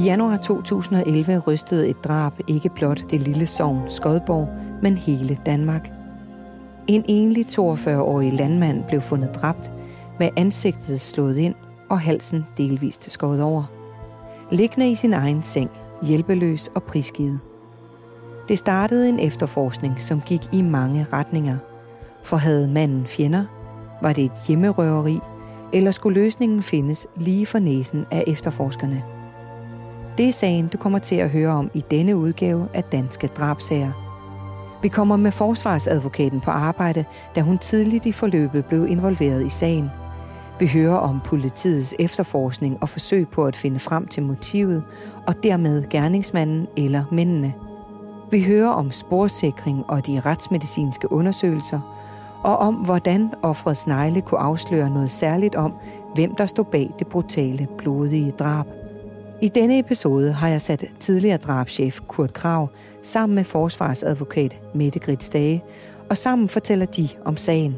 I 0.00 0.02
januar 0.02 0.36
2011 0.36 1.38
rystede 1.38 1.88
et 1.88 2.04
drab 2.04 2.32
ikke 2.48 2.68
blot 2.68 3.10
det 3.10 3.20
lille 3.20 3.46
sogn 3.46 3.80
Skodborg, 3.88 4.48
men 4.82 4.98
hele 4.98 5.38
Danmark. 5.46 5.90
En 6.86 7.04
enlig 7.08 7.46
42-årig 7.46 8.32
landmand 8.32 8.84
blev 8.88 9.00
fundet 9.00 9.34
dræbt, 9.34 9.72
med 10.18 10.28
ansigtet 10.36 11.00
slået 11.00 11.36
ind 11.36 11.54
og 11.90 12.00
halsen 12.00 12.46
delvist 12.56 13.10
skåret 13.10 13.42
over. 13.42 13.64
Liggende 14.50 14.90
i 14.90 14.94
sin 14.94 15.12
egen 15.12 15.42
seng, 15.42 15.70
hjælpeløs 16.02 16.68
og 16.74 16.82
prisgivet. 16.82 17.40
Det 18.48 18.58
startede 18.58 19.08
en 19.08 19.18
efterforskning, 19.18 20.00
som 20.00 20.20
gik 20.20 20.42
i 20.52 20.62
mange 20.62 21.06
retninger. 21.12 21.56
For 22.22 22.36
havde 22.36 22.68
manden 22.68 23.06
fjender? 23.06 23.44
Var 24.02 24.12
det 24.12 24.24
et 24.24 24.42
hjemmerøveri? 24.48 25.18
Eller 25.72 25.90
skulle 25.90 26.20
løsningen 26.20 26.62
findes 26.62 27.06
lige 27.16 27.46
for 27.46 27.58
næsen 27.58 28.06
af 28.10 28.24
efterforskerne? 28.26 29.19
Det 30.18 30.28
er 30.28 30.32
sagen, 30.32 30.66
du 30.66 30.78
kommer 30.78 30.98
til 30.98 31.14
at 31.14 31.30
høre 31.30 31.50
om 31.50 31.70
i 31.74 31.84
denne 31.90 32.16
udgave 32.16 32.68
af 32.74 32.84
Danske 32.84 33.26
Drabsager. 33.26 33.92
Vi 34.82 34.88
kommer 34.88 35.16
med 35.16 35.30
forsvarsadvokaten 35.30 36.40
på 36.40 36.50
arbejde, 36.50 37.04
da 37.34 37.40
hun 37.40 37.58
tidligt 37.58 38.06
i 38.06 38.12
forløbet 38.12 38.64
blev 38.64 38.86
involveret 38.86 39.46
i 39.46 39.48
sagen. 39.48 39.90
Vi 40.60 40.66
hører 40.66 40.96
om 40.96 41.20
politiets 41.24 41.94
efterforskning 41.98 42.78
og 42.80 42.88
forsøg 42.88 43.28
på 43.28 43.44
at 43.44 43.56
finde 43.56 43.78
frem 43.78 44.06
til 44.06 44.22
motivet, 44.22 44.82
og 45.26 45.34
dermed 45.42 45.88
gerningsmanden 45.88 46.66
eller 46.76 47.04
mændene. 47.12 47.54
Vi 48.30 48.42
hører 48.42 48.70
om 48.70 48.90
sporsikring 48.90 49.84
og 49.88 50.06
de 50.06 50.20
retsmedicinske 50.20 51.12
undersøgelser, 51.12 51.80
og 52.44 52.56
om 52.56 52.74
hvordan 52.74 53.30
offrets 53.42 53.86
negle 53.86 54.20
kunne 54.20 54.40
afsløre 54.40 54.90
noget 54.90 55.10
særligt 55.10 55.54
om, 55.54 55.74
hvem 56.14 56.34
der 56.34 56.46
stod 56.46 56.64
bag 56.64 56.90
det 56.98 57.06
brutale, 57.06 57.68
blodige 57.78 58.30
drab. 58.30 58.66
I 59.42 59.48
denne 59.48 59.78
episode 59.78 60.32
har 60.32 60.48
jeg 60.48 60.60
sat 60.60 60.84
tidligere 60.98 61.36
drabschef 61.36 62.00
Kurt 62.08 62.32
Krav 62.32 62.68
sammen 63.02 63.34
med 63.34 63.44
forsvarsadvokat 63.44 64.60
Mette 64.74 64.98
Grits 64.98 65.28
Dage, 65.28 65.64
og 66.10 66.16
sammen 66.16 66.48
fortæller 66.48 66.86
de 66.86 67.08
om 67.24 67.36
sagen. 67.36 67.76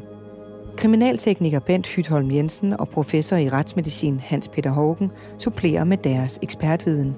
Kriminaltekniker 0.77 1.59
Bent 1.59 1.87
Hytholm 1.87 2.31
Jensen 2.31 2.79
og 2.79 2.89
professor 2.89 3.35
i 3.35 3.49
retsmedicin 3.49 4.19
Hans 4.19 4.47
Peter 4.47 4.69
Hågen 4.69 5.11
supplerer 5.39 5.83
med 5.83 5.97
deres 5.97 6.39
ekspertviden. 6.41 7.15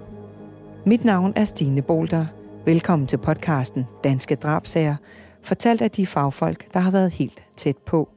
Mit 0.85 1.05
navn 1.05 1.33
er 1.35 1.45
Stine 1.45 1.81
Bolter. 1.81 2.25
Velkommen 2.65 3.07
til 3.07 3.17
podcasten 3.17 3.85
Danske 4.03 4.35
Drabsager, 4.35 4.95
fortalt 5.41 5.81
af 5.81 5.91
de 5.91 6.07
fagfolk, 6.07 6.73
der 6.73 6.79
har 6.79 6.91
været 6.91 7.11
helt 7.11 7.43
tæt 7.55 7.77
på. 7.77 8.09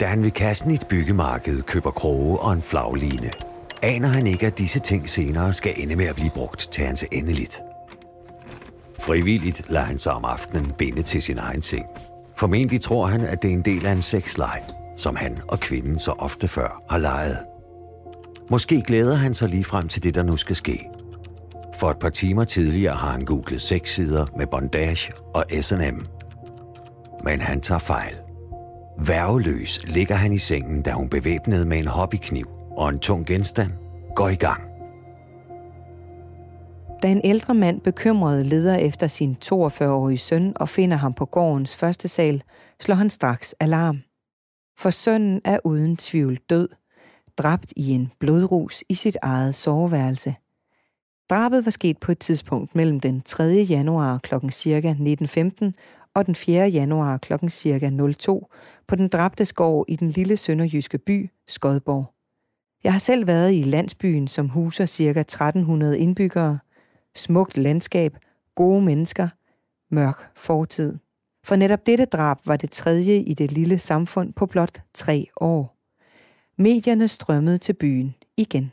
Da 0.00 0.06
han 0.06 0.22
ved 0.22 0.30
kassen 0.30 0.70
i 0.70 0.74
et 0.74 0.86
byggemarked 0.88 1.62
køber 1.62 1.90
kroge 1.90 2.38
og 2.38 2.52
en 2.52 2.62
flagline, 2.62 3.30
aner 3.82 4.08
han 4.08 4.26
ikke, 4.26 4.46
at 4.46 4.58
disse 4.58 4.78
ting 4.78 5.08
senere 5.08 5.52
skal 5.52 5.74
ende 5.76 5.96
med 5.96 6.06
at 6.06 6.14
blive 6.14 6.30
brugt 6.30 6.68
til 6.72 6.84
hans 6.84 7.04
endeligt. 7.12 7.62
Frivilligt 9.00 9.62
lader 9.68 9.86
han 9.86 9.98
sig 9.98 10.12
om 10.12 10.24
aftenen 10.24 10.72
binde 10.78 11.02
til 11.02 11.22
sin 11.22 11.38
egen 11.38 11.62
seng. 11.62 11.86
Formentlig 12.36 12.80
tror 12.80 13.06
han, 13.06 13.20
at 13.20 13.42
det 13.42 13.50
er 13.50 13.54
en 13.54 13.62
del 13.62 13.86
af 13.86 13.92
en 13.92 14.02
sexleg, 14.02 14.62
som 14.96 15.16
han 15.16 15.38
og 15.48 15.60
kvinden 15.60 15.98
så 15.98 16.10
ofte 16.10 16.48
før 16.48 16.82
har 16.90 16.98
leget. 16.98 17.38
Måske 18.50 18.82
glæder 18.86 19.14
han 19.14 19.34
sig 19.34 19.48
lige 19.48 19.64
frem 19.64 19.88
til 19.88 20.02
det, 20.02 20.14
der 20.14 20.22
nu 20.22 20.36
skal 20.36 20.56
ske. 20.56 20.88
For 21.78 21.90
et 21.90 21.98
par 21.98 22.08
timer 22.08 22.44
tidligere 22.44 22.96
har 22.96 23.10
han 23.10 23.24
googlet 23.24 23.60
sexsider 23.60 24.26
med 24.36 24.46
bondage 24.46 25.12
og 25.34 25.44
S&M. 25.60 26.06
Men 27.24 27.40
han 27.40 27.60
tager 27.60 27.78
fejl. 27.78 28.14
Værveløs 28.98 29.80
ligger 29.84 30.14
han 30.14 30.32
i 30.32 30.38
sengen, 30.38 30.82
da 30.82 30.92
hun 30.92 31.08
bevæbnet 31.08 31.66
med 31.66 31.78
en 31.78 31.86
hobbykniv 31.86 32.59
og 32.80 32.88
en 32.88 32.98
tung 32.98 33.26
genstand 33.26 33.72
går 34.14 34.28
i 34.28 34.34
gang. 34.34 34.62
Da 37.02 37.08
en 37.08 37.20
ældre 37.24 37.54
mand 37.54 37.80
bekymret 37.80 38.46
leder 38.46 38.76
efter 38.76 39.06
sin 39.06 39.36
42-årige 39.44 40.18
søn 40.18 40.52
og 40.56 40.68
finder 40.68 40.96
ham 40.96 41.14
på 41.14 41.24
gårdens 41.24 41.76
første 41.76 42.08
sal, 42.08 42.42
slår 42.80 42.94
han 42.94 43.10
straks 43.10 43.54
alarm. 43.60 44.02
For 44.78 44.90
sønnen 44.90 45.40
er 45.44 45.58
uden 45.64 45.96
tvivl 45.96 46.38
død, 46.50 46.68
dræbt 47.38 47.72
i 47.76 47.90
en 47.90 48.12
blodrus 48.20 48.84
i 48.88 48.94
sit 48.94 49.16
eget 49.22 49.54
soveværelse. 49.54 50.34
Drabet 51.30 51.64
var 51.64 51.70
sket 51.70 51.98
på 51.98 52.12
et 52.12 52.18
tidspunkt 52.18 52.74
mellem 52.74 53.00
den 53.00 53.20
3. 53.20 53.44
januar 53.44 54.18
kl. 54.18 54.34
ca. 54.50 54.96
19.15 54.98 55.72
og 56.14 56.26
den 56.26 56.34
4. 56.34 56.68
januar 56.68 57.18
kl. 57.18 57.32
ca. 57.48 57.90
02 58.18 58.46
på 58.88 58.96
den 58.96 59.08
dræbte 59.08 59.44
skov 59.44 59.84
i 59.88 59.96
den 59.96 60.08
lille 60.08 60.36
sønderjyske 60.36 60.98
by 60.98 61.30
Skodborg. 61.48 62.19
Jeg 62.84 62.92
har 62.92 62.98
selv 62.98 63.26
været 63.26 63.54
i 63.54 63.62
landsbyen, 63.62 64.28
som 64.28 64.48
huser 64.48 64.86
ca. 64.86 65.20
1300 65.20 65.98
indbyggere. 65.98 66.58
Smukt 67.14 67.56
landskab, 67.56 68.16
gode 68.54 68.82
mennesker, 68.82 69.28
mørk 69.90 70.30
fortid. 70.36 70.98
For 71.44 71.56
netop 71.56 71.86
dette 71.86 72.04
drab 72.04 72.36
var 72.46 72.56
det 72.56 72.70
tredje 72.70 73.16
i 73.16 73.34
det 73.34 73.52
lille 73.52 73.78
samfund 73.78 74.32
på 74.32 74.46
blot 74.46 74.82
tre 74.94 75.26
år. 75.36 75.76
Medierne 76.62 77.08
strømmede 77.08 77.58
til 77.58 77.72
byen 77.72 78.14
igen. 78.36 78.72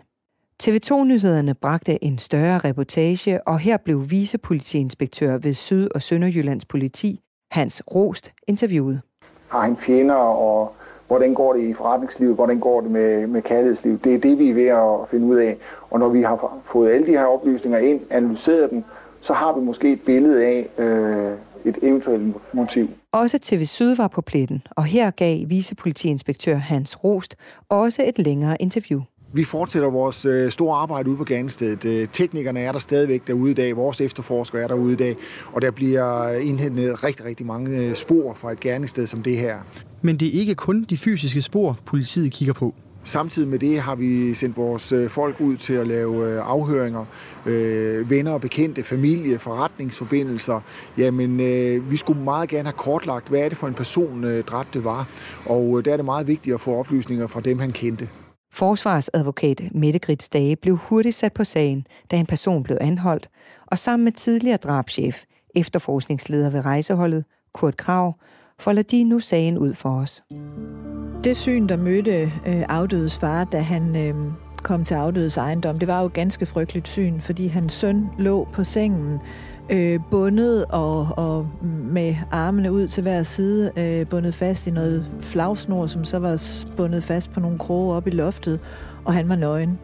TV2-nyhederne 0.63 1.53
bragte 1.53 2.03
en 2.03 2.17
større 2.17 2.57
reportage, 2.57 3.47
og 3.47 3.59
her 3.59 3.77
blev 3.77 4.09
vicepolitiinspektør 4.09 5.37
ved 5.37 5.53
Syd- 5.53 5.89
og 5.95 6.01
Sønderjyllands 6.01 6.65
politi, 6.65 7.21
Hans 7.51 7.83
Rost, 7.95 8.33
interviewet. 8.47 9.01
Har 9.47 9.61
han 9.61 9.77
fjender, 9.77 10.15
og 10.15 10.75
hvordan 11.07 11.33
går 11.33 11.53
det 11.53 11.61
i 11.61 11.73
forretningslivet, 11.73 12.35
hvordan 12.35 12.59
går 12.59 12.81
det 12.81 12.91
med, 12.91 13.27
med 13.27 13.41
kærlighedslivet. 13.41 14.03
Det 14.03 14.15
er 14.15 14.19
det, 14.19 14.39
vi 14.39 14.49
er 14.49 14.53
ved 14.53 14.67
at 14.67 15.09
finde 15.11 15.27
ud 15.27 15.35
af. 15.35 15.57
Og 15.89 15.99
når 15.99 16.09
vi 16.09 16.21
har 16.21 16.57
fået 16.71 16.91
alle 16.91 17.07
de 17.07 17.11
her 17.11 17.25
oplysninger 17.25 17.79
ind, 17.79 18.01
analyseret 18.09 18.69
dem, 18.71 18.83
så 19.21 19.33
har 19.33 19.53
vi 19.53 19.65
måske 19.65 19.91
et 19.91 20.01
billede 20.01 20.45
af 20.45 20.67
øh, 20.77 21.31
et 21.65 21.77
eventuelt 21.81 22.35
motiv. 22.53 22.89
Også 23.11 23.39
TV 23.41 23.63
Syd 23.65 23.95
var 23.95 24.07
på 24.07 24.21
pletten, 24.21 24.61
og 24.69 24.83
her 24.83 25.11
gav 25.11 25.37
vicepolitiinspektør 25.47 26.55
Hans 26.55 27.03
Rost 27.03 27.35
også 27.69 28.03
et 28.07 28.19
længere 28.19 28.57
interview. 28.59 29.01
Vi 29.33 29.43
fortsætter 29.43 29.89
vores 29.89 30.25
øh, 30.25 30.51
store 30.51 30.77
arbejde 30.77 31.09
ude 31.09 31.17
på 31.17 31.23
Ganestedet. 31.23 31.85
Øh, 31.85 32.07
teknikerne 32.11 32.59
er 32.59 32.71
der 32.71 32.79
stadigvæk 32.79 33.27
derude 33.27 33.51
i 33.51 33.53
dag, 33.53 33.75
vores 33.75 34.01
efterforskere 34.01 34.61
er 34.61 34.67
derude 34.67 34.93
i 34.93 34.95
dag, 34.95 35.15
og 35.53 35.61
der 35.61 35.71
bliver 35.71 36.31
indhentet 36.31 37.03
rigtig, 37.03 37.25
rigtig 37.25 37.45
mange 37.45 37.77
øh, 37.77 37.95
spor 37.95 38.33
fra 38.33 38.51
et 38.51 38.59
gerningssted 38.59 39.07
som 39.07 39.23
det 39.23 39.37
her. 39.37 39.57
Men 40.01 40.17
det 40.17 40.27
er 40.27 40.39
ikke 40.39 40.55
kun 40.55 40.83
de 40.83 40.97
fysiske 40.97 41.41
spor, 41.41 41.77
politiet 41.85 42.31
kigger 42.31 42.53
på. 42.53 42.73
Samtidig 43.03 43.47
med 43.47 43.59
det 43.59 43.79
har 43.79 43.95
vi 43.95 44.33
sendt 44.33 44.57
vores 44.57 44.93
folk 45.07 45.41
ud 45.41 45.57
til 45.57 45.73
at 45.73 45.87
lave 45.87 46.41
afhøringer, 46.41 47.05
øh, 47.45 48.09
venner 48.09 48.31
og 48.31 48.41
bekendte, 48.41 48.83
familie, 48.83 49.39
forretningsforbindelser. 49.39 50.59
Jamen, 50.97 51.39
øh, 51.39 51.91
vi 51.91 51.97
skulle 51.97 52.21
meget 52.21 52.49
gerne 52.49 52.63
have 52.63 52.77
kortlagt, 52.77 53.29
hvad 53.29 53.39
er 53.39 53.49
det 53.49 53.57
for 53.57 53.67
en 53.67 53.73
person, 53.73 54.23
øh, 54.23 54.43
dræbte 54.43 54.83
var. 54.83 55.07
Og 55.45 55.85
der 55.85 55.93
er 55.93 55.95
det 55.95 56.05
meget 56.05 56.27
vigtigt 56.27 56.53
at 56.53 56.61
få 56.61 56.75
oplysninger 56.75 57.27
fra 57.27 57.41
dem, 57.41 57.59
han 57.59 57.71
kendte. 57.71 58.09
Forsvarsadvokat 58.57 59.61
Mette 59.71 59.99
Grits 59.99 60.29
Dage 60.29 60.55
blev 60.55 60.75
hurtigt 60.75 61.15
sat 61.15 61.33
på 61.33 61.43
sagen, 61.43 61.87
da 62.11 62.17
en 62.17 62.25
person 62.25 62.63
blev 62.63 62.77
anholdt, 62.81 63.29
og 63.65 63.77
sammen 63.77 64.03
med 64.03 64.11
tidligere 64.11 64.57
drabschef, 64.57 65.23
efterforskningsleder 65.55 66.49
ved 66.49 66.65
rejseholdet, 66.65 67.25
Kurt 67.53 67.77
Krav, 67.77 68.15
folder 68.59 68.81
de 68.81 69.03
nu 69.03 69.19
sagen 69.19 69.57
ud 69.57 69.73
for 69.73 69.89
os. 69.89 70.23
Det 71.23 71.37
syn, 71.37 71.67
der 71.67 71.77
mødte 71.77 72.31
øh, 72.45 72.63
afdødes 72.69 73.17
far, 73.17 73.43
da 73.43 73.59
han 73.59 73.95
øh, 73.95 74.15
kom 74.63 74.83
til 74.83 74.93
afdødes 74.93 75.37
ejendom, 75.37 75.79
det 75.79 75.87
var 75.87 76.01
jo 76.01 76.09
ganske 76.13 76.45
frygteligt 76.45 76.87
syn, 76.87 77.19
fordi 77.19 77.47
hans 77.47 77.73
søn 77.73 78.09
lå 78.17 78.47
på 78.53 78.63
sengen, 78.63 79.19
øh, 79.69 79.99
bundet 80.11 80.65
og, 80.65 81.07
og 81.17 81.47
med 81.91 82.15
armene 82.31 82.71
ud 82.71 82.87
til 82.87 83.03
hver 83.03 83.23
side, 83.23 83.71
øh, 83.77 84.07
bundet 84.07 84.33
fast 84.33 84.67
i 84.67 84.71
noget 84.71 85.05
flagsnor, 85.21 85.87
som 85.87 86.05
så 86.05 86.19
var 86.19 86.43
bundet 86.77 87.03
fast 87.03 87.31
på 87.31 87.39
nogle 87.39 87.57
kroge 87.57 87.95
op 87.95 88.07
i 88.07 88.11
loftet, 88.11 88.59
og 89.05 89.13
han 89.13 89.29
var 89.29 89.35
nøgen. 89.35 89.79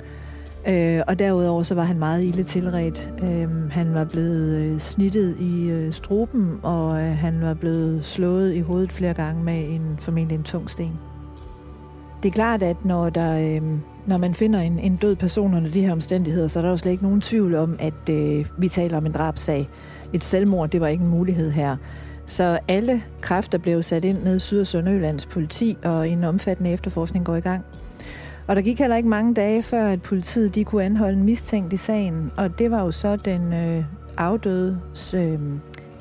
Øh, 0.67 1.01
og 1.07 1.19
derudover 1.19 1.63
så 1.63 1.75
var 1.75 1.83
han 1.83 1.99
meget 1.99 2.23
ille 2.23 2.43
tilret. 2.43 3.11
Øh, 3.23 3.71
han 3.71 3.93
var 3.93 4.03
blevet 4.03 4.57
øh, 4.57 4.79
snittet 4.79 5.39
i 5.39 5.69
øh, 5.69 5.93
struben, 5.93 6.59
og 6.63 7.01
øh, 7.01 7.17
han 7.17 7.41
var 7.41 7.53
blevet 7.53 8.05
slået 8.05 8.53
i 8.53 8.59
hovedet 8.59 8.91
flere 8.91 9.13
gange 9.13 9.43
med 9.43 9.69
en 9.69 9.95
formentlig 9.99 10.37
en 10.37 10.43
tung 10.43 10.69
sten. 10.69 10.99
Det 12.23 12.29
er 12.29 12.33
klart, 12.33 12.63
at 12.63 12.85
når, 12.85 13.09
der, 13.09 13.39
øh, 13.39 13.61
når 14.07 14.17
man 14.17 14.33
finder 14.33 14.59
en, 14.59 14.79
en 14.79 14.95
død 14.95 15.15
person 15.15 15.53
under 15.53 15.71
de 15.71 15.81
her 15.81 15.91
omstændigheder, 15.91 16.47
så 16.47 16.59
er 16.59 16.63
der 16.63 16.69
jo 16.69 16.77
slet 16.77 16.91
ikke 16.91 17.03
nogen 17.03 17.21
tvivl 17.21 17.55
om, 17.55 17.75
at 17.79 18.09
øh, 18.09 18.45
vi 18.57 18.67
taler 18.67 18.97
om 18.97 19.05
en 19.05 19.11
drabsag. 19.11 19.69
Et 20.13 20.23
selvmord, 20.23 20.69
det 20.69 20.81
var 20.81 20.87
ikke 20.87 21.03
en 21.03 21.09
mulighed 21.09 21.51
her. 21.51 21.77
Så 22.25 22.59
alle 22.67 23.03
kræfter 23.21 23.57
blev 23.57 23.83
sat 23.83 24.05
ind 24.05 24.23
ned 24.23 24.39
Syd- 24.39 24.59
og 24.59 24.67
Sønderjyllands 24.67 25.25
politi, 25.25 25.77
og 25.83 26.09
en 26.09 26.23
omfattende 26.23 26.71
efterforskning 26.71 27.25
går 27.25 27.35
i 27.35 27.39
gang. 27.39 27.65
Og 28.47 28.55
der 28.55 28.61
gik 28.61 28.79
heller 28.79 28.95
ikke 28.95 29.09
mange 29.09 29.33
dage, 29.33 29.63
før 29.63 29.87
at 29.87 30.01
politiet 30.01 30.55
de 30.55 30.63
kunne 30.63 30.83
anholde 30.83 31.17
en 31.17 31.23
mistænkt 31.23 31.73
i 31.73 31.77
sagen, 31.77 32.31
og 32.37 32.59
det 32.59 32.71
var 32.71 32.83
jo 32.83 32.91
så 32.91 33.15
den 33.15 33.53
øh, 33.53 33.83
afdødes 34.17 35.13
øh, 35.13 35.39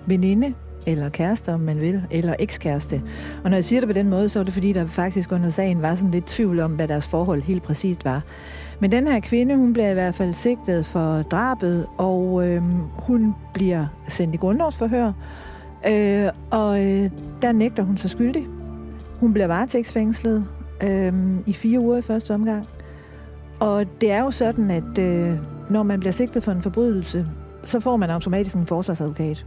veninde, 0.06 0.54
eller 0.86 1.08
kæreste, 1.08 1.54
om 1.54 1.60
man 1.60 1.80
vil, 1.80 2.02
eller 2.10 2.34
ekskæreste. 2.38 3.02
Og 3.44 3.50
når 3.50 3.56
jeg 3.56 3.64
siger 3.64 3.80
det 3.80 3.88
på 3.88 3.92
den 3.92 4.08
måde, 4.08 4.28
så 4.28 4.38
er 4.38 4.42
det 4.42 4.52
fordi, 4.52 4.72
der 4.72 4.86
faktisk 4.86 5.32
under 5.32 5.48
sagen 5.48 5.82
var 5.82 5.94
sådan 5.94 6.10
lidt 6.10 6.26
tvivl 6.26 6.60
om, 6.60 6.72
hvad 6.72 6.88
deres 6.88 7.06
forhold 7.06 7.42
helt 7.42 7.62
præcist 7.62 8.04
var. 8.04 8.22
Men 8.80 8.92
den 8.92 9.06
her 9.06 9.20
kvinde, 9.20 9.56
hun 9.56 9.72
bliver 9.72 9.90
i 9.90 9.94
hvert 9.94 10.14
fald 10.14 10.34
sigtet 10.34 10.86
for 10.86 11.22
drabet, 11.22 11.86
og 11.98 12.48
øh, 12.48 12.62
hun 12.92 13.34
bliver 13.54 13.86
sendt 14.08 14.34
i 14.34 14.38
grundlovsforhør, 14.38 15.12
øh, 15.88 16.28
og 16.50 16.84
øh, 16.84 17.10
der 17.42 17.52
nægter 17.52 17.82
hun 17.82 17.96
sig 17.96 18.10
skyldig. 18.10 18.46
Hun 19.20 19.32
bliver 19.32 19.46
varetægtsfængslet 19.46 20.44
øh, 20.82 21.12
i 21.46 21.52
fire 21.52 21.80
uger 21.80 21.98
i 21.98 22.02
første 22.02 22.34
omgang. 22.34 22.66
Og 23.60 23.86
det 24.00 24.10
er 24.10 24.20
jo 24.20 24.30
sådan, 24.30 24.70
at 24.70 24.98
øh, 24.98 25.36
når 25.70 25.82
man 25.82 26.00
bliver 26.00 26.12
sigtet 26.12 26.42
for 26.42 26.52
en 26.52 26.62
forbrydelse, 26.62 27.26
så 27.64 27.80
får 27.80 27.96
man 27.96 28.10
automatisk 28.10 28.56
en 28.56 28.66
forsvarsadvokat. 28.66 29.46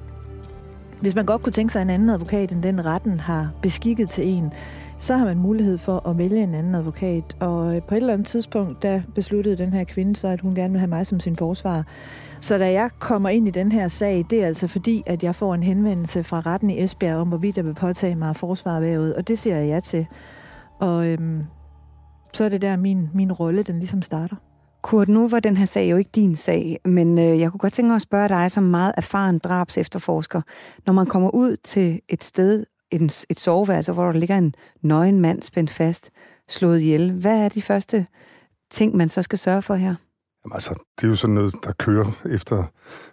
Hvis 1.02 1.16
man 1.16 1.26
godt 1.26 1.44
kunne 1.44 1.54
tænke 1.54 1.74
sig 1.74 1.82
en 1.82 1.90
anden 1.90 2.10
advokat, 2.10 2.52
end 2.52 2.64
den 2.64 2.86
retten 2.86 3.20
har 3.20 3.52
beskikket 3.62 4.10
til 4.10 4.28
en, 4.28 4.54
så 5.00 5.18
har 5.18 5.26
man 5.26 5.38
mulighed 5.38 5.78
for 5.78 6.10
at 6.10 6.18
vælge 6.18 6.44
en 6.44 6.56
anden 6.56 6.76
advokat. 6.76 7.24
Og 7.40 7.76
øh, 7.76 7.82
på 7.82 7.96
et 7.96 7.98
eller 7.98 8.14
andet 8.14 8.28
tidspunkt, 8.28 8.84
der 8.84 9.02
besluttede 9.16 9.58
den 9.58 9.74
her 9.74 9.84
kvinde 9.84 10.16
så, 10.16 10.28
at 10.28 10.42
hun 10.42 10.56
gerne 10.56 10.72
vil 10.72 10.80
have 10.80 10.90
mig 10.90 11.08
som 11.08 11.20
sin 11.20 11.36
forsvar. 11.36 11.86
Så 12.42 12.58
da 12.58 12.72
jeg 12.72 12.90
kommer 13.00 13.30
ind 13.30 13.48
i 13.48 13.52
den 13.52 13.72
her 13.72 13.88
sag, 13.88 14.26
det 14.30 14.44
er 14.44 14.48
altså 14.48 14.68
fordi, 14.68 15.04
at 15.06 15.24
jeg 15.24 15.36
får 15.36 15.54
en 15.54 15.64
henvendelse 15.64 16.24
fra 16.24 16.40
retten 16.40 16.70
i 16.70 16.84
Esbjerg 16.84 17.18
om, 17.18 17.28
hvorvidt 17.28 17.58
jeg 17.58 17.66
vil 17.66 17.74
påtage 17.74 18.16
mig 18.16 18.36
forsvarværet, 18.36 19.16
og 19.16 19.28
det 19.28 19.40
siger 19.40 19.58
jeg 19.58 19.68
ja 19.68 19.80
til. 19.80 20.08
Og 20.80 21.08
øhm, 21.08 21.44
så 22.34 22.46
er 22.46 22.50
det 22.50 22.62
der, 22.62 22.76
min, 22.76 23.10
min 23.14 23.32
rolle, 23.32 23.64
den 23.64 23.78
ligesom 23.80 24.02
starter. 24.02 24.36
Kurt, 24.86 25.08
nu 25.08 25.28
var 25.28 25.40
den 25.40 25.58
her 25.58 25.66
sag 25.66 25.92
jo 25.92 25.98
ikke 25.98 26.10
din 26.16 26.36
sag, 26.36 26.80
men 26.86 27.20
øh, 27.20 27.40
jeg 27.40 27.52
kunne 27.52 27.60
godt 27.60 27.74
tænke 27.74 27.88
mig 27.88 27.96
at 27.96 28.02
spørge 28.02 28.30
dig 28.30 28.52
som 28.52 28.64
meget 28.64 28.94
erfaren 28.98 29.40
drabs 29.40 29.78
efterforsker. 29.78 30.42
Når 30.86 30.94
man 30.94 31.06
kommer 31.06 31.30
ud 31.36 31.58
til 31.58 32.02
et 32.10 32.24
sted, 32.24 32.66
et, 32.92 33.26
et 33.30 33.40
soveværelse, 33.40 33.92
hvor 33.92 34.06
der 34.06 34.20
ligger 34.20 34.38
en 34.38 34.56
nøgen 34.82 35.20
mand 35.20 35.42
spændt 35.42 35.70
fast, 35.70 36.12
slået 36.50 36.80
ihjel, 36.80 37.14
hvad 37.14 37.46
er 37.46 37.50
de 37.50 37.62
første 37.62 38.08
ting, 38.72 38.96
man 38.96 39.10
så 39.10 39.22
skal 39.22 39.40
sørge 39.40 39.62
for 39.62 39.76
her? 39.76 39.96
Jamen, 40.46 40.54
altså, 40.54 40.74
det 40.98 41.04
er 41.04 41.08
jo 41.08 41.16
sådan 41.16 41.34
noget, 41.34 41.56
der 41.64 41.72
kører 41.72 42.12
efter, 42.30 42.64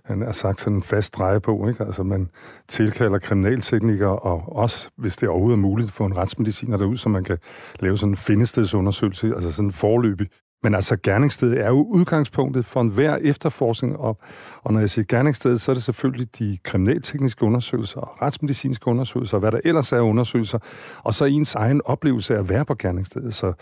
han 0.04 0.22
er 0.22 0.32
sagt, 0.32 0.60
sådan 0.60 0.76
en 0.76 0.82
fast 0.82 1.14
dreje 1.14 1.40
på, 1.40 1.68
ikke? 1.68 1.84
Altså, 1.84 2.02
man 2.02 2.28
tilkalder 2.68 3.18
kriminalteknikere, 3.18 4.18
og 4.18 4.56
også, 4.56 4.90
hvis 4.96 5.16
det 5.16 5.28
overhovedet 5.28 5.56
er 5.56 5.60
muligt, 5.60 5.92
få 5.92 6.04
en 6.04 6.16
retsmediciner 6.16 6.76
derud, 6.76 6.96
så 6.96 7.08
man 7.08 7.25
kan 7.25 7.38
lave 7.80 7.98
sådan 7.98 8.12
en 8.12 8.16
findestedsundersøgelse, 8.16 9.34
altså 9.34 9.52
sådan 9.52 9.68
en 9.68 9.72
forløbig 9.72 10.26
men 10.62 10.75
altså, 10.75 10.97
gerningsstedet 11.03 11.61
er 11.61 11.69
jo 11.69 11.82
udgangspunktet 11.82 12.67
for 12.67 12.81
enhver 12.81 13.17
efterforskning, 13.17 13.97
og, 13.97 14.19
og 14.62 14.73
når 14.73 14.81
jeg 14.81 14.91
siger 14.91 15.05
gerningsstedet, 15.09 15.61
så 15.61 15.73
er 15.73 15.75
det 15.75 15.82
selvfølgelig 15.82 16.38
de 16.38 16.59
kriminaltekniske 16.62 17.44
undersøgelser 17.44 18.00
og 18.00 18.23
retsmedicinske 18.23 18.88
undersøgelser, 18.88 19.37
og 19.37 19.41
hvad 19.41 19.53
der 19.53 19.61
ellers 19.64 19.93
er 19.93 20.00
undersøgelser, 20.00 20.59
og 20.99 21.14
så 21.14 21.25
ens 21.25 21.55
egen 21.55 21.81
oplevelse 21.85 22.35
af 22.35 22.38
at 22.38 22.49
være 22.49 22.64
på 22.64 22.75
gerningsstedet. 22.75 23.35
Så 23.35 23.53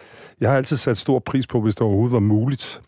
jeg 0.40 0.50
har 0.50 0.56
altid 0.56 0.76
sat 0.76 0.96
stor 0.96 1.18
pris 1.18 1.46
på, 1.46 1.60
hvis 1.60 1.74
det 1.74 1.82
overhovedet 1.82 2.12
var 2.12 2.20
muligt 2.20 2.82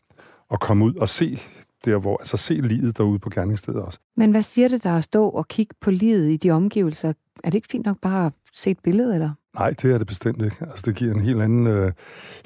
at 0.50 0.60
komme 0.60 0.84
ud 0.84 0.94
og 0.94 1.08
se 1.08 1.38
der, 1.84 1.98
hvor, 1.98 2.16
altså 2.16 2.36
se 2.36 2.54
livet 2.54 2.98
derude 2.98 3.18
på 3.18 3.30
gerningsstedet 3.30 3.80
også. 3.80 3.98
Men 4.16 4.30
hvad 4.30 4.42
siger 4.42 4.68
det 4.68 4.84
der 4.84 4.96
at 4.96 5.04
stå 5.04 5.28
og 5.28 5.48
kigge 5.48 5.74
på 5.80 5.90
livet 5.90 6.30
i 6.30 6.36
de 6.36 6.50
omgivelser? 6.50 7.12
Er 7.44 7.50
det 7.50 7.54
ikke 7.54 7.68
fint 7.70 7.86
nok 7.86 7.96
bare 8.02 8.26
at 8.26 8.32
se 8.52 8.70
et 8.70 8.78
billede, 8.84 9.14
eller? 9.14 9.30
Nej, 9.54 9.70
det 9.82 9.94
er 9.94 9.98
det 9.98 10.06
bestemt 10.06 10.42
ikke. 10.44 10.56
Altså, 10.60 10.82
det 10.86 10.94
giver 10.94 11.14
en 11.14 11.20
helt 11.20 11.42
anden, 11.42 11.66
øh, 11.66 11.92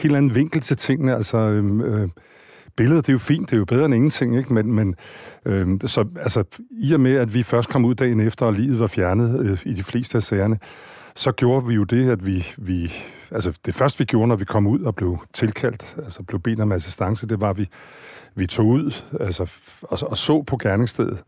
helt 0.01 0.17
anden 0.17 0.35
vinkel 0.35 0.61
til 0.61 0.77
tingene. 0.77 1.15
Altså, 1.15 1.39
øhm, 1.39 1.81
øh, 1.81 2.09
billeder, 2.77 3.01
det 3.01 3.09
er 3.09 3.13
jo 3.13 3.19
fint, 3.19 3.51
det 3.51 3.57
er 3.57 3.59
jo 3.59 3.65
bedre 3.65 3.85
end 3.85 3.95
ingenting, 3.95 4.39
ikke? 4.39 4.53
Men, 4.53 4.73
men 4.73 4.95
øh, 5.45 5.79
så, 5.85 6.05
altså, 6.21 6.45
i 6.71 6.93
og 6.95 7.01
med, 7.01 7.17
at 7.17 7.35
vi 7.35 7.43
først 7.43 7.69
kom 7.69 7.85
ud 7.85 7.95
dagen 7.95 8.21
efter, 8.21 8.47
og 8.47 8.53
livet 8.53 8.81
var 8.81 8.87
fjernet 8.87 9.41
øh, 9.41 9.59
i 9.65 9.75
de 9.75 9.83
fleste 9.83 10.19
af 10.19 10.23
sagerne, 10.23 10.59
så 11.15 11.33
gjorde 11.33 11.67
vi 11.67 11.75
jo 11.75 11.85
det, 11.85 12.11
at 12.11 12.27
vi, 12.27 12.47
vi 12.59 12.93
altså 13.31 13.53
det 13.67 13.75
første 13.75 13.99
vi 13.99 14.05
gjorde, 14.05 14.29
når 14.29 14.37
vi 14.37 14.45
kom 14.45 14.67
ud 14.67 14.81
og 14.81 14.95
blev 14.95 15.19
tilkaldt, 15.33 15.97
altså 16.05 16.23
blev 16.23 16.41
bedt 16.41 16.61
om 16.61 16.73
assistance, 16.73 17.27
det 17.27 17.41
var, 17.41 17.51
at 17.51 17.59
vi, 17.59 17.69
vi 18.35 18.47
tog 18.47 18.67
ud 18.67 19.03
altså, 19.21 19.53
og, 19.83 19.99
og 20.03 20.17
så 20.17 20.43
på 20.43 20.57
gerningsstedet 20.57 21.25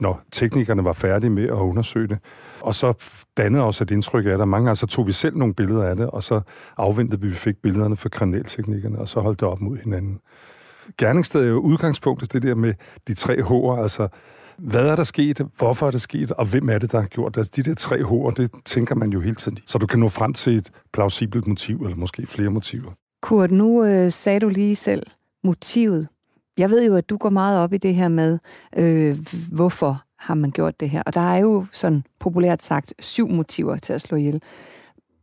når 0.00 0.20
teknikerne 0.32 0.84
var 0.84 0.92
færdige 0.92 1.30
med 1.30 1.44
at 1.44 1.50
undersøge 1.50 2.08
det. 2.08 2.18
Og 2.60 2.74
så 2.74 2.92
dannede 3.36 3.64
også 3.64 3.84
et 3.84 3.90
indtryk 3.90 4.26
af 4.26 4.38
det. 4.38 4.48
Mange 4.48 4.64
gange 4.64 4.76
så 4.76 4.86
tog 4.86 5.06
vi 5.06 5.12
selv 5.12 5.36
nogle 5.36 5.54
billeder 5.54 5.84
af 5.84 5.96
det, 5.96 6.06
og 6.06 6.22
så 6.22 6.40
afventede 6.76 7.20
vi, 7.20 7.26
at 7.26 7.30
vi 7.30 7.36
fik 7.36 7.56
billederne 7.62 7.96
fra 7.96 8.08
kriminalteknikerne, 8.08 8.98
og 8.98 9.08
så 9.08 9.20
holdt 9.20 9.40
det 9.40 9.48
op 9.48 9.60
mod 9.60 9.76
hinanden. 9.76 10.20
Gerningsstedet 10.98 11.46
er 11.46 11.50
jo 11.50 11.58
udgangspunktet, 11.58 12.32
det 12.32 12.42
der 12.42 12.54
med 12.54 12.74
de 13.08 13.14
tre 13.14 13.36
H'er, 13.36 13.82
altså 13.82 14.08
hvad 14.58 14.86
er 14.86 14.96
der 14.96 15.02
sket, 15.02 15.40
hvorfor 15.58 15.86
er 15.86 15.90
det 15.90 16.00
sket, 16.00 16.32
og 16.32 16.50
hvem 16.50 16.68
er 16.68 16.78
det, 16.78 16.92
der 16.92 17.00
har 17.00 17.08
gjort 17.08 17.34
det? 17.34 17.38
Altså, 17.38 17.52
de 17.56 17.62
der 17.62 17.74
tre 17.74 17.96
H'er, 17.96 18.30
det 18.30 18.50
tænker 18.64 18.94
man 18.94 19.10
jo 19.10 19.20
hele 19.20 19.34
tiden. 19.34 19.58
Så 19.66 19.78
du 19.78 19.86
kan 19.86 19.98
nå 19.98 20.08
frem 20.08 20.34
til 20.34 20.56
et 20.56 20.70
plausibelt 20.92 21.46
motiv, 21.46 21.76
eller 21.76 21.96
måske 21.96 22.26
flere 22.26 22.50
motiver. 22.50 22.90
Kurt, 23.22 23.50
nu 23.50 23.84
øh, 23.84 24.10
sagde 24.10 24.40
du 24.40 24.48
lige 24.48 24.76
selv 24.76 25.02
motivet. 25.44 26.08
Jeg 26.58 26.70
ved 26.70 26.86
jo, 26.86 26.96
at 26.96 27.10
du 27.10 27.16
går 27.16 27.30
meget 27.30 27.60
op 27.60 27.72
i 27.72 27.78
det 27.78 27.94
her 27.94 28.08
med, 28.08 28.38
øh, 28.76 29.16
hvorfor 29.52 30.02
har 30.18 30.34
man 30.34 30.50
gjort 30.50 30.80
det 30.80 30.90
her. 30.90 31.02
Og 31.06 31.14
der 31.14 31.20
er 31.20 31.36
jo 31.36 31.66
sådan 31.72 32.04
populært 32.18 32.62
sagt 32.62 32.94
syv 32.98 33.28
motiver 33.28 33.76
til 33.76 33.92
at 33.92 34.00
slå 34.00 34.16
ihjel. 34.16 34.42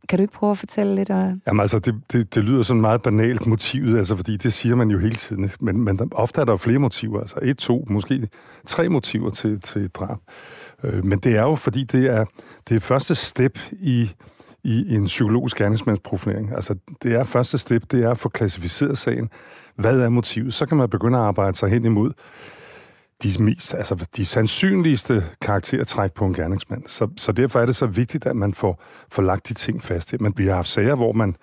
Kan 0.08 0.18
du 0.18 0.22
ikke 0.22 0.34
prøve 0.34 0.50
at 0.50 0.58
fortælle 0.58 0.94
lidt? 0.94 1.10
af... 1.10 1.34
Jamen 1.46 1.60
altså, 1.60 1.78
det, 1.78 1.94
det, 2.12 2.34
det 2.34 2.44
lyder 2.44 2.62
sådan 2.62 2.80
meget 2.80 3.02
banalt 3.02 3.46
motivet, 3.46 3.96
altså 3.96 4.16
fordi 4.16 4.36
det 4.36 4.52
siger 4.52 4.74
man 4.74 4.90
jo 4.90 4.98
hele 4.98 5.14
tiden. 5.14 5.50
Men, 5.60 5.84
men 5.84 6.00
ofte 6.12 6.40
er 6.40 6.44
der 6.44 6.52
jo 6.52 6.56
flere 6.56 6.78
motiver, 6.78 7.20
altså 7.20 7.38
et, 7.42 7.58
to, 7.58 7.84
måske 7.90 8.28
tre 8.66 8.88
motiver 8.88 9.30
til, 9.30 9.60
til 9.60 9.82
et 9.82 9.94
drab. 9.94 10.18
Øh, 10.84 11.04
men 11.04 11.18
det 11.18 11.36
er 11.36 11.42
jo, 11.42 11.54
fordi 11.54 11.84
det 11.84 12.06
er 12.06 12.24
det 12.68 12.76
er 12.76 12.80
første 12.80 13.14
step 13.14 13.58
i, 13.72 14.10
i 14.64 14.94
en 14.94 15.04
psykologisk 15.04 15.56
gerningsmandsprofilering. 15.56 16.54
Altså, 16.54 16.74
det 17.02 17.14
er 17.14 17.22
første 17.22 17.58
step, 17.58 17.82
det 17.90 18.04
er 18.04 18.10
at 18.10 18.18
få 18.18 18.28
klassificeret 18.28 18.98
sagen. 18.98 19.30
Hvad 19.76 20.00
er 20.00 20.08
motivet? 20.08 20.54
Så 20.54 20.66
kan 20.66 20.76
man 20.76 20.90
begynde 20.90 21.18
at 21.18 21.24
arbejde 21.24 21.56
sig 21.56 21.70
hen 21.70 21.84
imod 21.84 22.12
de, 23.22 23.42
mest, 23.42 23.74
altså 23.74 24.06
de 24.16 24.24
sandsynligste 24.24 25.24
karaktertræk 25.40 26.12
på 26.12 26.26
en 26.26 26.34
gerningsmand. 26.34 26.82
Så, 26.86 27.08
så 27.16 27.32
derfor 27.32 27.60
er 27.60 27.66
det 27.66 27.76
så 27.76 27.86
vigtigt, 27.86 28.26
at 28.26 28.36
man 28.36 28.54
får, 28.54 28.82
får 29.08 29.22
lagt 29.22 29.48
de 29.48 29.54
ting 29.54 29.82
fast. 29.82 30.14
Men 30.20 30.34
vi 30.36 30.46
har 30.46 30.54
haft 30.54 30.68
sager, 30.68 30.94
hvor, 30.94 31.12
man, 31.12 31.36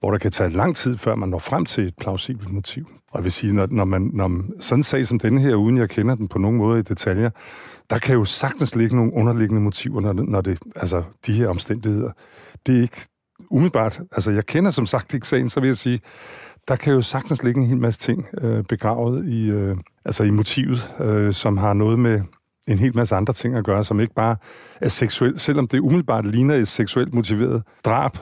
hvor 0.00 0.10
der 0.10 0.18
kan 0.18 0.30
tage 0.30 0.50
lang 0.50 0.76
tid, 0.76 0.98
før 0.98 1.14
man 1.14 1.28
når 1.28 1.38
frem 1.38 1.64
til 1.64 1.86
et 1.86 1.94
plausibelt 2.00 2.52
motiv. 2.52 2.88
Og 3.10 3.18
jeg 3.18 3.24
vil 3.24 3.32
sige, 3.32 3.52
når, 3.52 3.66
når 3.70 3.84
man 3.84 4.10
når 4.14 4.42
sådan 4.60 4.78
en 4.78 4.82
sag 4.82 5.06
som 5.06 5.18
denne 5.18 5.40
her, 5.40 5.54
uden 5.54 5.78
jeg 5.78 5.90
kender 5.90 6.14
den 6.14 6.28
på 6.28 6.38
nogen 6.38 6.56
måde 6.56 6.78
i 6.78 6.82
detaljer, 6.82 7.30
der 7.90 7.98
kan 7.98 8.14
jo 8.14 8.24
sagtens 8.24 8.76
ligge 8.76 8.96
nogle 8.96 9.12
underliggende 9.14 9.62
motiver, 9.62 10.00
når 10.00 10.12
det, 10.12 10.28
når 10.28 10.40
det 10.40 10.58
altså 10.76 11.02
de 11.26 11.32
her 11.32 11.48
omstændigheder. 11.48 12.10
Det 12.66 12.78
er 12.78 12.82
ikke 12.82 13.00
umiddelbart, 13.50 14.00
altså 14.12 14.30
jeg 14.30 14.46
kender 14.46 14.70
som 14.70 14.86
sagt 14.86 15.14
ikke 15.14 15.26
sagen, 15.26 15.48
så 15.48 15.60
vil 15.60 15.66
jeg 15.66 15.76
sige, 15.76 16.00
der 16.68 16.76
kan 16.76 16.92
jo 16.92 17.02
sagtens 17.02 17.42
ligge 17.42 17.60
en 17.60 17.66
hel 17.66 17.78
masse 17.78 18.00
ting 18.00 18.26
øh, 18.40 18.64
begravet 18.64 19.28
i, 19.28 19.50
øh, 19.50 19.76
altså 20.04 20.24
i 20.24 20.30
motivet, 20.30 20.94
øh, 21.00 21.32
som 21.32 21.56
har 21.56 21.72
noget 21.72 21.98
med 21.98 22.20
en 22.68 22.78
hel 22.78 22.96
masse 22.96 23.16
andre 23.16 23.32
ting 23.32 23.54
at 23.54 23.64
gøre, 23.64 23.84
som 23.84 24.00
ikke 24.00 24.14
bare 24.14 24.36
er 24.80 24.88
seksuelt. 24.88 25.40
Selvom 25.40 25.68
det 25.68 25.78
umiddelbart 25.78 26.26
ligner 26.26 26.54
et 26.54 26.68
seksuelt 26.68 27.14
motiveret 27.14 27.62
drab, 27.84 28.12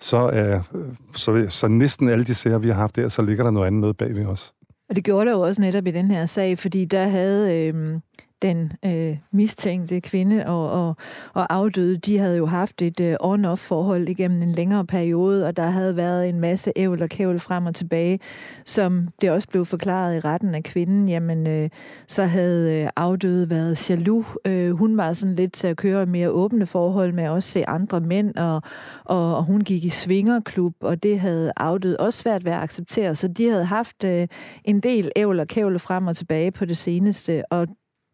så 0.00 0.16
er 0.16 0.60
øh, 0.74 0.82
så, 1.14 1.46
så 1.48 1.68
næsten 1.68 2.08
alle 2.08 2.24
de 2.24 2.34
sager, 2.34 2.58
vi 2.58 2.68
har 2.68 2.74
haft 2.74 2.96
der, 2.96 3.08
så 3.08 3.22
ligger 3.22 3.44
der 3.44 3.50
noget 3.50 3.66
andet 3.66 3.80
noget 3.80 3.96
bagved 3.96 4.26
os. 4.26 4.54
Og 4.88 4.96
det 4.96 5.04
gjorde 5.04 5.26
der 5.26 5.32
jo 5.32 5.40
også 5.40 5.62
netop 5.62 5.86
i 5.86 5.90
den 5.90 6.10
her 6.10 6.26
sag, 6.26 6.58
fordi 6.58 6.84
der 6.84 7.08
havde 7.08 7.56
øh, 7.56 8.00
den 8.42 8.72
øh, 8.84 9.16
mistænkte 9.30 10.00
kvinde 10.00 10.46
og, 10.46 10.70
og, 10.70 10.96
og 11.34 11.54
afdøde, 11.54 11.96
de 11.96 12.18
havde 12.18 12.36
jo 12.36 12.46
haft 12.46 12.82
et 12.82 13.00
øh, 13.00 13.16
on-off-forhold 13.20 14.08
igennem 14.08 14.42
en 14.42 14.52
længere 14.52 14.86
periode, 14.86 15.46
og 15.46 15.56
der 15.56 15.70
havde 15.70 15.96
været 15.96 16.28
en 16.28 16.40
masse 16.40 16.72
ævl 16.76 17.02
og 17.02 17.08
kævl 17.08 17.38
frem 17.38 17.66
og 17.66 17.74
tilbage, 17.74 18.20
som 18.66 19.08
det 19.20 19.30
også 19.30 19.48
blev 19.48 19.64
forklaret 19.64 20.16
i 20.16 20.20
retten 20.20 20.54
af 20.54 20.62
kvinden, 20.62 21.08
jamen 21.08 21.46
øh, 21.46 21.70
så 22.08 22.24
havde 22.24 22.82
øh, 22.82 22.88
afdøde 22.96 23.50
været 23.50 23.90
jaloux. 23.90 24.26
Øh, 24.44 24.72
hun 24.72 24.96
var 24.96 25.12
sådan 25.12 25.34
lidt 25.34 25.52
til 25.52 25.66
at 25.66 25.76
køre 25.76 26.06
mere 26.06 26.30
åbne 26.30 26.66
forhold 26.66 27.12
med 27.12 27.24
at 27.24 27.30
også 27.30 27.48
se 27.48 27.68
andre 27.68 28.00
mænd, 28.00 28.36
og, 28.36 28.62
og, 29.04 29.36
og 29.36 29.44
hun 29.44 29.60
gik 29.60 29.84
i 29.84 29.90
svingerklub, 29.90 30.74
og 30.80 31.02
det 31.02 31.20
havde 31.20 31.52
afdøde 31.56 31.96
også 31.96 32.18
svært 32.18 32.44
ved 32.44 32.52
at 32.52 32.62
acceptere, 32.62 33.14
så 33.14 33.28
de 33.28 33.48
havde 33.48 33.64
haft 33.64 34.04
øh, 34.04 34.28
en 34.64 34.80
del 34.80 35.10
ævl 35.16 35.40
og 35.40 35.46
kævl 35.46 35.78
frem 35.78 36.06
og 36.06 36.16
tilbage 36.16 36.50
på 36.50 36.64
det 36.64 36.76
seneste, 36.76 37.42
og 37.50 37.68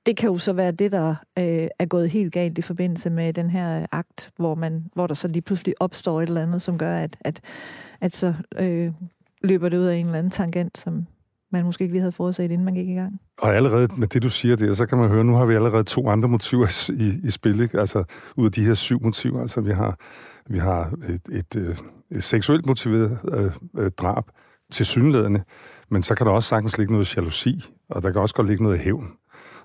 det 0.08 0.16
kan 0.16 0.28
jo 0.28 0.38
så 0.38 0.52
være 0.52 0.72
det, 0.72 0.92
der 0.92 1.14
øh, 1.38 1.68
er 1.78 1.86
gået 1.86 2.10
helt 2.10 2.32
galt 2.32 2.58
i 2.58 2.62
forbindelse 2.62 3.10
med 3.10 3.32
den 3.32 3.50
her 3.50 3.80
øh, 3.80 3.86
akt, 3.92 4.30
hvor, 4.36 4.54
man, 4.54 4.84
hvor 4.94 5.06
der 5.06 5.14
så 5.14 5.28
lige 5.28 5.42
pludselig 5.42 5.74
opstår 5.80 6.20
et 6.20 6.28
eller 6.28 6.42
andet, 6.42 6.62
som 6.62 6.78
gør, 6.78 6.96
at, 6.96 7.16
at, 7.20 7.40
at 8.00 8.14
så 8.14 8.34
øh, 8.58 8.92
løber 9.42 9.68
det 9.68 9.78
ud 9.78 9.84
af 9.84 9.96
en 9.96 10.06
eller 10.06 10.18
anden 10.18 10.30
tangent, 10.30 10.78
som 10.78 11.06
man 11.52 11.64
måske 11.64 11.82
ikke 11.82 11.94
lige 11.94 12.00
havde 12.00 12.12
forudset, 12.12 12.44
inden 12.44 12.64
man 12.64 12.74
gik 12.74 12.88
i 12.88 12.94
gang. 12.94 13.20
Og 13.38 13.54
allerede 13.54 13.88
med 13.98 14.08
det, 14.08 14.22
du 14.22 14.28
siger 14.28 14.56
der, 14.56 14.72
så 14.72 14.86
kan 14.86 14.98
man 14.98 15.08
høre, 15.08 15.24
nu 15.24 15.34
har 15.34 15.46
vi 15.46 15.54
allerede 15.54 15.84
to 15.84 16.08
andre 16.08 16.28
motiver 16.28 16.90
i, 16.90 17.26
i 17.26 17.30
spil, 17.30 17.60
ikke? 17.60 17.80
altså 17.80 18.04
ud 18.36 18.46
af 18.46 18.52
de 18.52 18.64
her 18.64 18.74
syv 18.74 19.02
motiver. 19.02 19.40
Altså 19.40 19.60
vi 19.60 19.72
har, 19.72 19.98
vi 20.46 20.58
har 20.58 20.92
et, 21.08 21.20
et, 21.32 21.56
et, 21.56 21.78
et 22.10 22.22
seksuelt 22.22 22.66
motiveret 22.66 23.18
øh, 23.32 23.52
øh, 23.78 23.90
drab 23.90 24.24
til 24.72 24.86
synlædende, 24.86 25.42
men 25.90 26.02
så 26.02 26.14
kan 26.14 26.26
der 26.26 26.32
også 26.32 26.48
sagtens 26.48 26.78
ligge 26.78 26.92
noget 26.92 27.16
jalousi, 27.16 27.60
og 27.90 28.02
der 28.02 28.10
kan 28.12 28.20
også 28.20 28.34
godt 28.34 28.46
ligge 28.46 28.62
noget 28.62 28.78
hævn. 28.78 29.12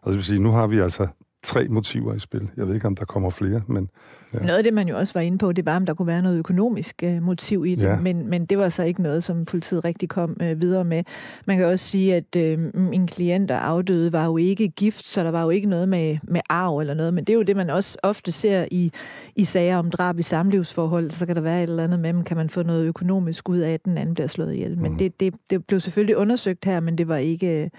Og 0.04 0.12
det 0.12 0.16
vil 0.16 0.24
sige, 0.24 0.40
nu 0.40 0.52
har 0.52 0.68
vi 0.68 0.80
altså 0.80 1.08
tre 1.44 1.68
motiver 1.68 2.14
i 2.14 2.20
spil. 2.20 2.50
Jeg 2.58 2.68
ved 2.68 2.76
ikke, 2.76 2.88
om 2.88 2.96
der 2.96 3.06
kommer 3.06 3.30
flere, 3.30 3.62
men... 3.68 3.90
Ja. 4.34 4.40
Noget 4.40 4.58
af 4.58 4.64
det, 4.64 4.74
man 4.74 4.88
jo 4.88 4.98
også 4.98 5.14
var 5.14 5.22
inde 5.22 5.38
på, 5.38 5.52
det 5.52 5.66
var, 5.66 5.76
om 5.76 5.86
der 5.86 5.94
kunne 5.94 6.08
være 6.08 6.22
noget 6.22 6.38
økonomisk 6.38 7.04
uh, 7.06 7.22
motiv 7.22 7.66
i 7.66 7.76
det, 7.76 7.84
ja. 7.84 7.96
men, 7.96 8.30
men 8.30 8.46
det 8.46 8.58
var 8.58 8.70
så 8.70 8.84
ikke 8.84 9.02
noget, 9.02 9.24
som 9.24 9.46
politiet 9.46 9.86
rigtig 9.86 10.10
kom 10.10 10.38
uh, 10.42 10.62
videre 10.62 10.84
med. 10.84 11.04
Man 11.46 11.58
kan 11.58 11.66
også 11.66 11.86
sige, 11.86 12.16
at 12.16 12.58
uh, 12.60 12.76
min 12.76 13.08
klient, 13.08 13.50
der 13.50 13.58
afdøde, 13.58 14.14
var 14.14 14.26
jo 14.26 14.38
ikke 14.38 14.68
gift, 14.68 15.06
så 15.06 15.24
der 15.24 15.32
var 15.32 15.44
jo 15.44 15.50
ikke 15.50 15.70
noget 15.70 15.90
med, 15.90 16.18
med 16.24 16.42
arv 16.50 16.80
eller 16.80 16.94
noget, 16.94 17.14
men 17.14 17.24
det 17.24 17.34
er 17.34 17.38
jo 17.38 17.44
det, 17.44 17.56
man 17.56 17.70
også 17.70 17.98
ofte 18.04 18.32
ser 18.32 18.66
i, 18.72 18.92
i 19.36 19.46
sager 19.46 19.78
om 19.78 19.92
drab 19.92 20.20
i 20.20 20.24
samlivsforhold. 20.24 21.12
Så 21.12 21.26
kan 21.26 21.36
der 21.36 21.42
være 21.42 21.64
et 21.64 21.70
eller 21.70 21.84
andet 21.84 22.00
med, 22.00 22.24
kan 22.24 22.38
man 22.38 22.50
få 22.50 22.64
noget 22.64 22.86
økonomisk 22.86 23.50
ud 23.50 23.58
af, 23.58 23.74
at 23.74 23.86
den 23.86 23.98
anden 23.98 24.14
bliver 24.14 24.28
slået 24.28 24.54
ihjel. 24.54 24.78
Men 24.78 24.92
mm. 24.92 24.98
det, 24.98 25.20
det, 25.20 25.34
det 25.50 25.66
blev 25.66 25.80
selvfølgelig 25.80 26.18
undersøgt 26.18 26.66
her, 26.66 26.80
men 26.80 26.98
det 26.98 27.08
var 27.08 27.18
ikke 27.18 27.72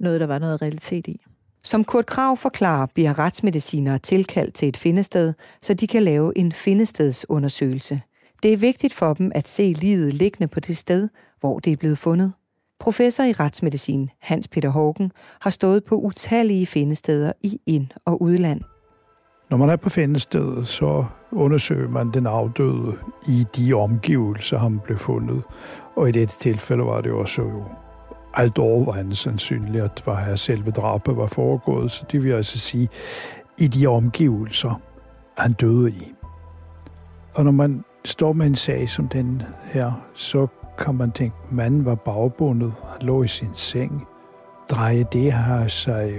noget, 0.00 0.20
der 0.20 0.26
var 0.26 0.38
noget 0.38 0.62
realitet 0.62 1.06
i. 1.06 1.20
Som 1.64 1.84
Kurt 1.84 2.06
Krav 2.06 2.36
forklarer, 2.36 2.86
bliver 2.94 3.18
retsmedicinere 3.18 3.98
tilkaldt 3.98 4.54
til 4.54 4.68
et 4.68 4.76
findested, 4.76 5.34
så 5.62 5.74
de 5.74 5.86
kan 5.86 6.02
lave 6.02 6.38
en 6.38 6.52
findestedsundersøgelse. 6.52 8.00
Det 8.42 8.52
er 8.52 8.56
vigtigt 8.56 8.94
for 8.94 9.14
dem 9.14 9.32
at 9.34 9.48
se 9.48 9.62
livet 9.62 10.14
liggende 10.14 10.48
på 10.48 10.60
det 10.60 10.76
sted, 10.76 11.08
hvor 11.40 11.58
det 11.58 11.72
er 11.72 11.76
blevet 11.76 11.98
fundet. 11.98 12.32
Professor 12.80 13.24
i 13.24 13.32
retsmedicin 13.32 14.10
Hans 14.20 14.48
Peter 14.48 14.68
Hågen 14.68 15.12
har 15.40 15.50
stået 15.50 15.84
på 15.84 15.94
utallige 15.94 16.66
findesteder 16.66 17.32
i 17.42 17.60
ind- 17.66 17.90
og 18.04 18.22
udland. 18.22 18.60
Når 19.50 19.56
man 19.56 19.70
er 19.70 19.76
på 19.76 19.88
findestedet, 19.88 20.68
så 20.68 21.04
undersøger 21.32 21.88
man 21.88 22.10
den 22.10 22.26
afdøde 22.26 22.96
i 23.28 23.44
de 23.56 23.74
omgivelser, 23.74 24.58
han 24.58 24.80
blev 24.84 24.98
fundet. 24.98 25.42
Og 25.96 26.08
i 26.08 26.12
dette 26.12 26.38
tilfælde 26.38 26.84
var 26.84 27.00
det 27.00 27.12
også 27.12 27.42
jo 27.42 27.64
alt 28.36 28.58
overvejende 28.58 29.16
sandsynligt, 29.16 29.84
at 29.84 30.02
var 30.06 30.24
her 30.24 30.36
selve 30.36 30.70
drabet 30.70 31.16
var 31.16 31.26
foregået. 31.26 31.90
Så 31.90 32.04
det 32.12 32.22
vil 32.22 32.32
altså 32.32 32.58
sige, 32.58 32.88
i 33.58 33.66
de 33.66 33.86
omgivelser, 33.86 34.80
han 35.38 35.52
døde 35.52 35.90
i. 35.90 36.12
Og 37.34 37.44
når 37.44 37.50
man 37.50 37.84
står 38.04 38.32
med 38.32 38.46
en 38.46 38.54
sag 38.54 38.88
som 38.88 39.08
den 39.08 39.42
her, 39.64 39.92
så 40.14 40.46
kan 40.78 40.94
man 40.94 41.12
tænke, 41.12 41.36
at 41.44 41.52
manden 41.52 41.84
var 41.84 41.94
bagbundet, 41.94 42.72
han 42.92 43.06
lå 43.06 43.22
i 43.22 43.28
sin 43.28 43.54
seng. 43.54 44.06
Drejer 44.70 45.04
det 45.04 45.32
her 45.32 45.68
sig 45.68 46.14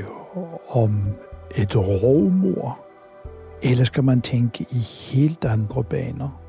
om 0.70 1.04
et 1.56 1.76
rovmor? 1.76 2.80
Eller 3.62 3.84
skal 3.84 4.04
man 4.04 4.22
tænke 4.22 4.66
i 4.72 4.80
helt 5.14 5.46
andre 5.46 5.84
baner? 5.84 6.42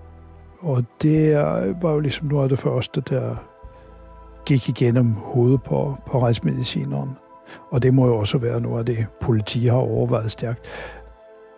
Og 0.61 0.85
det 1.03 1.37
var 1.83 1.93
jo 1.93 2.01
ligesom 2.01 2.29
noget 2.29 2.43
af 2.43 2.49
det 2.49 2.59
første, 2.59 3.01
der 3.01 3.37
gik 4.47 4.69
igennem 4.69 5.13
hovedet 5.13 5.63
på, 5.63 5.97
på 6.07 6.23
retsmedicineren. 6.23 7.11
Og 7.71 7.83
det 7.83 7.95
må 7.95 8.07
jo 8.07 8.17
også 8.17 8.39
være 8.39 8.61
noget 8.61 8.79
af 8.79 8.87
det, 8.87 9.07
politi 9.21 9.67
har 9.67 9.77
overvejet 9.77 10.31
stærkt. 10.31 10.67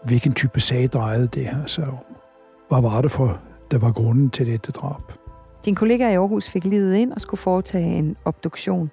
Hvilken 0.04 0.32
type 0.32 0.60
sag 0.60 0.86
drejede 0.86 1.26
det 1.26 1.46
her 1.46 1.66
sig 1.66 1.86
om? 1.86 2.04
Hvad 2.68 2.82
var 2.82 3.02
det 3.02 3.10
for, 3.10 3.40
der 3.70 3.78
var 3.78 3.92
grunden 3.92 4.30
til 4.30 4.46
dette 4.46 4.72
drab? 4.72 5.02
Din 5.64 5.74
kollega 5.74 6.10
i 6.10 6.14
Aarhus 6.14 6.48
fik 6.48 6.64
livet 6.64 6.94
ind 6.94 7.12
og 7.12 7.20
skulle 7.20 7.38
foretage 7.38 7.96
en 7.96 8.16
obduktion. 8.24 8.90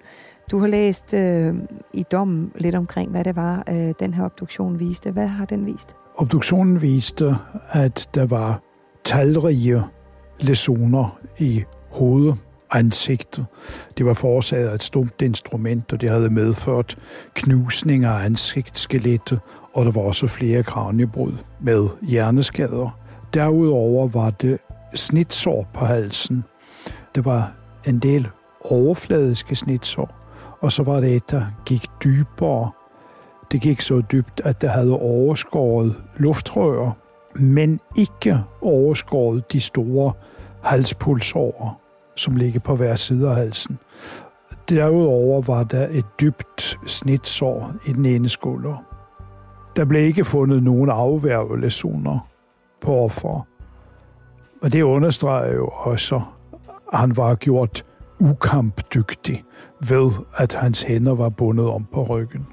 Du 0.50 0.58
har 0.58 0.66
læst 0.66 1.14
øh, 1.14 1.54
i 1.92 2.04
dommen 2.12 2.52
lidt 2.54 2.74
omkring, 2.74 3.10
hvad 3.10 3.24
det 3.24 3.36
var, 3.36 3.64
øh, 3.68 3.92
den 4.00 4.14
her 4.14 4.24
obduktion 4.24 4.80
viste. 4.80 5.10
Hvad 5.10 5.26
har 5.26 5.44
den 5.44 5.66
vist? 5.66 5.96
Obduktionen 6.16 6.82
viste, 6.82 7.34
at 7.70 8.08
der 8.14 8.26
var 8.26 8.60
talrige 9.04 9.82
lesioner 10.40 11.18
i 11.38 11.64
hovedet 11.92 12.36
ansigtet. 12.70 13.46
Det 13.98 14.06
var 14.06 14.14
forårsaget 14.14 14.68
af 14.68 14.74
et 14.74 14.82
stumt 14.82 15.22
instrument, 15.22 15.92
og 15.92 16.00
det 16.00 16.10
havde 16.10 16.30
medført 16.30 16.98
knusninger 17.34 18.10
af 18.10 18.24
ansigtsskelettet, 18.24 19.40
og 19.74 19.84
der 19.84 19.90
var 19.90 20.00
også 20.00 20.26
flere 20.26 20.62
kraniebrud 20.62 21.32
med 21.60 21.88
hjerneskader. 22.02 22.98
Derudover 23.34 24.08
var 24.08 24.30
det 24.30 24.58
snitsår 24.94 25.68
på 25.74 25.84
halsen. 25.84 26.44
Det 27.14 27.24
var 27.24 27.52
en 27.86 27.98
del 27.98 28.28
overfladiske 28.60 29.56
snitsår, 29.56 30.14
og 30.62 30.72
så 30.72 30.82
var 30.82 31.00
det 31.00 31.16
et, 31.16 31.30
der 31.30 31.44
gik 31.66 31.86
dybere. 32.04 32.70
Det 33.52 33.60
gik 33.60 33.80
så 33.80 34.02
dybt, 34.12 34.40
at 34.44 34.62
det 34.62 34.70
havde 34.70 34.92
overskåret 34.92 35.94
luftrør, 36.16 36.90
men 37.34 37.80
ikke 37.96 38.38
overskåret 38.62 39.52
de 39.52 39.60
store 39.60 40.12
halspulsårer 40.62 41.85
som 42.16 42.36
ligger 42.36 42.60
på 42.60 42.76
hver 42.76 42.94
side 42.94 43.28
af 43.28 43.36
halsen. 43.36 43.78
Derudover 44.68 45.42
var 45.42 45.64
der 45.64 45.88
et 45.90 46.06
dybt 46.20 46.78
snitsår 46.86 47.70
i 47.86 47.92
den 47.92 48.04
ene 48.04 48.28
skulder. 48.28 48.84
Der 49.76 49.84
blev 49.84 50.02
ikke 50.02 50.24
fundet 50.24 50.62
nogen 50.62 50.90
afværgelesioner 50.90 52.28
på 52.80 52.94
offer. 52.94 53.46
Og 54.62 54.72
det 54.72 54.82
understreger 54.82 55.54
jo 55.54 55.66
også, 55.66 56.20
at 56.92 56.98
han 56.98 57.16
var 57.16 57.34
gjort 57.34 57.84
ukampdygtig 58.20 59.44
ved, 59.88 60.10
at 60.36 60.54
hans 60.54 60.82
hænder 60.82 61.14
var 61.14 61.28
bundet 61.28 61.66
om 61.68 61.86
på 61.92 62.02
ryggen. 62.02 62.46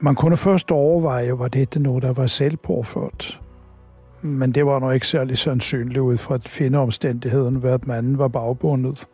Man 0.00 0.14
kunne 0.14 0.36
først 0.36 0.70
overveje, 0.70 1.38
var 1.38 1.48
dette 1.48 1.80
noget, 1.80 2.02
der 2.02 2.12
var 2.12 2.26
selvpåført 2.26 3.40
men 4.26 4.52
det 4.52 4.66
var 4.66 4.78
nok 4.78 4.94
ikke 4.94 5.06
særlig 5.06 5.38
sandsynligt 5.38 5.98
ud 5.98 6.16
fra 6.16 6.34
at 6.34 6.48
finde 6.48 6.78
omstændigheden, 6.78 7.54
hvad 7.54 7.78
manden 7.82 8.18
var 8.18 8.28
bagbundet. 8.28 9.06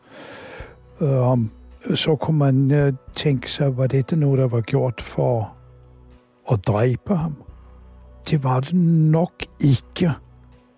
Um, 1.00 1.50
øh, 1.87 1.97
så 1.97 2.16
kunne 2.16 2.38
man 2.38 2.87
uh, 2.87 2.95
tænke 3.12 3.50
sig, 3.50 3.76
var 3.76 3.87
det 3.87 4.19
noget, 4.19 4.38
der 4.38 4.49
var 4.49 4.61
gjort 4.61 5.00
for 5.00 5.54
at 6.52 6.66
dræbe 6.66 7.16
ham? 7.16 7.35
Det 8.31 8.45
var 8.45 8.61
det 8.61 8.75
nok 8.75 9.33
ikke, 9.61 10.11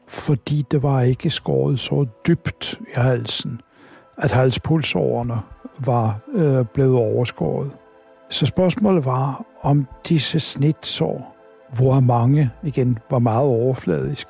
fordi 0.09 0.65
det 0.71 0.83
var 0.83 1.01
ikke 1.01 1.31
skåret 1.31 1.81
så 1.81 2.07
dybt 2.27 2.81
i 2.81 3.01
halsen, 3.01 3.61
at 4.19 4.33
halspulsårene 4.33 5.41
var 5.79 6.21
uh, 6.35 6.67
blevet 6.75 6.97
overskåret. 6.97 7.71
Så 8.31 8.47
spørgsmålet 8.47 9.05
var, 9.05 9.45
om 9.63 9.87
disse 10.09 10.41
snitsår 10.41 11.34
hvor 11.77 12.01
mange, 12.01 12.51
igen, 12.63 12.99
var 13.11 13.19
meget 13.19 13.47
overfladisk, 13.47 14.27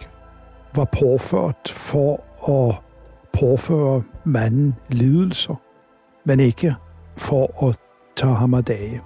var 0.74 0.84
påført 0.84 1.68
for 1.68 2.24
at 2.50 2.74
påføre 3.40 4.02
manden 4.24 4.74
lidelser, 4.88 5.54
men 6.24 6.40
ikke 6.40 6.74
for 7.16 7.68
at 7.68 7.78
tage 8.16 8.34
ham 8.34 8.54
af 8.54 8.64
dage. 8.64 9.00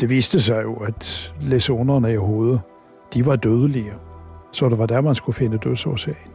Det 0.00 0.10
viste 0.10 0.40
sig 0.40 0.62
jo, 0.62 0.74
at 0.74 1.34
læsonerne 1.40 2.12
i 2.12 2.16
hovedet, 2.16 2.60
de 3.14 3.26
var 3.26 3.36
dødelige, 3.36 3.92
så 4.52 4.68
det 4.68 4.78
var 4.78 4.86
der, 4.86 5.00
man 5.00 5.14
skulle 5.14 5.36
finde 5.36 5.58
dødsårsagen. 5.58 6.30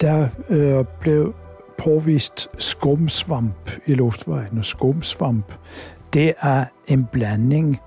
Der 0.00 0.28
øh, 0.48 0.84
blev 1.00 1.34
påvist 1.78 2.48
skumsvamp 2.58 3.70
i 3.86 3.94
luftvejen, 3.94 4.58
og 4.58 4.64
skumsvamp, 4.64 5.52
det 6.12 6.34
er 6.40 6.64
en 6.88 7.08
blanding 7.12 7.78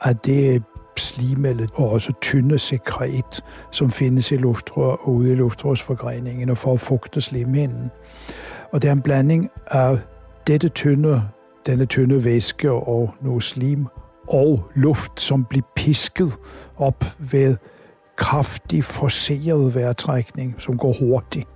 af 0.00 0.16
det 0.16 0.62
slimellet 1.00 1.70
og 1.74 1.90
også 1.90 2.12
tynde 2.20 2.58
sekret, 2.58 3.44
som 3.70 3.90
findes 3.90 4.32
i 4.32 4.36
luftrør 4.36 4.92
og 4.92 5.08
ude 5.08 5.32
i 5.32 5.34
luftrørsforgreningerne 5.34 6.56
for 6.56 6.72
at 6.72 6.80
fugte 6.80 7.20
slimhinden. 7.20 7.90
Og 8.72 8.82
det 8.82 8.88
er 8.88 8.92
en 8.92 9.02
blanding 9.02 9.50
af 9.66 9.98
dette 10.46 10.68
tynde, 10.68 11.22
denne 11.66 11.86
tynde 11.86 12.24
væske 12.24 12.72
og 12.72 13.14
noget 13.20 13.42
slim 13.42 13.86
og 14.28 14.70
luft, 14.74 15.20
som 15.20 15.44
bliver 15.44 15.66
pisket 15.76 16.38
op 16.76 17.04
ved 17.18 17.56
kraftig 18.16 18.84
forceret 18.84 19.74
vejrtrækning, 19.74 20.54
som 20.58 20.78
går 20.78 20.94
hurtigt. 21.00 21.48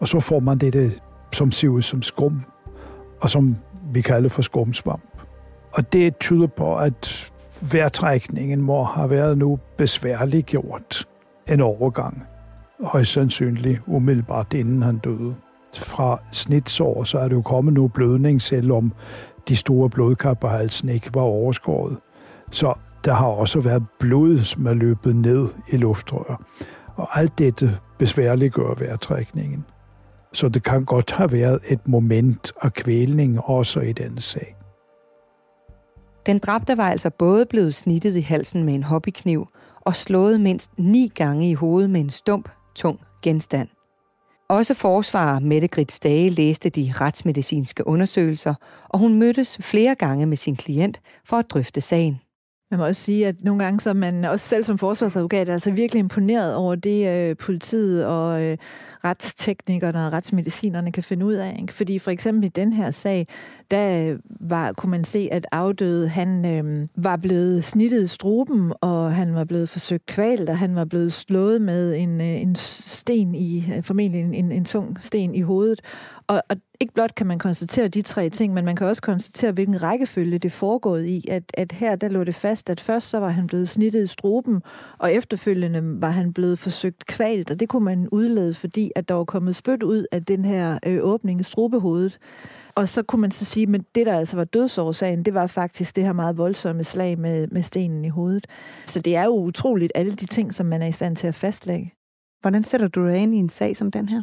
Og 0.00 0.08
så 0.08 0.20
får 0.20 0.40
man 0.40 0.58
det, 0.58 1.02
som 1.32 1.50
ser 1.50 1.68
ud 1.68 1.82
som 1.82 2.02
skum, 2.02 2.42
og 3.20 3.30
som 3.30 3.56
vi 3.92 4.00
kalder 4.00 4.28
for 4.28 4.42
skumsvamp. 4.42 5.02
Og 5.72 5.92
det 5.92 6.18
tyder 6.18 6.46
på, 6.46 6.76
at 6.76 7.31
vejrtrækningen 7.72 8.62
må 8.62 8.84
have 8.84 9.10
været 9.10 9.38
nu 9.38 9.58
besværligt 9.78 10.46
gjort 10.46 11.08
en 11.48 11.60
overgang. 11.60 12.26
Højst 12.80 13.12
sandsynligt 13.12 13.80
umiddelbart 13.86 14.54
inden 14.54 14.82
han 14.82 14.98
døde. 14.98 15.34
Fra 15.76 16.20
snitsår, 16.32 17.04
så 17.04 17.18
er 17.18 17.28
det 17.28 17.34
jo 17.34 17.42
kommet 17.42 17.74
nu 17.74 17.88
blødning, 17.88 18.42
selvom 18.42 18.92
de 19.48 19.56
store 19.56 19.90
blodkar 19.90 20.34
på 20.34 20.48
halsen 20.48 20.88
ikke 20.88 21.10
var 21.14 21.20
overskåret. 21.20 21.96
Så 22.50 22.74
der 23.04 23.12
har 23.12 23.26
også 23.26 23.60
været 23.60 23.84
blod, 24.00 24.38
som 24.38 24.66
er 24.66 24.74
løbet 24.74 25.16
ned 25.16 25.48
i 25.68 25.76
luftrør. 25.76 26.44
Og 26.96 27.18
alt 27.18 27.38
dette 27.38 27.78
besværliggør 27.98 28.74
vejrtrækningen. 28.78 29.64
Så 30.32 30.48
det 30.48 30.62
kan 30.62 30.84
godt 30.84 31.12
have 31.12 31.32
været 31.32 31.60
et 31.68 31.88
moment 31.88 32.52
af 32.62 32.72
kvælning 32.72 33.40
også 33.40 33.80
i 33.80 33.92
denne 33.92 34.20
sag. 34.20 34.56
Den 36.26 36.38
dræbte 36.38 36.76
var 36.76 36.90
altså 36.90 37.10
både 37.10 37.46
blevet 37.46 37.74
snittet 37.74 38.16
i 38.16 38.20
halsen 38.20 38.64
med 38.64 38.74
en 38.74 38.82
hobbykniv 38.82 39.46
og 39.80 39.96
slået 39.96 40.40
mindst 40.40 40.70
ni 40.78 41.12
gange 41.14 41.50
i 41.50 41.54
hovedet 41.54 41.90
med 41.90 42.00
en 42.00 42.10
stump, 42.10 42.48
tung 42.74 43.00
genstand. 43.22 43.68
Også 44.48 44.74
forsvarer 44.74 45.40
Mette 45.40 45.68
Grits 45.68 46.00
Dage 46.00 46.30
læste 46.30 46.70
de 46.70 46.92
retsmedicinske 46.94 47.86
undersøgelser, 47.86 48.54
og 48.88 48.98
hun 48.98 49.18
mødtes 49.18 49.58
flere 49.60 49.94
gange 49.94 50.26
med 50.26 50.36
sin 50.36 50.56
klient 50.56 51.00
for 51.24 51.36
at 51.36 51.50
drøfte 51.50 51.80
sagen. 51.80 52.20
Man 52.72 52.78
må 52.78 52.86
også 52.86 53.02
sige, 53.02 53.26
at 53.26 53.44
nogle 53.44 53.64
gange 53.64 53.80
så 53.80 53.90
er 53.90 53.94
man 53.94 54.24
også 54.24 54.48
selv 54.48 54.64
som 54.64 54.78
forsvarsadvokat 54.78 55.48
altså 55.48 55.70
virkelig 55.70 56.00
imponeret 56.00 56.54
over 56.54 56.74
det, 56.74 57.08
øh, 57.08 57.36
politiet 57.36 58.06
og 58.06 58.42
øh, 58.42 58.56
retsteknikerne 59.04 60.06
og 60.06 60.12
retsmedicinerne 60.12 60.92
kan 60.92 61.02
finde 61.02 61.26
ud 61.26 61.34
af. 61.34 61.56
Ikke? 61.60 61.72
Fordi 61.72 61.98
for 61.98 62.10
eksempel 62.10 62.44
i 62.44 62.48
den 62.48 62.72
her 62.72 62.90
sag, 62.90 63.26
der 63.70 64.02
øh, 64.02 64.18
var, 64.40 64.72
kunne 64.72 64.90
man 64.90 65.04
se, 65.04 65.28
at 65.32 65.46
afdøde, 65.52 66.08
han 66.08 66.46
øh, 66.46 66.88
var 66.96 67.16
blevet 67.16 67.64
snittet 67.64 68.02
i 68.02 68.06
struben, 68.06 68.72
og 68.80 69.14
han 69.14 69.34
var 69.34 69.44
blevet 69.44 69.68
forsøgt 69.68 70.06
kvalt, 70.06 70.48
og 70.48 70.58
han 70.58 70.74
var 70.74 70.84
blevet 70.84 71.12
slået 71.12 71.62
med 71.62 71.96
en, 71.96 72.20
øh, 72.20 72.42
en 72.42 72.54
sten 72.56 73.34
i, 73.34 73.72
øh, 73.76 73.82
formentlig 73.82 74.20
en, 74.20 74.34
en, 74.34 74.52
en 74.52 74.64
tung 74.64 74.98
sten 75.00 75.34
i 75.34 75.40
hovedet. 75.40 75.80
Og, 76.26 76.42
og 76.48 76.56
ikke 76.80 76.94
blot 76.94 77.14
kan 77.14 77.26
man 77.26 77.38
konstatere 77.38 77.88
de 77.88 78.02
tre 78.02 78.30
ting, 78.30 78.54
men 78.54 78.64
man 78.64 78.76
kan 78.76 78.86
også 78.86 79.02
konstatere, 79.02 79.52
hvilken 79.52 79.82
rækkefølge 79.82 80.38
det 80.38 80.52
foregået 80.52 81.06
i. 81.06 81.24
At, 81.30 81.42
at 81.54 81.72
her 81.72 81.96
der 81.96 82.08
lå 82.08 82.24
det 82.24 82.34
fast, 82.34 82.70
at 82.70 82.80
først 82.80 83.08
så 83.08 83.18
var 83.18 83.28
han 83.28 83.46
blevet 83.46 83.68
snittet 83.68 84.04
i 84.04 84.06
struben, 84.06 84.62
og 84.98 85.12
efterfølgende 85.12 86.00
var 86.02 86.10
han 86.10 86.32
blevet 86.32 86.58
forsøgt 86.58 87.06
kvalt, 87.06 87.50
og 87.50 87.60
det 87.60 87.68
kunne 87.68 87.84
man 87.84 88.08
udlede, 88.08 88.54
fordi 88.54 88.92
at 88.96 89.08
der 89.08 89.14
var 89.14 89.24
kommet 89.24 89.56
spyt 89.56 89.82
ud 89.82 90.06
af 90.12 90.24
den 90.24 90.44
her 90.44 90.78
øh, 90.86 90.98
åbning 91.02 91.40
i 91.40 91.42
strubehovedet. 91.42 92.18
Og 92.74 92.88
så 92.88 93.02
kunne 93.02 93.20
man 93.20 93.30
så 93.30 93.44
sige, 93.44 93.66
men 93.66 93.84
det 93.94 94.06
der 94.06 94.18
altså 94.18 94.36
var 94.36 94.44
dødsårsagen, 94.44 95.22
det 95.22 95.34
var 95.34 95.46
faktisk 95.46 95.96
det 95.96 96.04
her 96.04 96.12
meget 96.12 96.38
voldsomme 96.38 96.84
slag 96.84 97.18
med, 97.18 97.48
med 97.48 97.62
stenen 97.62 98.04
i 98.04 98.08
hovedet. 98.08 98.46
Så 98.86 99.00
det 99.00 99.16
er 99.16 99.24
jo 99.24 99.34
utroligt 99.34 99.92
alle 99.94 100.12
de 100.12 100.26
ting, 100.26 100.54
som 100.54 100.66
man 100.66 100.82
er 100.82 100.86
i 100.86 100.92
stand 100.92 101.16
til 101.16 101.26
at 101.26 101.34
fastlægge. 101.34 101.94
Hvordan 102.40 102.64
sætter 102.64 102.88
du 102.88 103.06
dig 103.06 103.16
ind 103.16 103.34
i 103.34 103.38
en 103.38 103.48
sag 103.48 103.76
som 103.76 103.90
den 103.90 104.08
her? 104.08 104.22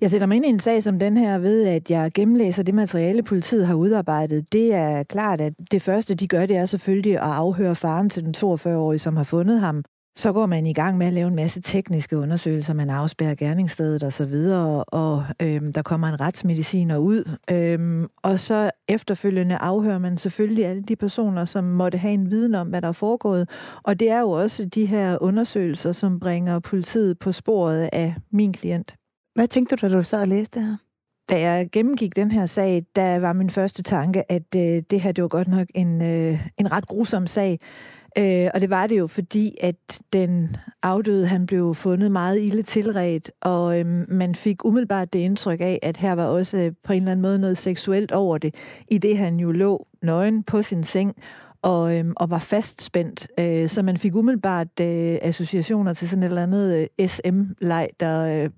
Jeg 0.00 0.10
sætter 0.10 0.26
mig 0.26 0.36
ind 0.36 0.44
i 0.44 0.48
en 0.48 0.60
sag 0.60 0.82
som 0.82 0.98
den 0.98 1.16
her 1.16 1.38
ved, 1.38 1.66
at 1.66 1.90
jeg 1.90 2.10
gennemlæser 2.14 2.62
det 2.62 2.74
materiale, 2.74 3.22
politiet 3.22 3.66
har 3.66 3.74
udarbejdet. 3.74 4.52
Det 4.52 4.74
er 4.74 5.02
klart, 5.02 5.40
at 5.40 5.52
det 5.70 5.82
første, 5.82 6.14
de 6.14 6.28
gør, 6.28 6.46
det 6.46 6.56
er 6.56 6.66
selvfølgelig 6.66 7.12
at 7.12 7.22
afhøre 7.22 7.74
faren 7.74 8.10
til 8.10 8.24
den 8.24 8.34
42-årige, 8.36 8.98
som 8.98 9.16
har 9.16 9.24
fundet 9.24 9.60
ham. 9.60 9.84
Så 10.16 10.32
går 10.32 10.46
man 10.46 10.66
i 10.66 10.72
gang 10.72 10.98
med 10.98 11.06
at 11.06 11.12
lave 11.12 11.28
en 11.28 11.34
masse 11.34 11.60
tekniske 11.60 12.18
undersøgelser. 12.18 12.74
Man 12.74 12.90
afspærrer 12.90 13.34
gerningsstedet 13.34 14.02
og 14.02 14.12
så 14.12 14.26
videre, 14.26 14.84
og 14.84 15.24
øhm, 15.42 15.72
der 15.72 15.82
kommer 15.82 16.08
en 16.08 16.20
retsmediciner 16.20 16.96
ud. 16.96 17.36
Øhm, 17.50 18.06
og 18.22 18.38
så 18.38 18.70
efterfølgende 18.88 19.56
afhører 19.56 19.98
man 19.98 20.16
selvfølgelig 20.16 20.66
alle 20.66 20.82
de 20.82 20.96
personer, 20.96 21.44
som 21.44 21.64
måtte 21.64 21.98
have 21.98 22.14
en 22.14 22.30
viden 22.30 22.54
om, 22.54 22.68
hvad 22.68 22.82
der 22.82 22.88
er 22.88 22.92
foregået. 22.92 23.50
Og 23.82 24.00
det 24.00 24.10
er 24.10 24.20
jo 24.20 24.30
også 24.30 24.64
de 24.64 24.86
her 24.86 25.18
undersøgelser, 25.20 25.92
som 25.92 26.20
bringer 26.20 26.58
politiet 26.58 27.18
på 27.18 27.32
sporet 27.32 27.88
af 27.92 28.14
min 28.32 28.52
klient. 28.52 28.94
Hvad 29.38 29.48
tænkte 29.48 29.76
du, 29.76 29.88
da 29.88 29.94
du 29.94 30.02
sad 30.02 30.20
og 30.20 30.28
læste 30.28 30.60
det 30.60 30.68
her? 30.68 30.76
Da 31.28 31.40
jeg 31.40 31.68
gennemgik 31.72 32.16
den 32.16 32.30
her 32.30 32.46
sag, 32.46 32.84
der 32.96 33.18
var 33.18 33.32
min 33.32 33.50
første 33.50 33.82
tanke, 33.82 34.32
at 34.32 34.54
øh, 34.56 34.82
det 34.90 35.00
her 35.00 35.12
det 35.12 35.22
var 35.22 35.28
godt 35.28 35.48
nok 35.48 35.68
en, 35.74 36.02
øh, 36.02 36.46
en 36.58 36.72
ret 36.72 36.88
grusom 36.88 37.26
sag. 37.26 37.60
Øh, 38.18 38.50
og 38.54 38.60
det 38.60 38.70
var 38.70 38.86
det 38.86 38.98
jo, 38.98 39.06
fordi 39.06 39.56
at 39.60 40.00
den 40.12 40.56
afdøde, 40.82 41.26
han 41.26 41.46
blev 41.46 41.74
fundet 41.74 42.12
meget 42.12 42.40
ille 42.40 42.62
tilret, 42.62 43.30
og 43.40 43.80
øh, 43.80 43.86
man 44.08 44.34
fik 44.34 44.64
umiddelbart 44.64 45.12
det 45.12 45.18
indtryk 45.18 45.60
af, 45.60 45.78
at 45.82 45.96
her 45.96 46.12
var 46.12 46.26
også 46.26 46.74
på 46.84 46.92
en 46.92 47.02
eller 47.02 47.12
anden 47.12 47.22
måde 47.22 47.38
noget 47.38 47.58
seksuelt 47.58 48.12
over 48.12 48.38
det, 48.38 48.54
i 48.88 48.98
det 48.98 49.18
han 49.18 49.36
jo 49.36 49.52
lå 49.52 49.86
nøgen 50.02 50.42
på 50.42 50.62
sin 50.62 50.84
seng, 50.84 51.16
og, 51.62 51.96
øhm, 51.96 52.12
og 52.16 52.30
var 52.30 52.38
fastspændt. 52.38 53.28
Øh, 53.40 53.68
så 53.68 53.82
man 53.82 53.96
fik 53.96 54.14
umiddelbart 54.14 54.80
øh, 54.80 55.18
associationer 55.22 55.92
til 55.92 56.08
sådan 56.08 56.22
et 56.22 56.28
eller 56.28 56.42
andet 56.42 56.88
øh, 56.98 57.08
SM-leg, 57.08 57.88
der 58.00 58.42
øh, 58.44 58.50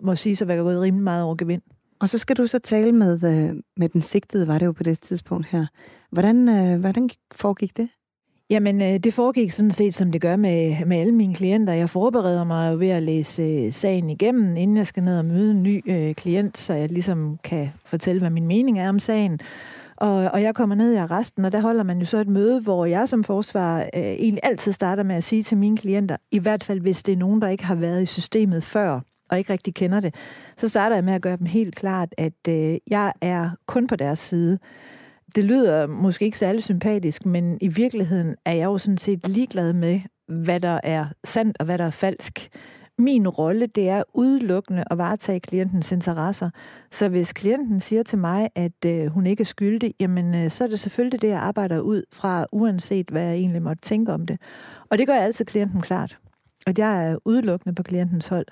må 0.00 0.16
sige 0.16 0.36
sig 0.36 0.44
at 0.44 0.48
være 0.48 0.62
gået 0.62 0.80
rimelig 0.80 1.04
meget 1.04 1.24
over 1.24 1.34
gevind. 1.34 1.62
Og 2.00 2.08
så 2.08 2.18
skal 2.18 2.36
du 2.36 2.46
så 2.46 2.58
tale 2.58 2.92
med, 2.92 3.12
øh, 3.12 3.56
med 3.76 3.88
den 3.88 4.02
sigtede, 4.02 4.48
var 4.48 4.58
det 4.58 4.66
jo 4.66 4.72
på 4.72 4.82
det 4.82 5.00
tidspunkt 5.00 5.46
her. 5.46 5.66
Hvordan, 6.10 6.48
øh, 6.48 6.80
hvordan 6.80 7.10
foregik 7.32 7.76
det? 7.76 7.88
Jamen, 8.50 8.82
øh, 8.82 8.98
det 8.98 9.14
foregik 9.14 9.50
sådan 9.50 9.70
set, 9.70 9.94
som 9.94 10.12
det 10.12 10.20
gør 10.20 10.36
med, 10.36 10.84
med 10.86 10.96
alle 10.96 11.12
mine 11.12 11.34
klienter. 11.34 11.72
Jeg 11.72 11.90
forbereder 11.90 12.44
mig 12.44 12.80
ved 12.80 12.88
at 12.88 13.02
læse 13.02 13.42
øh, 13.42 13.72
sagen 13.72 14.10
igennem, 14.10 14.56
inden 14.56 14.76
jeg 14.76 14.86
skal 14.86 15.02
ned 15.02 15.18
og 15.18 15.24
møde 15.24 15.50
en 15.50 15.62
ny 15.62 15.90
øh, 15.90 16.14
klient, 16.14 16.58
så 16.58 16.74
jeg 16.74 16.88
ligesom 16.88 17.38
kan 17.44 17.70
fortælle, 17.84 18.20
hvad 18.20 18.30
min 18.30 18.46
mening 18.46 18.78
er 18.78 18.88
om 18.88 18.98
sagen. 18.98 19.40
Og, 20.00 20.30
og 20.32 20.42
jeg 20.42 20.54
kommer 20.54 20.74
ned 20.74 20.92
i 20.92 20.96
arresten, 20.96 21.44
og 21.44 21.52
der 21.52 21.60
holder 21.60 21.82
man 21.82 21.98
jo 21.98 22.04
så 22.04 22.18
et 22.18 22.28
møde, 22.28 22.60
hvor 22.60 22.84
jeg 22.84 23.08
som 23.08 23.24
forsvar 23.24 23.80
øh, 23.80 24.02
egentlig 24.02 24.40
altid 24.42 24.72
starter 24.72 25.02
med 25.02 25.16
at 25.16 25.24
sige 25.24 25.42
til 25.42 25.56
mine 25.56 25.76
klienter, 25.76 26.16
i 26.30 26.38
hvert 26.38 26.64
fald 26.64 26.80
hvis 26.80 27.02
det 27.02 27.12
er 27.12 27.16
nogen, 27.16 27.42
der 27.42 27.48
ikke 27.48 27.64
har 27.64 27.74
været 27.74 28.02
i 28.02 28.06
systemet 28.06 28.62
før, 28.62 29.00
og 29.30 29.38
ikke 29.38 29.52
rigtig 29.52 29.74
kender 29.74 30.00
det, 30.00 30.14
så 30.56 30.68
starter 30.68 30.96
jeg 30.96 31.04
med 31.04 31.12
at 31.12 31.22
gøre 31.22 31.36
dem 31.36 31.46
helt 31.46 31.74
klart, 31.74 32.08
at 32.18 32.48
øh, 32.48 32.76
jeg 32.86 33.12
er 33.20 33.50
kun 33.66 33.86
på 33.86 33.96
deres 33.96 34.18
side. 34.18 34.58
Det 35.36 35.44
lyder 35.44 35.86
måske 35.86 36.24
ikke 36.24 36.38
særlig 36.38 36.64
sympatisk, 36.64 37.26
men 37.26 37.58
i 37.60 37.68
virkeligheden 37.68 38.36
er 38.44 38.52
jeg 38.52 38.64
jo 38.64 38.78
sådan 38.78 38.98
set 38.98 39.28
ligeglad 39.28 39.72
med, 39.72 40.00
hvad 40.28 40.60
der 40.60 40.80
er 40.82 41.06
sandt 41.24 41.56
og 41.60 41.64
hvad 41.64 41.78
der 41.78 41.84
er 41.84 41.90
falsk. 41.90 42.48
Min 43.00 43.28
rolle, 43.28 43.66
det 43.66 43.88
er 43.88 44.02
udelukkende 44.14 44.84
at 44.90 44.98
varetage 44.98 45.40
klientens 45.40 45.92
interesser. 45.92 46.50
Så 46.90 47.08
hvis 47.08 47.32
klienten 47.32 47.80
siger 47.80 48.02
til 48.02 48.18
mig, 48.18 48.48
at 48.54 48.84
øh, 48.86 49.06
hun 49.06 49.26
ikke 49.26 49.40
er 49.40 49.44
skyldig, 49.44 49.94
jamen 50.00 50.34
øh, 50.34 50.50
så 50.50 50.64
er 50.64 50.68
det 50.68 50.80
selvfølgelig 50.80 51.22
det, 51.22 51.28
jeg 51.28 51.38
arbejder 51.38 51.80
ud 51.80 52.02
fra, 52.12 52.46
uanset 52.52 53.10
hvad 53.10 53.22
jeg 53.22 53.34
egentlig 53.34 53.62
måtte 53.62 53.82
tænke 53.82 54.12
om 54.12 54.26
det. 54.26 54.40
Og 54.90 54.98
det 54.98 55.06
gør 55.06 55.14
jeg 55.14 55.22
altid 55.22 55.44
klienten 55.44 55.80
klart. 55.80 56.18
At 56.66 56.78
jeg 56.78 57.06
er 57.10 57.16
udelukkende 57.24 57.74
på 57.74 57.82
klientens 57.82 58.28
hold. 58.28 58.46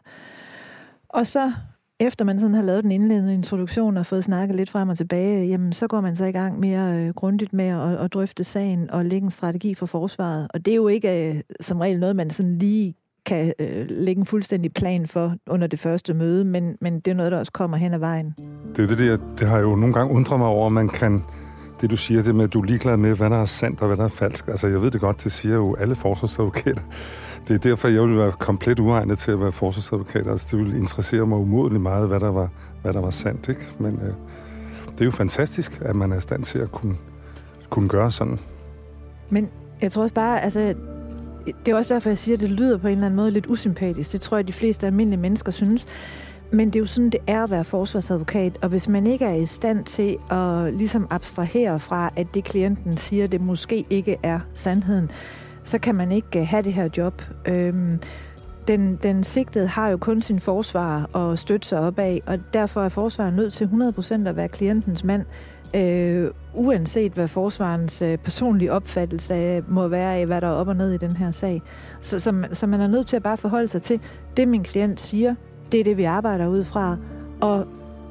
Og 1.08 1.26
så 1.26 1.52
efter 2.00 2.24
man 2.24 2.40
sådan 2.40 2.54
har 2.54 2.62
lavet 2.62 2.84
den 2.84 2.92
indledende 2.92 3.34
introduktion 3.34 3.96
og 3.96 4.06
fået 4.06 4.24
snakket 4.24 4.56
lidt 4.56 4.70
frem 4.70 4.88
og 4.88 4.96
tilbage, 4.96 5.46
jamen 5.46 5.72
så 5.72 5.86
går 5.86 6.00
man 6.00 6.16
så 6.16 6.24
i 6.24 6.32
gang 6.32 6.60
mere 6.60 6.96
øh, 6.96 7.14
grundigt 7.14 7.52
med 7.52 7.66
at, 7.66 7.96
at 7.96 8.12
drøfte 8.12 8.44
sagen 8.44 8.90
og 8.90 9.04
lægge 9.04 9.24
en 9.24 9.30
strategi 9.30 9.74
for 9.74 9.86
forsvaret. 9.86 10.48
Og 10.54 10.64
det 10.64 10.72
er 10.72 10.76
jo 10.76 10.88
ikke 10.88 11.34
øh, 11.34 11.40
som 11.60 11.80
regel 11.80 12.00
noget, 12.00 12.16
man 12.16 12.30
sådan 12.30 12.58
lige 12.58 12.94
kan 13.28 13.52
øh, 13.58 13.86
lægge 13.90 14.20
en 14.20 14.26
fuldstændig 14.26 14.72
plan 14.72 15.06
for 15.06 15.34
under 15.46 15.66
det 15.66 15.78
første 15.78 16.14
møde, 16.14 16.44
men, 16.44 16.76
men 16.80 17.00
det 17.00 17.10
er 17.10 17.14
noget, 17.14 17.32
der 17.32 17.38
også 17.38 17.52
kommer 17.52 17.76
hen 17.76 17.94
ad 17.94 17.98
vejen. 17.98 18.34
Det 18.76 18.82
er 18.84 18.96
det 18.96 18.98
der, 18.98 19.18
det 19.38 19.48
har 19.48 19.58
jo 19.58 19.76
nogle 19.76 19.94
gange 19.94 20.14
undret 20.14 20.38
mig 20.38 20.48
over, 20.48 20.68
man 20.68 20.88
kan, 20.88 21.24
det 21.80 21.90
du 21.90 21.96
siger, 21.96 22.22
det 22.22 22.34
med, 22.34 22.44
at 22.44 22.52
du 22.52 22.60
er 22.60 22.64
ligeglad 22.64 22.96
med, 22.96 23.14
hvad 23.14 23.30
der 23.30 23.40
er 23.40 23.44
sandt 23.44 23.80
og 23.80 23.86
hvad 23.86 23.96
der 23.96 24.04
er 24.04 24.08
falsk. 24.08 24.48
Altså, 24.48 24.66
jeg 24.66 24.82
ved 24.82 24.90
det 24.90 25.00
godt, 25.00 25.24
det 25.24 25.32
siger 25.32 25.54
jo 25.54 25.74
alle 25.74 25.94
forsvarsadvokater. 25.94 26.82
Det 27.48 27.54
er 27.54 27.58
derfor, 27.58 27.88
jeg 27.88 28.02
vil 28.02 28.16
være 28.16 28.32
komplet 28.32 28.78
uegnet 28.78 29.18
til 29.18 29.32
at 29.32 29.40
være 29.40 29.52
forsvarsadvokat. 29.52 30.26
Altså, 30.26 30.46
det 30.50 30.58
vil 30.58 30.76
interessere 30.76 31.26
mig 31.26 31.38
umådeligt 31.38 31.82
meget, 31.82 32.08
hvad 32.08 32.20
der 32.20 32.30
var, 32.30 32.48
hvad 32.82 32.92
der 32.92 33.00
var 33.00 33.10
sandt, 33.10 33.48
ikke? 33.48 33.66
Men 33.78 33.94
øh, 33.94 34.12
det 34.92 35.00
er 35.00 35.04
jo 35.04 35.10
fantastisk, 35.10 35.80
at 35.80 35.96
man 35.96 36.12
er 36.12 36.16
i 36.16 36.20
stand 36.20 36.44
til 36.44 36.58
at 36.58 36.72
kunne, 36.72 36.94
kunne 37.70 37.88
gøre 37.88 38.10
sådan. 38.10 38.38
Men 39.30 39.48
jeg 39.80 39.92
tror 39.92 40.02
også 40.02 40.14
bare, 40.14 40.42
altså, 40.42 40.74
det 41.66 41.72
er 41.72 41.76
også 41.76 41.94
derfor, 41.94 42.10
jeg 42.10 42.18
siger, 42.18 42.36
at 42.36 42.40
det 42.40 42.50
lyder 42.50 42.78
på 42.78 42.86
en 42.86 42.92
eller 42.92 43.06
anden 43.06 43.16
måde 43.16 43.30
lidt 43.30 43.46
usympatisk. 43.46 44.12
Det 44.12 44.20
tror 44.20 44.36
jeg, 44.36 44.46
de 44.46 44.52
fleste 44.52 44.86
almindelige 44.86 45.20
mennesker 45.20 45.52
synes. 45.52 45.86
Men 46.52 46.66
det 46.66 46.76
er 46.76 46.80
jo 46.80 46.86
sådan, 46.86 47.10
det 47.10 47.20
er 47.26 47.42
at 47.42 47.50
være 47.50 47.64
forsvarsadvokat, 47.64 48.58
og 48.62 48.68
hvis 48.68 48.88
man 48.88 49.06
ikke 49.06 49.24
er 49.24 49.34
i 49.34 49.46
stand 49.46 49.84
til 49.84 50.16
at 50.30 50.74
ligesom 50.74 51.06
abstrahere 51.10 51.78
fra, 51.78 52.12
at 52.16 52.26
det 52.34 52.44
klienten 52.44 52.96
siger, 52.96 53.26
det 53.26 53.40
måske 53.40 53.84
ikke 53.90 54.16
er 54.22 54.40
sandheden, 54.54 55.10
så 55.64 55.78
kan 55.78 55.94
man 55.94 56.12
ikke 56.12 56.40
øh, 56.40 56.46
have 56.46 56.62
det 56.62 56.72
her 56.72 56.88
job. 56.96 57.22
Øhm, 57.46 58.00
den, 58.68 58.96
den 58.96 59.24
sigtede 59.24 59.66
har 59.66 59.88
jo 59.88 59.96
kun 59.96 60.22
sin 60.22 60.40
forsvar 60.40 61.16
at 61.16 61.38
støtte 61.38 61.68
sig 61.68 61.78
op 61.78 61.98
af, 61.98 62.22
og 62.26 62.38
derfor 62.52 62.82
er 62.82 62.88
forsvaret 62.88 63.34
nødt 63.34 63.52
til 63.52 63.64
100% 63.98 64.28
at 64.28 64.36
være 64.36 64.48
klientens 64.48 65.04
mand 65.04 65.24
øh, 65.74 66.30
uanset 66.54 67.12
hvad 67.12 67.28
forsvarens 67.28 68.02
øh, 68.02 68.18
personlige 68.18 68.72
opfattelse 68.72 69.34
af, 69.34 69.62
må 69.68 69.88
være 69.88 70.16
af, 70.16 70.26
hvad 70.26 70.40
der 70.40 70.46
er 70.46 70.52
op 70.52 70.68
og 70.68 70.76
ned 70.76 70.92
i 70.92 70.96
den 70.96 71.16
her 71.16 71.30
sag. 71.30 71.62
Så, 72.00 72.18
så, 72.18 72.44
så 72.52 72.66
man 72.66 72.80
er 72.80 72.86
nødt 72.86 73.06
til 73.06 73.16
at 73.16 73.22
bare 73.22 73.36
forholde 73.36 73.68
sig 73.68 73.82
til, 73.82 74.00
det 74.36 74.48
min 74.48 74.62
klient 74.62 75.00
siger, 75.00 75.34
det 75.72 75.80
er 75.80 75.84
det, 75.84 75.96
vi 75.96 76.04
arbejder 76.04 76.46
ud 76.46 76.64
fra, 76.64 76.96
og 77.40 77.66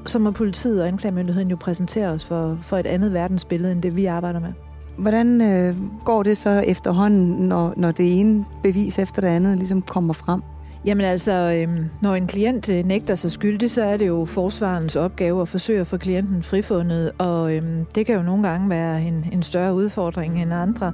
så 0.05 0.19
må 0.19 0.31
politiet 0.31 0.81
og 0.81 0.87
anklagemyndigheden 0.87 1.49
jo 1.49 1.55
præsentere 1.55 2.07
os 2.07 2.25
for, 2.25 2.57
for 2.61 2.77
et 2.77 2.87
andet 2.87 3.13
verdensbillede, 3.13 3.71
end 3.71 3.81
det 3.81 3.95
vi 3.95 4.05
arbejder 4.05 4.39
med. 4.39 4.53
Hvordan 4.97 5.41
øh, 5.41 5.75
går 6.05 6.23
det 6.23 6.37
så 6.37 6.49
efterhånden, 6.49 7.47
når, 7.47 7.73
når 7.77 7.91
det 7.91 8.19
ene 8.19 8.45
bevis 8.63 8.99
efter 8.99 9.21
det 9.21 9.27
andet 9.27 9.57
ligesom 9.57 9.81
kommer 9.81 10.13
frem? 10.13 10.41
Jamen 10.85 11.05
altså, 11.05 11.31
øhm, 11.31 11.85
når 12.01 12.15
en 12.15 12.27
klient 12.27 12.69
øh, 12.69 12.85
nægter 12.85 13.15
sig 13.15 13.31
skyldig, 13.31 13.71
så 13.71 13.83
er 13.83 13.97
det 13.97 14.07
jo 14.07 14.25
forsvarens 14.25 14.95
opgave 14.95 15.41
at 15.41 15.47
forsøge 15.47 15.81
at 15.81 15.87
få 15.87 15.97
klienten 15.97 16.43
frifundet, 16.43 17.11
og 17.17 17.53
øhm, 17.53 17.85
det 17.95 18.05
kan 18.05 18.15
jo 18.15 18.21
nogle 18.21 18.47
gange 18.47 18.69
være 18.69 19.01
en, 19.01 19.25
en 19.31 19.43
større 19.43 19.73
udfordring 19.73 20.41
end 20.41 20.53
andre. 20.53 20.93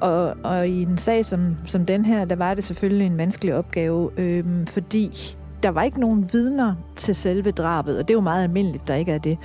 Og, 0.00 0.36
og 0.44 0.68
i 0.68 0.82
en 0.82 0.98
sag 0.98 1.24
som, 1.24 1.56
som 1.66 1.86
den 1.86 2.04
her, 2.04 2.24
der 2.24 2.36
var 2.36 2.54
det 2.54 2.64
selvfølgelig 2.64 3.06
en 3.06 3.18
vanskelig 3.18 3.54
opgave, 3.54 4.10
øhm, 4.16 4.66
fordi 4.66 5.36
der 5.62 5.68
var 5.68 5.82
ikke 5.82 6.00
nogen 6.00 6.28
vidner 6.32 6.74
til 6.96 7.14
selve 7.14 7.50
drabet, 7.50 7.98
og 7.98 8.08
det 8.08 8.14
er 8.14 8.16
jo 8.16 8.20
meget 8.20 8.42
almindeligt, 8.42 8.88
der 8.88 8.94
ikke 8.94 9.12
er 9.12 9.18
det. 9.18 9.38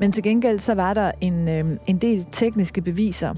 Men 0.00 0.12
til 0.12 0.22
gengæld 0.22 0.58
så 0.58 0.74
var 0.74 0.94
der 0.94 1.10
en, 1.20 1.48
øh, 1.48 1.64
en 1.86 1.98
del 1.98 2.26
tekniske 2.32 2.80
beviser, 2.80 3.34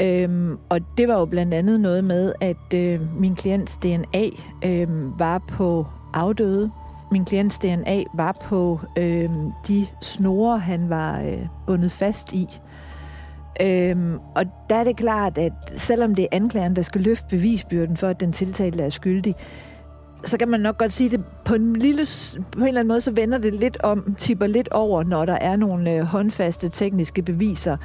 Øhm, 0.00 0.58
og 0.68 0.80
det 0.96 1.08
var 1.08 1.18
jo 1.18 1.24
blandt 1.24 1.54
andet 1.54 1.80
noget 1.80 2.04
med, 2.04 2.32
at 2.40 2.74
øh, 2.74 3.20
min 3.20 3.34
klients 3.34 3.76
DNA 3.76 4.28
øh, 4.64 5.18
var 5.18 5.38
på 5.48 5.86
afdøde. 6.14 6.70
Min 7.10 7.24
klients 7.24 7.58
DNA 7.58 8.02
var 8.14 8.36
på 8.44 8.80
øh, 8.98 9.30
de 9.68 9.86
snore, 10.02 10.58
han 10.58 10.88
var 10.88 11.20
øh, 11.20 11.46
bundet 11.66 11.92
fast 11.92 12.32
i. 12.32 12.60
Øhm, 13.60 14.18
og 14.34 14.44
der 14.70 14.76
er 14.76 14.84
det 14.84 14.96
klart, 14.96 15.38
at 15.38 15.52
selvom 15.74 16.14
det 16.14 16.22
er 16.22 16.36
anklageren, 16.36 16.76
der 16.76 16.82
skal 16.82 17.00
løfte 17.00 17.26
bevisbyrden 17.30 17.96
for, 17.96 18.08
at 18.08 18.20
den 18.20 18.32
tiltalte 18.32 18.82
er 18.82 18.90
skyldig, 18.90 19.34
så 20.24 20.38
kan 20.38 20.48
man 20.48 20.60
nok 20.60 20.78
godt 20.78 20.92
sige 20.92 21.10
det 21.10 21.24
på 21.44 21.54
en 21.54 21.76
lille, 21.76 22.06
på 22.52 22.58
en 22.58 22.68
eller 22.68 22.80
anden 22.80 22.88
måde, 22.88 23.00
så 23.00 23.12
vender 23.12 23.38
det 23.38 23.54
lidt 23.54 23.76
om, 23.82 24.14
tipper 24.18 24.46
lidt 24.46 24.68
over, 24.68 25.02
når 25.02 25.24
der 25.24 25.38
er 25.40 25.56
nogle 25.56 25.90
øh, 25.90 26.02
håndfaste 26.02 26.68
tekniske 26.68 27.22
beviser. 27.22 27.76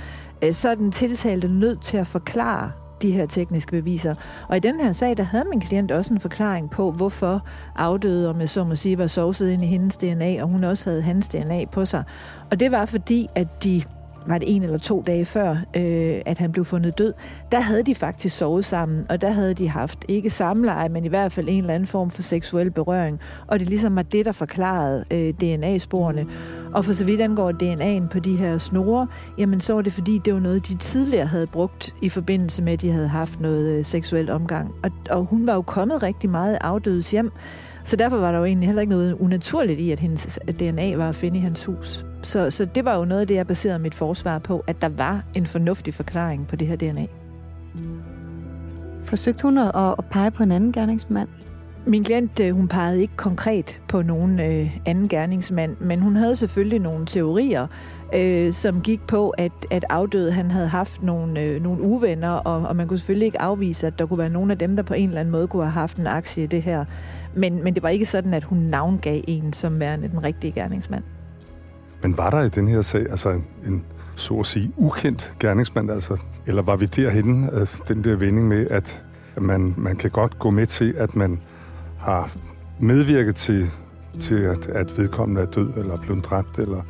Øh, 0.41 0.54
så 0.54 0.69
er 0.69 0.76
den 0.76 0.91
tiltalte 0.91 1.47
nødt 1.47 1.82
til 1.82 1.97
at 1.97 2.08
forklare 2.08 2.71
de 3.02 3.12
her 3.12 3.26
tekniske 3.26 3.71
beviser. 3.71 4.15
Og 4.50 4.58
i 4.58 4.60
den 4.60 4.80
her 4.80 4.91
sag, 4.91 5.17
der 5.17 5.23
havde 5.23 5.45
min 5.50 5.62
klient 5.62 5.91
også 5.91 6.13
en 6.13 6.19
forklaring 6.19 6.69
på, 6.69 6.91
hvorfor 6.91 7.45
afdøde, 7.76 8.30
om 8.30 8.39
jeg 8.39 8.50
så 8.50 8.63
må 8.63 8.76
sige, 8.76 8.97
var 8.97 9.08
sovset 9.08 9.50
ind 9.50 9.63
i 9.63 9.67
hendes 9.67 9.97
DNA, 9.97 10.41
og 10.41 10.47
hun 10.47 10.63
også 10.63 10.89
havde 10.89 11.02
hans 11.02 11.28
DNA 11.28 11.65
på 11.71 11.86
sig. 11.86 12.04
Og 12.52 12.60
det 12.60 12.71
var 12.71 12.86
fordi, 12.86 13.28
at 13.36 13.63
de 13.63 13.84
var 14.28 14.38
det 14.38 14.56
en 14.56 14.63
eller 14.63 14.78
to 14.78 15.04
dage 15.08 15.26
før, 15.26 15.52
øh, 15.52 16.22
at 16.26 16.38
han 16.38 16.52
blev 16.52 16.66
fundet 16.66 16.98
død, 16.98 17.13
der 17.52 17.60
havde 17.60 17.84
de 17.84 17.96
faktisk 17.96 18.38
sovet 18.38 18.66
sammen, 18.66 19.06
og 19.10 19.22
der 19.22 19.32
havde 19.32 19.54
de 19.54 19.70
haft 19.70 20.06
ikke 20.08 20.30
samleje, 20.30 20.90
men 20.90 21.06
i 21.06 21.08
hvert 21.08 21.32
fald 21.32 21.48
en 21.50 21.58
eller 21.58 21.74
anden 21.74 21.88
form 21.88 22.10
for 22.10 22.22
seksuel 22.22 22.72
berøring. 22.72 23.20
Og 23.48 23.60
det 23.60 23.70
ligesom 23.70 23.96
var 23.96 24.02
det, 24.02 24.26
der 24.26 24.32
forklarede 24.32 25.06
øh, 25.12 25.34
DNA-sporene. 25.34 26.26
Og 26.74 26.86
for 26.86 26.94
så 26.94 27.06
vidt 27.06 27.22
angår 27.22 27.52
DNA'en 27.52 28.08
på 28.08 28.20
de 28.20 28.36
her 28.36 28.58
snore, 28.58 29.08
jamen 29.38 29.62
så 29.62 29.74
var 29.74 29.82
det 29.82 29.94
fordi, 29.94 30.22
det 30.26 30.34
var 30.34 30.40
noget, 30.40 30.68
de 30.68 30.76
tidligere 30.76 31.26
havde 31.26 31.48
brugt 31.48 31.96
i 32.02 32.10
forbindelse 32.10 32.63
med, 32.63 32.74
at 32.74 32.82
de 32.82 32.92
havde 32.92 33.08
haft 33.08 33.40
noget 33.40 33.80
øh, 33.80 33.86
seksuel 33.86 34.30
omgang. 34.30 34.72
Og, 34.84 34.92
og 35.10 35.26
hun 35.26 35.48
var 35.48 35.54
jo 35.54 35.62
kommet 35.62 36.04
rigtig 36.04 36.30
meget 36.30 36.58
afdødes 36.62 37.12
hjem, 37.12 37.32
så 37.88 37.95
derfor 37.95 38.17
var 38.17 38.32
der 38.32 38.39
jo 38.39 38.45
egentlig 38.45 38.67
heller 38.67 38.82
ikke 38.82 38.93
noget 38.93 39.13
unaturligt 39.13 39.80
i, 39.80 39.91
at 39.91 40.00
hendes 40.00 40.39
DNA 40.60 40.95
var 40.95 41.10
at 41.10 41.15
finde 41.15 41.39
i 41.39 41.41
hans 41.41 41.65
hus. 41.65 42.06
Så, 42.21 42.50
så 42.52 42.65
det 42.65 42.86
var 42.86 42.95
jo 42.95 43.06
noget 43.06 43.21
af 43.21 43.28
det, 43.28 43.36
jeg 43.36 43.47
baserede 43.47 43.80
mit 43.80 43.95
forsvar 43.95 44.39
på, 44.39 44.63
at 44.67 44.82
der 44.82 44.89
var 44.89 45.23
en 45.36 45.45
fornuftig 45.45 45.93
forklaring 45.93 46.47
på 46.47 46.56
det 46.56 46.67
her 46.67 46.76
DNA. 46.76 47.06
Forsøgte 49.04 49.43
hun 49.43 49.58
at, 49.58 49.71
at 49.76 50.06
pege 50.12 50.32
på 50.32 50.43
en 50.43 50.52
anden 50.52 50.71
gerningsmand? 50.71 51.30
Min 51.86 52.04
klient, 52.04 52.39
øh, 52.39 52.56
hun 52.56 52.67
pegede 52.67 53.02
ikke 53.02 53.15
konkret 53.15 53.82
på 53.88 54.02
nogen 54.02 54.39
øh, 54.39 54.78
anden 54.86 55.08
gerningsmand, 55.08 55.78
men 55.80 56.00
hun 56.00 56.15
havde 56.15 56.36
selvfølgelig 56.36 56.80
nogle 56.80 57.06
teorier, 57.06 57.67
øh, 58.13 58.54
som 58.54 58.82
gik 58.82 59.08
på, 59.08 59.30
at, 59.30 59.52
at 59.72 59.86
afdøde 59.89 60.32
han 60.32 60.52
havde 60.52 60.67
haft 60.67 61.04
nogle, 61.04 61.41
øh, 61.41 61.63
nogle 61.63 61.82
uvenner, 61.82 62.30
og, 62.30 62.67
og 62.67 62.76
man 62.76 62.88
kunne 62.88 62.98
selvfølgelig 62.98 63.26
ikke 63.26 63.41
afvise, 63.41 63.88
at 63.88 64.00
der 64.00 64.06
kunne 64.06 64.20
være 64.20 64.30
nogen 64.30 64.52
af 64.52 64.58
dem, 64.58 64.76
der 64.76 64.84
på 64.84 64.93
en 64.93 65.08
eller 65.08 65.20
anden 65.20 65.32
måde 65.32 65.48
kunne 65.48 65.63
have 65.63 65.72
haft 65.72 65.98
en 65.98 66.08
aktie 66.08 66.43
i 66.43 66.48
det 66.48 66.62
her. 66.62 66.86
Men, 67.36 67.63
men 67.63 67.74
det 67.74 67.84
var 67.84 67.89
ikke 67.89 68.06
sådan, 68.06 68.34
at 68.34 68.43
hun 68.43 68.58
navngav 68.58 69.22
en 69.28 69.54
som 69.54 69.80
værende 69.80 70.08
den 70.08 70.24
rigtige 70.24 70.52
gerningsmand. 70.52 71.04
Men 72.02 72.17
var 72.17 72.30
der 72.30 72.41
i 72.41 72.50
den 72.50 72.67
her 72.67 72.82
sag 72.82 73.02
altså 73.10 73.30
en, 73.30 73.46
en 73.67 73.84
så 74.15 74.34
at 74.39 74.46
sige, 74.46 74.72
ukendt 74.78 75.34
gerningsmand, 75.39 75.91
altså, 75.91 76.17
eller 76.48 76.62
var 76.62 76.76
vi 76.76 76.86
derhenne, 76.86 77.54
altså, 77.54 77.84
den 77.88 78.04
der 78.04 78.15
vending 78.15 78.48
med, 78.48 78.67
at 78.67 79.06
man, 79.41 79.74
man 79.78 79.96
kan 79.96 80.12
godt 80.12 80.39
gå 80.39 80.50
med 80.50 80.65
til, 80.65 80.93
at 80.98 81.15
man 81.15 81.39
har 81.98 82.32
medvirket 82.80 83.36
til, 83.36 83.67
til 84.20 84.36
at, 84.36 84.67
at 84.67 84.98
vedkommende 84.98 85.41
er 85.41 85.46
død, 85.46 85.74
eller 85.78 85.98
blevet 85.98 86.26
dræbt, 86.26 86.60
eller, 86.60 86.82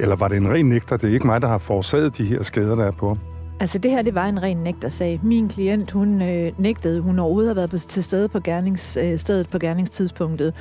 eller 0.00 0.16
var 0.16 0.28
det 0.28 0.36
en 0.36 0.50
ren 0.50 0.66
nægter? 0.66 0.96
Det 0.96 1.10
er 1.10 1.14
ikke 1.14 1.26
mig, 1.26 1.42
der 1.42 1.48
har 1.48 1.58
forårsaget 1.58 2.18
de 2.18 2.24
her 2.24 2.42
skader, 2.42 2.74
der 2.74 2.84
er 2.84 2.90
på 2.90 3.08
ham. 3.08 3.18
Altså 3.60 3.78
det 3.78 3.90
her, 3.90 4.02
det 4.02 4.14
var 4.14 4.26
en 4.26 4.42
ren 4.42 4.56
nægtersag. 4.56 5.20
Min 5.22 5.48
klient, 5.48 5.90
hun 5.90 6.22
øh, 6.22 6.52
nægtede, 6.58 7.00
hun 7.00 7.18
overhovedet 7.18 7.48
har 7.48 7.54
været 7.54 7.70
på, 7.70 7.78
til 7.78 8.04
stede 8.04 8.28
på 8.28 8.40
gerningsstedet 8.40 9.46
øh, 9.46 9.50
på 9.50 9.58
gerningstidspunktet. 9.58 10.54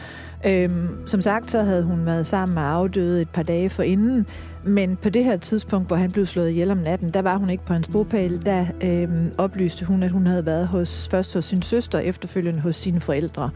Øhm, 0.45 1.07
som 1.07 1.21
sagt, 1.21 1.51
så 1.51 1.61
havde 1.63 1.83
hun 1.83 2.05
været 2.05 2.25
sammen 2.25 2.53
med 2.53 2.63
afdøde 2.63 3.21
et 3.21 3.29
par 3.29 3.43
dage 3.43 3.69
forinden, 3.69 4.25
men 4.65 4.95
på 4.95 5.09
det 5.09 5.23
her 5.23 5.37
tidspunkt, 5.37 5.87
hvor 5.87 5.95
han 5.95 6.11
blev 6.11 6.25
slået 6.25 6.49
ihjel 6.49 6.71
om 6.71 6.77
natten, 6.77 7.11
der 7.11 7.21
var 7.21 7.37
hun 7.37 7.49
ikke 7.49 7.65
på 7.65 7.73
hans 7.73 7.87
bopæl. 7.87 8.45
Der 8.45 8.65
øhm, 8.81 9.31
oplyste 9.37 9.85
hun, 9.85 10.03
at 10.03 10.11
hun 10.11 10.27
havde 10.27 10.45
været 10.45 10.67
hos, 10.67 11.09
først 11.11 11.33
hos 11.33 11.45
sin 11.45 11.61
søster, 11.61 11.99
efterfølgende 11.99 12.59
hos 12.59 12.75
sine 12.75 12.99
forældre. 12.99 13.49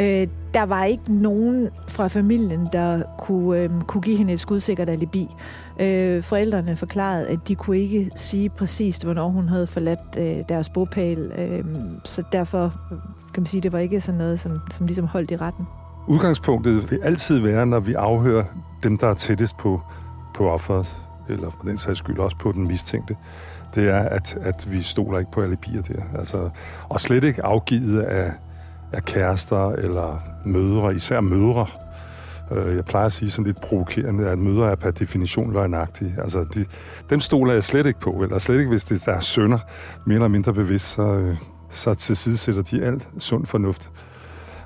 Øh, 0.00 0.26
der 0.54 0.62
var 0.62 0.84
ikke 0.84 1.12
nogen 1.12 1.68
fra 1.88 2.08
familien, 2.08 2.68
der 2.72 3.02
kunne, 3.18 3.60
øh, 3.60 3.70
kunne 3.86 4.00
give 4.00 4.16
hende 4.16 4.32
et 4.32 4.40
skudsikkert 4.40 4.88
alibi. 4.88 5.28
Øh, 5.80 6.22
forældrene 6.22 6.76
forklarede, 6.76 7.28
at 7.28 7.38
de 7.48 7.54
kunne 7.54 7.78
ikke 7.78 8.10
sige 8.16 8.48
præcist, 8.48 9.04
hvornår 9.04 9.28
hun 9.28 9.48
havde 9.48 9.66
forladt 9.66 10.18
øh, 10.18 10.44
deres 10.48 10.68
bopæl. 10.68 11.32
Øh, 11.38 11.64
så 12.04 12.22
derfor 12.32 12.74
kan 13.34 13.40
man 13.40 13.46
sige, 13.46 13.60
det 13.60 13.72
var 13.72 13.78
ikke 13.78 14.00
sådan 14.00 14.18
noget, 14.18 14.40
som, 14.40 14.60
som 14.70 14.86
ligesom 14.86 15.06
holdt 15.06 15.30
i 15.30 15.36
retten. 15.36 15.66
Udgangspunktet 16.08 16.90
vil 16.90 17.00
altid 17.02 17.38
være, 17.38 17.66
når 17.66 17.80
vi 17.80 17.94
afhører 17.94 18.44
dem, 18.82 18.98
der 18.98 19.06
er 19.06 19.14
tættest 19.14 19.56
på, 19.56 19.80
på 20.34 20.50
offeret, 20.50 20.96
eller 21.28 21.50
for 21.50 21.62
den 21.64 21.78
sags 21.78 21.98
skyld 21.98 22.18
også 22.18 22.36
på 22.36 22.52
den 22.52 22.66
mistænkte, 22.66 23.16
det 23.74 23.88
er, 23.88 23.98
at, 23.98 24.38
at 24.40 24.72
vi 24.72 24.82
stoler 24.82 25.18
ikke 25.18 25.30
på 25.30 25.42
alibier 25.42 25.82
der. 25.82 26.02
Altså, 26.18 26.50
og 26.88 27.00
slet 27.00 27.24
ikke 27.24 27.44
afgivet 27.44 28.00
af 28.00 28.32
er 28.92 29.00
kærester 29.00 29.70
eller 29.70 30.22
mødre, 30.44 30.94
især 30.94 31.20
mødre. 31.20 31.66
Øh, 32.50 32.76
jeg 32.76 32.84
plejer 32.84 33.06
at 33.06 33.12
sige 33.12 33.30
sådan 33.30 33.46
lidt 33.46 33.60
provokerende, 33.60 34.28
at 34.28 34.38
mødre 34.38 34.70
er 34.70 34.74
per 34.74 34.90
definition 34.90 35.52
løgnagtige. 35.52 36.14
Altså, 36.18 36.44
de, 36.54 36.64
dem 37.10 37.20
stoler 37.20 37.52
jeg 37.52 37.64
slet 37.64 37.86
ikke 37.86 38.00
på, 38.00 38.10
eller 38.10 38.38
slet 38.38 38.58
ikke, 38.58 38.68
hvis 38.68 38.84
det 38.84 39.08
er 39.08 39.20
sønner, 39.20 39.58
mere 40.06 40.14
eller 40.14 40.28
mindre 40.28 40.52
bevidst, 40.54 40.86
så, 40.86 41.02
øh, 41.02 41.36
så 41.70 41.94
tilsidesætter 41.94 42.62
de 42.62 42.84
alt 42.84 43.08
sund 43.18 43.46
fornuft. 43.46 43.90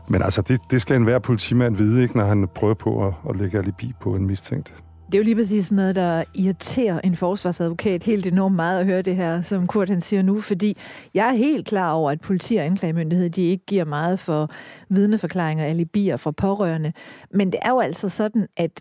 Men 0.09 0.23
altså, 0.23 0.43
det, 0.43 0.61
det 0.71 0.83
skal 0.83 0.97
enhver 0.97 1.19
politimand 1.19 1.77
vide, 1.77 2.03
ikke, 2.03 2.17
når 2.17 2.25
han 2.25 2.49
prøver 2.55 2.75
på 2.75 3.07
at, 3.07 3.15
at 3.31 3.37
lægge 3.37 3.59
alibi 3.59 3.93
på 4.01 4.15
en 4.15 4.27
mistænkt. 4.27 4.75
Det 5.13 5.19
er 5.19 5.23
jo 5.23 5.25
lige 5.25 5.37
præcis 5.37 5.73
noget, 5.73 5.97
der 5.97 6.25
irriterer 6.35 7.01
en 7.01 7.17
forsvarsadvokat 7.17 8.03
helt 8.03 8.27
enormt 8.27 8.57
meget 8.57 8.81
at 8.81 8.87
høre 8.87 9.03
det 9.03 9.17
her, 9.17 9.43
som 9.43 9.67
Kurt 9.67 9.89
han 9.89 10.01
siger 10.01 10.23
nu, 10.23 10.41
fordi 10.41 10.77
jeg 11.15 11.29
er 11.29 11.33
helt 11.33 11.67
klar 11.67 11.93
over, 11.93 12.11
at 12.11 12.21
politi 12.21 12.57
og 12.57 12.65
anklagemyndighed, 12.65 13.31
de 13.31 13.43
ikke 13.43 13.67
giver 13.67 13.85
meget 13.85 14.19
for 14.19 14.51
vidneforklaringer 14.89 15.65
alibier 15.65 16.17
fra 16.17 16.31
pårørende. 16.31 16.93
Men 17.31 17.53
det 17.53 17.61
er 17.63 17.71
jo 17.71 17.81
altså 17.81 18.09
sådan, 18.09 18.47
at 18.57 18.81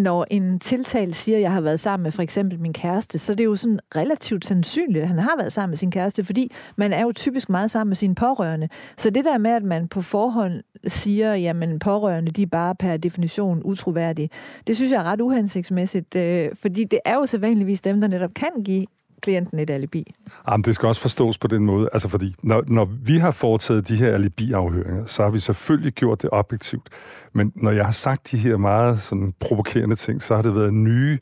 når 0.00 0.26
en 0.30 0.58
tiltal 0.58 1.14
siger, 1.14 1.36
at 1.36 1.42
jeg 1.42 1.52
har 1.52 1.60
været 1.60 1.80
sammen 1.80 2.02
med 2.02 2.10
for 2.10 2.22
eksempel 2.22 2.60
min 2.60 2.72
kæreste, 2.72 3.18
så 3.18 3.32
det 3.32 3.40
er 3.40 3.44
jo 3.44 3.56
sådan 3.56 3.80
relativt 3.96 4.44
sandsynligt, 4.44 5.02
at 5.02 5.08
han 5.08 5.18
har 5.18 5.36
været 5.38 5.52
sammen 5.52 5.70
med 5.70 5.76
sin 5.76 5.90
kæreste, 5.90 6.24
fordi 6.24 6.52
man 6.76 6.92
er 6.92 7.02
jo 7.02 7.12
typisk 7.12 7.48
meget 7.48 7.70
sammen 7.70 7.90
med 7.90 7.96
sine 7.96 8.14
pårørende. 8.14 8.68
Så 8.96 9.10
det 9.10 9.24
der 9.24 9.38
med, 9.38 9.50
at 9.50 9.62
man 9.62 9.88
på 9.88 10.00
forhånd 10.00 10.62
siger, 10.86 11.34
jamen 11.34 11.78
pårørende, 11.78 12.30
de 12.30 12.42
er 12.42 12.46
bare 12.46 12.74
per 12.74 12.96
definition 12.96 13.62
utroværdige, 13.64 14.30
det 14.66 14.76
synes 14.76 14.92
jeg 14.92 14.98
er 14.98 15.04
ret 15.04 15.20
uhensigtsmæssigt, 15.20 16.16
øh, 16.16 16.48
fordi 16.54 16.84
det 16.84 16.98
er 17.04 17.14
jo 17.14 17.26
sædvanligvis 17.26 17.80
dem, 17.80 18.00
der 18.00 18.08
netop 18.08 18.34
kan 18.34 18.62
give 18.64 18.86
klienten 19.22 19.58
et 19.58 19.70
alibi. 19.70 20.14
Jamen, 20.50 20.64
det 20.64 20.74
skal 20.74 20.86
også 20.86 21.00
forstås 21.00 21.38
på 21.38 21.48
den 21.48 21.66
måde, 21.66 21.88
altså 21.92 22.08
fordi, 22.08 22.34
når, 22.42 22.62
når 22.66 22.84
vi 22.84 23.18
har 23.18 23.30
foretaget 23.30 23.88
de 23.88 23.96
her 23.96 24.14
alibi-afhøringer, 24.14 25.04
så 25.04 25.22
har 25.22 25.30
vi 25.30 25.38
selvfølgelig 25.38 25.92
gjort 25.92 26.22
det 26.22 26.30
objektivt. 26.32 26.88
Men 27.34 27.52
når 27.54 27.70
jeg 27.70 27.84
har 27.84 27.92
sagt 27.92 28.30
de 28.30 28.36
her 28.36 28.56
meget 28.56 29.00
sådan 29.00 29.34
provokerende 29.40 29.96
ting, 29.96 30.22
så 30.22 30.34
har 30.34 30.42
det 30.42 30.54
været 30.54 30.74
nye, 30.74 31.18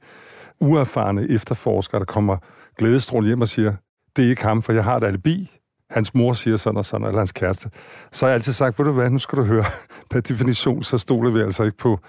uerfarne 0.61 1.31
efterforskere, 1.31 1.99
der 1.99 2.05
kommer 2.05 2.37
glædestrål 2.79 3.27
hjem 3.27 3.41
og 3.41 3.49
siger, 3.49 3.75
det 4.17 4.25
er 4.25 4.29
ikke 4.29 4.43
ham, 4.43 4.63
for 4.63 4.73
jeg 4.73 4.85
har 4.85 4.97
et 4.97 5.05
alibi. 5.05 5.51
Hans 5.91 6.15
mor 6.15 6.33
siger 6.33 6.57
sådan 6.57 6.77
og 6.77 6.85
sådan, 6.85 7.07
eller 7.07 7.19
hans 7.19 7.33
kæreste. 7.33 7.71
Så 8.13 8.27
har 8.27 8.31
jeg 8.31 8.35
altid 8.35 8.53
sagt, 8.53 8.79
ved 8.79 8.87
du 8.87 8.93
hvad, 8.93 9.11
nu 9.11 9.19
skal 9.19 9.39
du 9.39 9.45
høre, 9.45 9.65
per 10.11 10.21
definition, 10.21 10.83
så 10.83 10.99
stoler 10.99 11.31
vi 11.31 11.41
altså 11.41 11.65
ikke 11.65 11.79
på, 11.79 12.01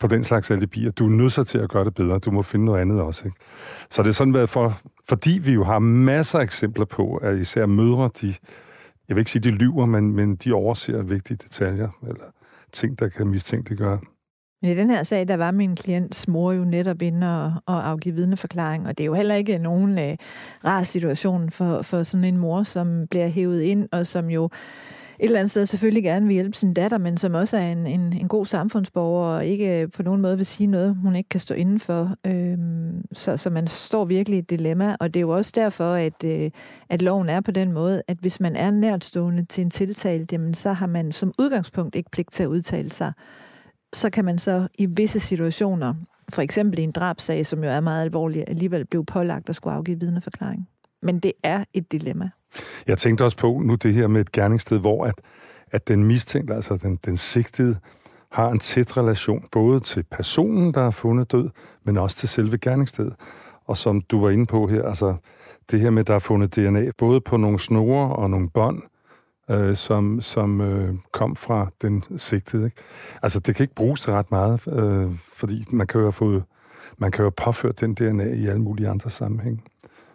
på 0.00 0.06
den 0.06 0.24
slags 0.24 0.50
alibier. 0.50 0.90
Du 0.90 1.06
er 1.06 1.10
nødt 1.10 1.46
til 1.46 1.58
at 1.58 1.70
gøre 1.70 1.84
det 1.84 1.94
bedre. 1.94 2.18
Du 2.18 2.30
må 2.30 2.42
finde 2.42 2.64
noget 2.64 2.80
andet 2.80 3.00
også. 3.00 3.24
Ikke? 3.24 3.36
Så 3.90 4.02
det 4.02 4.08
er 4.08 4.12
sådan 4.12 4.34
været 4.34 4.48
for, 4.48 4.80
fordi 5.08 5.40
vi 5.44 5.52
jo 5.52 5.64
har 5.64 5.78
masser 5.78 6.38
af 6.38 6.42
eksempler 6.42 6.84
på, 6.84 7.16
at 7.16 7.38
især 7.38 7.66
mødre, 7.66 8.10
de, 8.20 8.34
jeg 9.08 9.16
vil 9.16 9.18
ikke 9.18 9.30
sige, 9.30 9.42
de 9.42 9.50
lyver, 9.50 9.86
men, 9.86 10.12
men 10.12 10.36
de 10.36 10.52
overser 10.52 11.02
vigtige 11.02 11.36
detaljer, 11.36 11.88
eller 12.08 12.24
ting, 12.72 12.98
der 12.98 13.08
kan 13.08 13.26
mistænkeliggøre. 13.26 13.98
Men 14.62 14.70
i 14.70 14.74
den 14.74 14.90
her 14.90 15.02
sag, 15.02 15.28
der 15.28 15.36
var 15.36 15.50
min 15.50 15.76
klients 15.76 16.28
mor 16.28 16.52
jo 16.52 16.64
netop 16.64 17.02
inde 17.02 17.44
og, 17.44 17.52
og 17.66 17.88
afgive 17.88 18.14
vidneforklaring, 18.14 18.86
og 18.86 18.98
det 18.98 19.04
er 19.04 19.06
jo 19.06 19.14
heller 19.14 19.34
ikke 19.34 19.58
nogen 19.58 19.98
øh, 19.98 20.16
rar 20.64 20.82
situation 20.82 21.50
for, 21.50 21.82
for 21.82 22.02
sådan 22.02 22.24
en 22.24 22.36
mor, 22.36 22.62
som 22.62 23.06
bliver 23.10 23.28
hævet 23.28 23.62
ind, 23.62 23.88
og 23.92 24.06
som 24.06 24.30
jo 24.30 24.50
et 25.22 25.26
eller 25.26 25.38
andet 25.38 25.50
sted 25.50 25.66
selvfølgelig 25.66 26.02
gerne 26.02 26.26
vil 26.26 26.34
hjælpe 26.34 26.56
sin 26.56 26.74
datter, 26.74 26.98
men 26.98 27.16
som 27.16 27.34
også 27.34 27.56
er 27.56 27.72
en, 27.72 27.86
en, 27.86 28.12
en 28.12 28.28
god 28.28 28.46
samfundsborger, 28.46 29.36
og 29.36 29.46
ikke 29.46 29.88
på 29.88 30.02
nogen 30.02 30.20
måde 30.20 30.36
vil 30.36 30.46
sige 30.46 30.66
noget, 30.66 30.96
hun 30.96 31.16
ikke 31.16 31.28
kan 31.28 31.40
stå 31.40 31.54
inden 31.54 31.80
for. 31.80 32.16
Øhm, 32.26 33.04
så, 33.12 33.36
så 33.36 33.50
man 33.50 33.66
står 33.66 34.04
virkelig 34.04 34.36
i 34.36 34.38
et 34.38 34.50
dilemma, 34.50 34.96
og 35.00 35.14
det 35.14 35.20
er 35.20 35.22
jo 35.22 35.30
også 35.30 35.52
derfor, 35.54 35.94
at, 35.94 36.24
øh, 36.24 36.50
at 36.88 37.02
loven 37.02 37.28
er 37.28 37.40
på 37.40 37.50
den 37.50 37.72
måde, 37.72 38.02
at 38.08 38.16
hvis 38.20 38.40
man 38.40 38.56
er 38.56 38.70
nærtstående 38.70 39.44
til 39.44 39.64
en 39.64 39.70
tiltalt, 39.70 40.32
jamen 40.32 40.54
så 40.54 40.72
har 40.72 40.86
man 40.86 41.12
som 41.12 41.32
udgangspunkt 41.38 41.96
ikke 41.96 42.10
pligt 42.10 42.32
til 42.32 42.42
at 42.42 42.48
udtale 42.48 42.90
sig. 42.90 43.12
Så 43.92 44.10
kan 44.10 44.24
man 44.24 44.38
så 44.38 44.68
i 44.78 44.86
visse 44.86 45.20
situationer, 45.20 45.94
for 46.32 46.42
eksempel 46.42 46.78
i 46.78 46.82
en 46.82 46.92
drabsag, 46.92 47.46
som 47.46 47.64
jo 47.64 47.70
er 47.70 47.80
meget 47.80 48.02
alvorlig, 48.02 48.44
alligevel 48.46 48.86
blive 48.86 49.04
pålagt 49.04 49.48
at 49.48 49.56
skulle 49.56 49.74
afgive 49.74 50.00
vidneforklaring. 50.00 50.68
Men 51.02 51.18
det 51.18 51.32
er 51.42 51.64
et 51.74 51.92
dilemma. 51.92 52.30
Jeg 52.86 52.98
tænkte 52.98 53.24
også 53.24 53.36
på 53.36 53.60
nu 53.64 53.74
det 53.74 53.94
her 53.94 54.06
med 54.06 54.20
et 54.20 54.32
gerningssted, 54.32 54.78
hvor 54.78 55.04
at, 55.04 55.14
at 55.70 55.88
den 55.88 56.04
mistænkte, 56.04 56.54
altså 56.54 56.76
den, 56.76 56.98
den 57.04 57.16
sigtede, 57.16 57.76
har 58.32 58.48
en 58.48 58.58
tæt 58.58 58.96
relation 58.96 59.48
både 59.52 59.80
til 59.80 60.02
personen, 60.10 60.74
der 60.74 60.86
er 60.86 60.90
fundet 60.90 61.32
død, 61.32 61.50
men 61.84 61.96
også 61.96 62.16
til 62.16 62.28
selve 62.28 62.58
gerningsstedet. 62.58 63.14
Og 63.66 63.76
som 63.76 64.00
du 64.00 64.20
var 64.20 64.30
inde 64.30 64.46
på 64.46 64.66
her, 64.66 64.82
altså 64.82 65.14
det 65.70 65.80
her 65.80 65.90
med, 65.90 66.00
at 66.00 66.08
der 66.08 66.14
er 66.14 66.18
fundet 66.18 66.56
DNA, 66.56 66.90
både 66.98 67.20
på 67.20 67.36
nogle 67.36 67.58
snore 67.58 68.16
og 68.16 68.30
nogle 68.30 68.50
bånd, 68.50 68.82
øh, 69.50 69.76
som, 69.76 70.20
som 70.20 70.60
øh, 70.60 70.94
kom 71.12 71.36
fra 71.36 71.70
den 71.82 72.04
sigtede. 72.16 72.64
Ikke? 72.64 72.76
Altså, 73.22 73.40
det 73.40 73.54
kan 73.54 73.64
ikke 73.64 73.74
bruges 73.74 74.00
til 74.00 74.12
ret 74.12 74.30
meget, 74.30 74.68
øh, 74.68 75.10
fordi 75.18 75.64
man 75.70 75.86
kan 75.86 75.98
jo 75.98 76.04
have 76.04 76.12
fået, 76.12 76.44
man 76.98 77.10
kan 77.10 77.22
jo 77.22 77.26
have 77.26 77.44
påført 77.44 77.80
den 77.80 77.94
DNA 77.94 78.24
i 78.24 78.46
alle 78.46 78.62
mulige 78.62 78.88
andre 78.88 79.10
sammenhæng. 79.10 79.64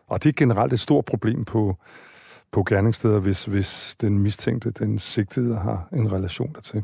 Og 0.07 0.23
det 0.23 0.29
er 0.29 0.33
generelt 0.37 0.73
et 0.73 0.79
stort 0.79 1.05
problem 1.05 1.45
på, 1.45 1.77
på 2.51 2.63
gerningssteder, 2.63 3.19
hvis, 3.19 3.43
hvis 3.43 3.95
den 4.01 4.19
mistænkte, 4.19 4.71
den 4.71 4.99
sigtede, 4.99 5.55
har 5.55 5.87
en 5.93 6.11
relation 6.11 6.53
dertil. 6.53 6.83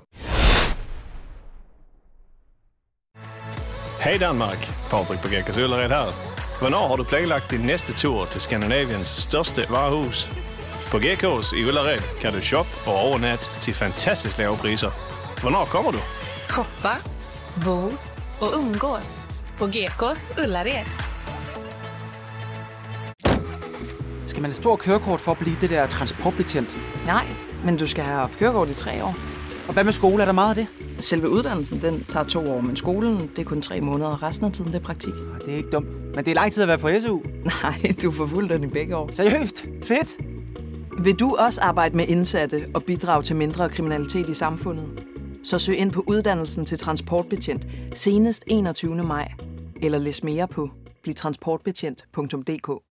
Hej 4.03 4.17
Danmark, 4.19 4.73
Patrick 4.89 5.21
på 5.21 5.27
Gekkas 5.27 5.57
Øllered 5.57 5.89
her. 5.89 6.33
Hvornår 6.59 6.87
har 6.87 6.95
du 6.95 7.03
planlagt 7.03 7.51
din 7.51 7.59
næste 7.59 7.93
tur 7.93 8.25
til 8.25 8.41
Skandinaviens 8.41 9.07
største 9.07 9.61
varehus? 9.69 10.29
På 10.91 10.99
Gekås 10.99 11.53
i 11.53 11.63
Ullared 11.65 11.99
kan 12.21 12.33
du 12.33 12.41
shoppe 12.41 12.71
og 12.85 12.93
overnatte 12.93 13.45
til 13.59 13.73
fantastisk 13.73 14.37
lave 14.37 14.57
priser. 14.57 14.91
Hvornår 15.41 15.65
kommer 15.65 15.91
du? 15.91 15.97
Shoppa, 16.49 16.95
bo 17.65 17.77
och 18.39 18.57
umgås 18.59 19.23
på 19.57 19.67
Gekås 19.67 20.33
Ullared. 20.43 21.12
Skal 24.33 24.41
man 24.41 24.51
have 24.51 24.55
stor 24.55 24.75
kørekort 24.75 25.21
for 25.21 25.31
at 25.31 25.37
blive 25.37 25.55
det 25.61 25.69
der 25.69 25.87
transportbetjent? 25.87 26.77
Nej, 27.05 27.25
men 27.65 27.77
du 27.77 27.87
skal 27.87 28.03
have 28.03 28.17
haft 28.17 28.39
kørekort 28.39 28.69
i 28.69 28.73
tre 28.73 29.03
år. 29.03 29.15
Og 29.67 29.73
hvad 29.73 29.83
med 29.83 29.93
skole? 29.93 30.21
Er 30.21 30.25
der 30.25 30.33
meget 30.33 30.49
af 30.49 30.55
det? 30.55 30.67
Selve 31.03 31.29
uddannelsen, 31.29 31.81
den 31.81 32.03
tager 32.03 32.25
to 32.25 32.51
år, 32.51 32.61
men 32.61 32.75
skolen, 32.75 33.19
det 33.19 33.39
er 33.39 33.43
kun 33.43 33.61
tre 33.61 33.81
måneder, 33.81 34.09
og 34.09 34.23
resten 34.23 34.45
af 34.45 34.51
tiden, 34.51 34.73
det 34.73 34.79
er 34.79 34.83
praktik. 34.83 35.13
Det 35.45 35.53
er 35.53 35.57
ikke 35.57 35.69
dumt. 35.69 35.87
Men 36.15 36.25
det 36.25 36.27
er 36.27 36.35
lang 36.35 36.53
tid 36.53 36.63
at 36.63 36.67
være 36.69 36.77
på 36.77 36.89
SU. 37.01 37.19
Nej, 37.63 37.93
du 38.01 38.11
får 38.11 38.27
fuld 38.27 38.49
den 38.49 38.63
i 38.63 38.67
begge 38.67 38.95
år. 38.95 39.09
Seriøst? 39.11 39.65
Fedt! 39.83 40.17
Vil 41.03 41.13
du 41.13 41.35
også 41.35 41.61
arbejde 41.61 41.97
med 41.97 42.07
indsatte 42.07 42.65
og 42.73 42.83
bidrage 42.83 43.23
til 43.23 43.35
mindre 43.35 43.69
kriminalitet 43.69 44.29
i 44.29 44.33
samfundet? 44.33 44.85
Så 45.43 45.59
søg 45.59 45.77
ind 45.77 45.91
på 45.91 46.03
uddannelsen 46.07 46.65
til 46.65 46.77
transportbetjent 46.77 47.67
senest 47.95 48.43
21. 48.47 49.03
maj. 49.03 49.31
Eller 49.81 49.97
læs 49.97 50.23
mere 50.23 50.47
på 50.47 50.69
blivtransportbetjent.dk. 51.03 52.92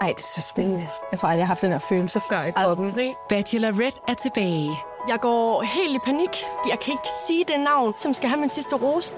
Ej, 0.00 0.08
det 0.08 0.22
er 0.22 0.26
så 0.26 0.40
spændende. 0.42 0.88
Jeg 1.10 1.18
tror 1.18 1.28
aldrig, 1.28 1.38
jeg 1.38 1.46
har 1.46 1.50
haft 1.54 1.62
den 1.62 1.72
her 1.72 1.78
følelse 1.78 2.20
før 2.28 2.42
i 2.44 2.50
kroppen. 2.50 2.94
Bachelorette 3.28 4.00
er 4.08 4.14
tilbage. 4.14 4.70
Jeg 5.08 5.18
går 5.20 5.62
helt 5.62 5.94
i 5.94 5.98
panik. 6.04 6.44
Jeg 6.68 6.78
kan 6.80 6.92
ikke 6.92 7.08
sige 7.26 7.44
det 7.48 7.60
navn, 7.60 7.94
som 7.98 8.14
skal 8.14 8.28
have 8.28 8.40
min 8.40 8.48
sidste 8.48 8.76
rose. 8.76 9.12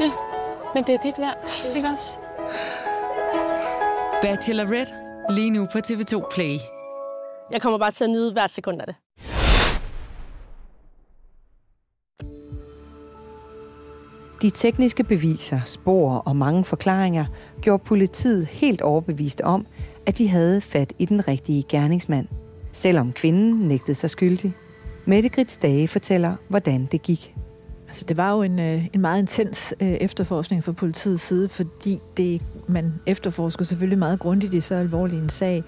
Ja, 0.00 0.10
men 0.74 0.84
det 0.84 0.94
er 0.94 0.98
dit 0.98 1.18
værd. 1.18 1.36
Ikke 1.76 1.88
også? 1.88 2.18
Bachelorette. 4.22 4.92
Lige 5.30 5.50
nu 5.50 5.66
på 5.72 5.78
TV2 5.78 6.28
Play. 6.34 6.58
Jeg 7.50 7.62
kommer 7.62 7.78
bare 7.78 7.90
til 7.90 8.04
at 8.04 8.10
nyde 8.10 8.32
hvert 8.32 8.50
sekund 8.50 8.80
af 8.80 8.86
det. 8.86 8.96
De 14.42 14.50
tekniske 14.50 15.04
beviser, 15.04 15.60
spor 15.64 16.14
og 16.14 16.36
mange 16.36 16.64
forklaringer 16.64 17.24
gjorde 17.60 17.82
politiet 17.86 18.46
helt 18.46 18.82
overbevist 18.82 19.40
om, 19.40 19.66
at 20.06 20.18
de 20.18 20.28
havde 20.28 20.60
fat 20.60 20.92
i 20.98 21.04
den 21.04 21.28
rigtige 21.28 21.64
gerningsmand, 21.68 22.26
selvom 22.72 23.12
kvinden 23.12 23.68
nægtede 23.68 23.94
sig 23.94 24.10
skyldig. 24.10 24.52
Mette 25.04 25.28
Grits 25.28 25.56
Dage 25.56 25.88
fortæller, 25.88 26.34
hvordan 26.48 26.88
det 26.92 27.02
gik. 27.02 27.34
Altså, 27.88 28.04
det 28.08 28.16
var 28.16 28.32
jo 28.32 28.42
en, 28.42 28.58
øh, 28.58 28.86
en 28.92 29.00
meget 29.00 29.18
intens 29.20 29.74
øh, 29.80 29.88
efterforskning 29.88 30.64
fra 30.64 30.72
politiets 30.72 31.22
side, 31.22 31.48
fordi 31.48 32.00
det, 32.16 32.42
man 32.66 32.92
efterforsker 33.06 33.64
selvfølgelig 33.64 33.98
meget 33.98 34.20
grundigt 34.20 34.54
i 34.54 34.60
så 34.60 34.74
alvorlig 34.74 35.18
en 35.18 35.28
sag. 35.28 35.64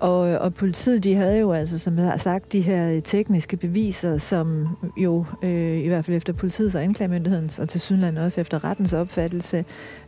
Og, 0.00 0.20
og 0.20 0.54
politiet, 0.54 1.04
de 1.04 1.14
havde 1.14 1.38
jo 1.38 1.52
altså, 1.52 1.78
som 1.78 1.98
jeg 1.98 2.06
har 2.06 2.16
sagt, 2.16 2.52
de 2.52 2.60
her 2.60 2.90
øh, 2.90 3.02
tekniske 3.02 3.56
beviser, 3.56 4.18
som 4.18 4.68
jo, 4.96 5.24
øh, 5.42 5.78
i 5.78 5.88
hvert 5.88 6.04
fald 6.04 6.16
efter 6.16 6.32
politiets 6.32 6.74
og 6.74 6.82
anklagemyndighedens, 6.82 7.58
og 7.58 7.68
til 7.68 7.80
Sydland 7.80 8.18
også 8.18 8.40
efter 8.40 8.64
rettens 8.64 8.92
opfattelse, 8.92 9.64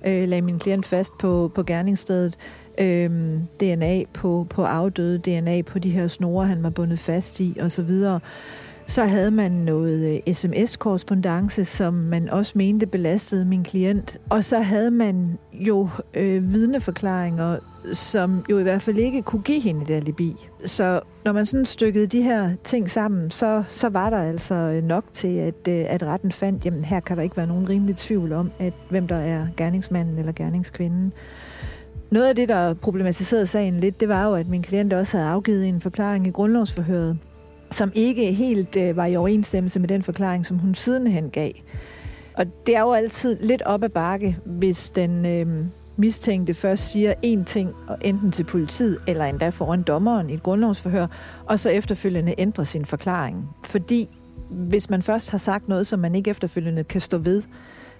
øh, 0.07 0.29
lagde 0.29 0.43
min 0.43 0.59
klient 0.59 0.87
fast 0.87 1.19
på, 1.19 1.53
på 1.55 1.63
gerningsstedet. 1.63 2.37
Øh, 2.79 3.11
DNA 3.61 4.03
på, 4.15 4.47
på 4.51 4.65
afdøde, 4.65 5.19
DNA 5.19 5.63
på 5.63 5.79
de 5.79 5.91
her 5.91 6.09
snore, 6.09 6.47
han 6.47 6.63
var 6.63 6.71
bundet 6.71 6.99
fast 6.99 7.41
i, 7.41 7.57
osv., 7.61 7.91
så 8.87 9.05
havde 9.05 9.31
man 9.31 9.53
noget 9.53 10.23
øh, 10.27 10.35
sms-korrespondence, 10.35 11.65
som 11.65 11.95
man 11.95 12.31
også 12.31 12.53
mente 12.59 12.87
belastede 12.87 13.45
min 13.45 13.65
klient. 13.65 14.19
Og 14.31 14.45
så 14.45 14.61
havde 14.61 14.91
man 14.91 15.39
jo 15.53 15.89
øh, 16.15 16.53
vidneforklaringer, 16.53 17.59
som 17.93 18.45
jo 18.51 18.59
i 18.59 18.63
hvert 18.63 18.83
fald 18.83 18.99
ikke 18.99 19.23
kunne 19.23 19.43
give 19.43 19.61
hende 19.61 19.83
et 19.83 19.91
alibi. 19.91 20.37
Så 20.65 21.01
når 21.25 21.33
man 21.33 21.47
sådan 21.47 21.67
stykkede 21.67 22.07
de 22.07 22.23
her 22.23 22.51
ting 22.65 22.91
sammen, 22.91 23.31
så, 23.31 23.63
så 23.69 23.89
var 23.89 24.11
der 24.11 24.17
altså 24.17 24.55
øh, 24.55 24.85
nok 24.85 25.05
til, 25.13 25.37
at, 25.39 25.69
øh, 25.69 25.85
at 25.89 26.03
retten 26.03 26.33
fandt, 26.33 26.65
jamen 26.65 26.85
her 26.85 27.01
kan 27.01 27.17
der 27.17 27.23
ikke 27.23 27.37
være 27.37 27.47
nogen 27.47 27.69
rimelig 27.69 27.97
tvivl 27.97 28.33
om, 28.33 28.51
at 28.59 28.73
hvem 28.91 29.09
der 29.09 29.17
er 29.17 29.47
gerningsmanden 29.57 30.19
eller 30.19 30.33
gerningskvinden. 30.33 31.13
Noget 32.11 32.29
af 32.29 32.35
det, 32.35 32.49
der 32.49 32.75
problematiserede 32.75 33.47
sagen 33.47 33.81
lidt, 33.81 34.01
det 34.01 34.09
var 34.09 34.27
jo, 34.27 34.35
at 34.35 34.49
min 34.49 34.63
klient 34.63 34.93
også 34.93 35.17
havde 35.17 35.31
afgivet 35.31 35.69
en 35.69 35.81
forklaring 35.81 36.27
i 36.27 36.31
grundlovsforhøret, 36.31 37.19
som 37.71 37.93
ikke 37.95 38.33
helt 38.33 38.77
øh, 38.77 38.97
var 38.97 39.07
i 39.07 39.17
overensstemmelse 39.17 39.81
med 39.81 39.89
den 39.89 40.03
forklaring, 40.03 40.47
som 40.47 40.59
hun 40.59 40.75
sidenhen 40.75 41.31
gav. 41.31 41.53
Og 42.35 42.47
det 42.67 42.77
er 42.77 42.81
jo 42.81 42.93
altid 42.93 43.37
lidt 43.41 43.63
op 43.63 43.83
ad 43.83 43.89
bakke, 43.89 44.37
hvis 44.45 44.91
den 44.91 45.27
øh, 45.27 45.67
mistænkte 45.97 46.55
først 46.55 46.91
siger 46.91 47.15
én 47.27 47.45
ting, 47.45 47.75
og 47.89 47.99
enten 48.01 48.33
til 48.33 48.45
politiet 48.45 48.99
eller 49.09 49.25
endda 49.25 49.49
foran 49.49 49.83
dommeren 49.83 50.31
i 50.31 50.35
et 50.35 50.43
grundlovsforhør, 50.43 51.07
og 51.45 51.59
så 51.59 51.71
efterfølgende 51.71 52.35
ændrer 52.39 52.65
sin 52.65 52.85
forklaring. 52.85 53.49
Fordi 53.65 54.09
hvis 54.51 54.91
man 54.91 55.03
først 55.03 55.31
har 55.31 55.39
sagt 55.39 55.69
noget, 55.69 55.87
som 55.87 55.99
man 55.99 56.15
ikke 56.15 56.31
efterfølgende 56.31 56.85
kan 56.85 57.01
stå 57.01 57.19
ved, 57.19 57.43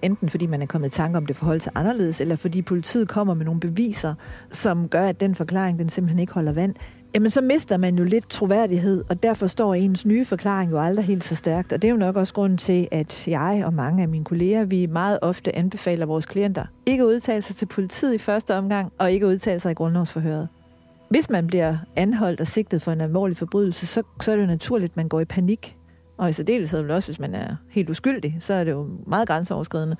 enten 0.01 0.29
fordi 0.29 0.45
man 0.45 0.61
er 0.61 0.65
kommet 0.65 0.87
i 0.87 0.91
tanke 0.91 1.17
om 1.17 1.25
det 1.25 1.35
forhold 1.35 1.59
til 1.59 1.71
anderledes, 1.75 2.21
eller 2.21 2.35
fordi 2.35 2.61
politiet 2.61 3.07
kommer 3.09 3.33
med 3.33 3.45
nogle 3.45 3.59
beviser, 3.59 4.13
som 4.49 4.89
gør, 4.89 5.05
at 5.05 5.19
den 5.19 5.35
forklaring 5.35 5.79
den 5.79 5.89
simpelthen 5.89 6.19
ikke 6.19 6.33
holder 6.33 6.53
vand, 6.53 6.75
jamen 7.15 7.29
så 7.29 7.41
mister 7.41 7.77
man 7.77 7.97
jo 7.97 8.03
lidt 8.03 8.29
troværdighed, 8.29 9.03
og 9.09 9.23
derfor 9.23 9.47
står 9.47 9.73
ens 9.73 10.05
nye 10.05 10.25
forklaring 10.25 10.71
jo 10.71 10.79
aldrig 10.79 11.05
helt 11.05 11.23
så 11.23 11.35
stærkt. 11.35 11.73
Og 11.73 11.81
det 11.81 11.87
er 11.87 11.91
jo 11.91 11.97
nok 11.97 12.15
også 12.15 12.33
grunden 12.33 12.57
til, 12.57 12.87
at 12.91 13.27
jeg 13.27 13.63
og 13.65 13.73
mange 13.73 14.03
af 14.03 14.09
mine 14.09 14.25
kolleger, 14.25 14.65
vi 14.65 14.85
meget 14.85 15.19
ofte 15.21 15.55
anbefaler 15.55 16.05
vores 16.05 16.25
klienter 16.25 16.65
ikke 16.85 17.03
at 17.03 17.07
udtale 17.07 17.41
sig 17.41 17.55
til 17.55 17.65
politiet 17.65 18.13
i 18.13 18.17
første 18.17 18.55
omgang, 18.55 18.91
og 18.97 19.11
ikke 19.11 19.25
at 19.25 19.29
udtale 19.29 19.59
sig 19.59 19.71
i 19.71 19.73
grundlovsforhøret. 19.73 20.47
Hvis 21.09 21.29
man 21.29 21.47
bliver 21.47 21.77
anholdt 21.95 22.41
og 22.41 22.47
sigtet 22.47 22.81
for 22.81 22.91
en 22.91 23.01
alvorlig 23.01 23.37
forbrydelse, 23.37 23.87
så, 23.87 24.03
så 24.21 24.31
er 24.31 24.35
det 24.35 24.43
jo 24.43 24.47
naturligt, 24.47 24.91
at 24.91 24.97
man 24.97 25.07
går 25.07 25.19
i 25.19 25.25
panik. 25.25 25.77
Og 26.17 26.29
i 26.29 26.33
særdeleshed 26.33 26.81
vel 26.81 26.91
også, 26.91 27.07
hvis 27.07 27.19
man 27.19 27.35
er 27.35 27.55
helt 27.69 27.89
uskyldig, 27.89 28.37
så 28.39 28.53
er 28.53 28.63
det 28.63 28.71
jo 28.71 28.87
meget 29.07 29.27
grænseoverskridende. 29.27 29.95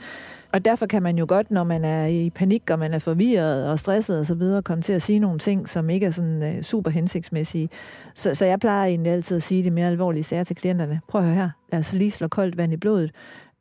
Og 0.54 0.66
derfor 0.66 0.86
kan 0.86 1.04
man 1.04 1.18
jo 1.18 1.26
godt, 1.28 1.52
når 1.52 1.64
man 1.64 1.86
er 1.86 2.06
i 2.06 2.30
panik, 2.30 2.70
og 2.70 2.80
man 2.80 2.94
er 2.94 3.00
forvirret 3.00 3.72
og 3.72 3.80
stresset 3.80 4.20
og 4.20 4.26
så 4.26 4.36
videre, 4.36 4.62
komme 4.62 4.82
til 4.82 4.94
at 4.94 5.02
sige 5.02 5.20
nogle 5.20 5.40
ting, 5.40 5.70
som 5.70 5.90
ikke 5.90 6.06
er 6.06 6.12
sådan 6.12 6.58
uh, 6.58 6.64
super 6.64 6.92
hensigtsmæssige. 6.92 7.70
Så, 8.16 8.36
så 8.36 8.46
jeg 8.46 8.60
plejer 8.60 8.86
egentlig 8.86 9.12
altid 9.12 9.38
at 9.38 9.44
sige 9.44 9.64
det 9.64 9.74
mere 9.74 9.88
alvorlige 9.88 10.24
sager 10.24 10.44
til 10.44 10.56
klienterne. 10.56 11.02
Prøv 11.08 11.22
at 11.22 11.28
høre 11.28 11.36
her, 11.36 11.50
lad 11.72 11.80
os 11.80 11.94
lige 11.94 12.12
slå 12.12 12.28
koldt 12.28 12.58
vand 12.58 12.74
i 12.74 12.78
blodet. 12.78 13.12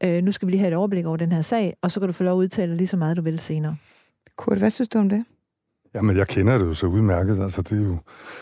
Uh, 0.05 0.11
nu 0.11 0.33
skal 0.33 0.47
vi 0.47 0.53
lige 0.53 0.61
have 0.61 0.69
et 0.69 0.77
overblik 0.77 1.07
over 1.07 1.17
den 1.17 1.33
her 1.33 1.43
sag, 1.43 1.77
og 1.83 1.91
så 1.91 2.01
kan 2.01 2.09
du 2.09 2.12
få 2.12 2.25
lov 2.25 2.33
at 2.33 2.43
udtale 2.43 2.77
lige 2.77 2.88
så 2.88 2.97
meget, 2.97 3.17
du 3.17 3.23
vil 3.23 3.38
senere. 3.38 3.77
Kurt, 4.37 4.59
hvad 4.59 4.71
synes 4.71 4.88
du 4.88 4.99
om 4.99 5.09
det? 5.09 5.25
Jamen, 5.95 6.17
jeg 6.17 6.29
kender 6.29 6.59
det 6.59 6.65
jo 6.65 6.75
så 6.75 6.87
udmærket. 6.87 7.43
Altså, 7.43 7.62
det 7.62 7.73
er 7.73 7.83
jo, 7.83 7.93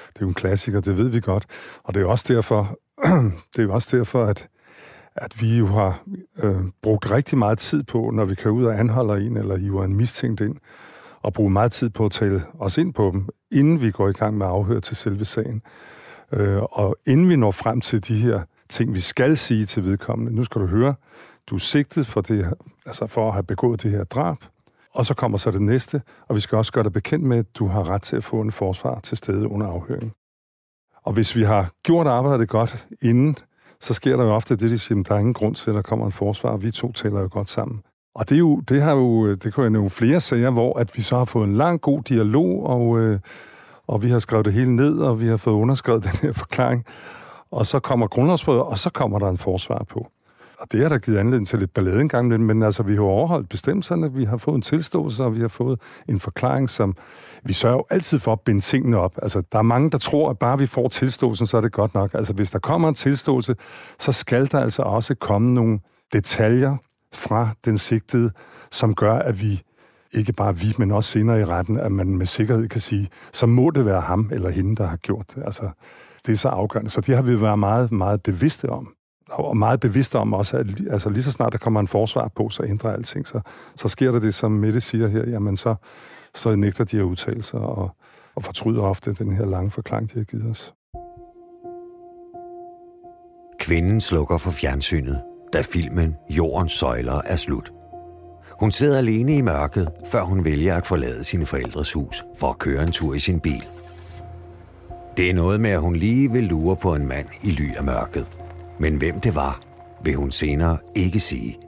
det 0.08 0.16
er 0.16 0.20
jo 0.20 0.28
en 0.28 0.34
klassiker, 0.34 0.80
det 0.80 0.98
ved 0.98 1.08
vi 1.08 1.20
godt. 1.20 1.46
Og 1.84 1.94
det 1.94 2.02
er 2.02 2.06
også 2.06 2.34
derfor, 2.34 2.78
det 3.52 3.58
er 3.58 3.62
jo 3.62 3.74
også 3.74 3.96
derfor, 3.96 4.24
at, 4.24 4.48
at 5.16 5.42
vi 5.42 5.58
jo 5.58 5.66
har 5.66 6.02
øh, 6.42 6.64
brugt 6.82 7.10
rigtig 7.10 7.38
meget 7.38 7.58
tid 7.58 7.82
på, 7.82 8.10
når 8.10 8.24
vi 8.24 8.34
kører 8.34 8.54
ud 8.54 8.64
og 8.64 8.78
anholder 8.78 9.14
en, 9.14 9.36
eller 9.36 9.56
hiver 9.56 9.84
en 9.84 9.96
mistænkt 9.96 10.40
ind, 10.40 10.56
og 11.22 11.32
bruge 11.32 11.50
meget 11.50 11.72
tid 11.72 11.90
på 11.90 12.06
at 12.06 12.12
tale 12.12 12.42
os 12.58 12.78
ind 12.78 12.94
på 12.94 13.10
dem, 13.12 13.28
inden 13.52 13.80
vi 13.80 13.90
går 13.90 14.08
i 14.08 14.12
gang 14.12 14.38
med 14.38 14.46
at 14.46 14.52
afhøre 14.52 14.80
til 14.80 14.96
selve 14.96 15.24
sagen. 15.24 15.62
Øh, 16.32 16.62
og 16.62 16.96
inden 17.06 17.28
vi 17.28 17.36
når 17.36 17.50
frem 17.50 17.80
til 17.80 18.08
de 18.08 18.16
her 18.16 18.40
ting, 18.68 18.94
vi 18.94 19.00
skal 19.00 19.36
sige 19.36 19.64
til 19.64 19.84
vedkommende. 19.84 20.34
Nu 20.34 20.44
skal 20.44 20.60
du 20.60 20.66
høre, 20.66 20.94
du 21.46 21.54
er 21.54 21.58
sigtet 21.58 22.06
for, 22.06 22.20
det 22.20 22.44
her, 22.44 22.52
altså 22.86 23.06
for 23.06 23.28
at 23.28 23.32
have 23.32 23.42
begået 23.42 23.82
det 23.82 23.90
her 23.90 24.04
drab, 24.04 24.36
og 24.94 25.06
så 25.06 25.14
kommer 25.14 25.38
så 25.38 25.50
det 25.50 25.62
næste, 25.62 26.02
og 26.28 26.36
vi 26.36 26.40
skal 26.40 26.58
også 26.58 26.72
gøre 26.72 26.84
dig 26.84 26.92
bekendt 26.92 27.24
med, 27.24 27.38
at 27.38 27.46
du 27.54 27.66
har 27.66 27.90
ret 27.90 28.02
til 28.02 28.16
at 28.16 28.24
få 28.24 28.40
en 28.40 28.52
forsvar 28.52 29.00
til 29.00 29.16
stede 29.16 29.48
under 29.48 29.66
afhøringen. 29.66 30.12
Og 31.04 31.12
hvis 31.12 31.36
vi 31.36 31.42
har 31.42 31.70
gjort 31.82 32.06
arbejdet 32.06 32.48
godt 32.48 32.86
inden, 33.02 33.36
så 33.80 33.94
sker 33.94 34.16
der 34.16 34.24
jo 34.24 34.34
ofte 34.34 34.56
det, 34.56 34.70
de 34.70 34.78
siger, 34.78 35.00
at 35.00 35.08
der 35.08 35.14
er 35.14 35.18
ingen 35.18 35.34
grund 35.34 35.54
til, 35.54 35.70
at 35.70 35.74
der 35.74 35.82
kommer 35.82 36.06
en 36.06 36.12
forsvar. 36.12 36.56
Vi 36.56 36.70
to 36.70 36.92
taler 36.92 37.20
jo 37.20 37.28
godt 37.30 37.48
sammen. 37.48 37.82
Og 38.14 38.28
det, 38.28 38.34
er 38.34 38.38
jo, 38.38 38.60
det 38.60 38.82
har 38.82 38.92
jo, 38.92 39.34
det 39.34 39.54
kunne 39.54 39.64
jeg 39.64 39.70
nogle 39.70 39.90
flere 39.90 40.20
sager, 40.20 40.50
hvor 40.50 40.78
at 40.78 40.96
vi 40.96 41.02
så 41.02 41.18
har 41.18 41.24
fået 41.24 41.48
en 41.48 41.56
lang, 41.56 41.80
god 41.80 42.02
dialog, 42.02 42.66
og, 42.66 42.98
øh, 43.00 43.20
og 43.86 44.02
vi 44.02 44.10
har 44.10 44.18
skrevet 44.18 44.44
det 44.44 44.52
hele 44.52 44.76
ned, 44.76 44.98
og 44.98 45.20
vi 45.20 45.28
har 45.28 45.36
fået 45.36 45.54
underskrevet 45.54 46.04
den 46.12 46.16
her 46.22 46.32
forklaring. 46.32 46.84
Og 47.50 47.66
så 47.66 47.80
kommer 47.80 48.06
grundlovsforhøret, 48.06 48.66
og 48.66 48.78
så 48.78 48.90
kommer 48.90 49.18
der 49.18 49.28
en 49.28 49.38
forsvar 49.38 49.84
på 49.88 50.06
og 50.60 50.72
det 50.72 50.80
har 50.80 50.88
der 50.88 50.98
givet 50.98 51.18
anledning 51.18 51.46
til 51.46 51.58
lidt 51.58 51.74
ballade 51.74 52.00
engang, 52.00 52.28
men 52.28 52.62
altså, 52.62 52.82
vi 52.82 52.94
har 52.94 53.02
overholdt 53.02 53.48
bestemmelserne, 53.48 54.12
vi 54.12 54.24
har 54.24 54.36
fået 54.36 54.54
en 54.54 54.62
tilståelse, 54.62 55.24
og 55.24 55.34
vi 55.34 55.40
har 55.40 55.48
fået 55.48 55.80
en 56.08 56.20
forklaring, 56.20 56.70
som 56.70 56.96
vi 57.44 57.52
sørger 57.52 57.76
jo 57.76 57.84
altid 57.90 58.18
for 58.18 58.32
at 58.32 58.40
binde 58.40 58.60
tingene 58.60 58.98
op. 58.98 59.18
Altså, 59.22 59.42
der 59.52 59.58
er 59.58 59.62
mange, 59.62 59.90
der 59.90 59.98
tror, 59.98 60.30
at 60.30 60.38
bare 60.38 60.58
vi 60.58 60.66
får 60.66 60.88
tilståelsen, 60.88 61.46
så 61.46 61.56
er 61.56 61.60
det 61.60 61.72
godt 61.72 61.94
nok. 61.94 62.14
Altså, 62.14 62.32
hvis 62.32 62.50
der 62.50 62.58
kommer 62.58 62.88
en 62.88 62.94
tilståelse, 62.94 63.56
så 63.98 64.12
skal 64.12 64.52
der 64.52 64.60
altså 64.60 64.82
også 64.82 65.14
komme 65.14 65.54
nogle 65.54 65.78
detaljer 66.12 66.76
fra 67.14 67.48
den 67.64 67.78
sigtede, 67.78 68.30
som 68.70 68.94
gør, 68.94 69.14
at 69.14 69.42
vi 69.42 69.62
ikke 70.12 70.32
bare 70.32 70.56
vi, 70.56 70.74
men 70.78 70.90
også 70.90 71.10
senere 71.10 71.40
i 71.40 71.44
retten, 71.44 71.80
at 71.80 71.92
man 71.92 72.16
med 72.16 72.26
sikkerhed 72.26 72.68
kan 72.68 72.80
sige, 72.80 73.08
så 73.32 73.46
må 73.46 73.70
det 73.70 73.84
være 73.86 74.00
ham 74.00 74.30
eller 74.32 74.50
hende, 74.50 74.76
der 74.76 74.86
har 74.86 74.96
gjort 74.96 75.26
det. 75.34 75.42
Altså, 75.44 75.70
det 76.26 76.32
er 76.32 76.36
så 76.36 76.48
afgørende. 76.48 76.90
Så 76.90 77.00
det 77.00 77.16
har 77.16 77.22
vi 77.22 77.40
været 77.40 77.58
meget, 77.58 77.92
meget 77.92 78.22
bevidste 78.22 78.68
om. 78.68 78.94
Og 79.30 79.56
meget 79.56 79.80
bevidst 79.80 80.14
om 80.14 80.34
også, 80.34 80.56
at 80.56 80.66
altså, 80.90 81.10
lige 81.10 81.22
så 81.22 81.32
snart 81.32 81.52
der 81.52 81.58
kommer 81.58 81.80
en 81.80 81.88
forsvar 81.88 82.28
på, 82.28 82.48
så 82.48 82.62
ændrer 82.64 82.92
alting. 82.92 83.26
Så, 83.26 83.40
så 83.76 83.88
sker 83.88 84.12
der 84.12 84.20
det, 84.20 84.34
som 84.34 84.52
Mette 84.52 84.80
siger 84.80 85.08
her, 85.08 85.30
jamen 85.30 85.56
så, 85.56 85.74
så 86.34 86.56
nægter 86.56 86.84
de 86.84 86.98
at 86.98 87.02
udtale 87.02 87.42
sig 87.42 87.60
og, 87.60 87.90
og 88.34 88.44
fortryder 88.44 88.82
ofte 88.82 89.12
den 89.12 89.36
her 89.36 89.46
lange 89.46 89.70
forklaring, 89.70 90.12
de 90.12 90.18
har 90.18 90.24
givet 90.24 90.50
os. 90.50 90.74
Kvinden 93.60 94.00
slukker 94.00 94.38
for 94.38 94.50
fjernsynet, 94.50 95.20
da 95.52 95.60
filmen 95.60 96.16
Jordens 96.30 96.72
Søjler 96.72 97.20
er 97.24 97.36
slut. 97.36 97.72
Hun 98.60 98.70
sidder 98.70 98.98
alene 98.98 99.36
i 99.36 99.42
mørket, 99.42 99.88
før 100.06 100.22
hun 100.22 100.44
vælger 100.44 100.76
at 100.76 100.86
forlade 100.86 101.24
sine 101.24 101.46
forældres 101.46 101.92
hus 101.92 102.24
for 102.38 102.50
at 102.50 102.58
køre 102.58 102.82
en 102.82 102.92
tur 102.92 103.14
i 103.14 103.18
sin 103.18 103.40
bil. 103.40 103.68
Det 105.16 105.30
er 105.30 105.34
noget 105.34 105.60
med, 105.60 105.70
at 105.70 105.80
hun 105.80 105.96
lige 105.96 106.32
vil 106.32 106.44
lure 106.44 106.76
på 106.76 106.94
en 106.94 107.06
mand 107.06 107.26
i 107.42 107.50
ly 107.50 107.76
af 107.76 107.84
mørket. 107.84 108.39
Men 108.80 108.96
hvem 108.96 109.20
det 109.20 109.34
var, 109.34 109.60
vil 110.04 110.14
hun 110.14 110.30
senere 110.30 110.78
ikke 110.94 111.20
sige. 111.20 111.58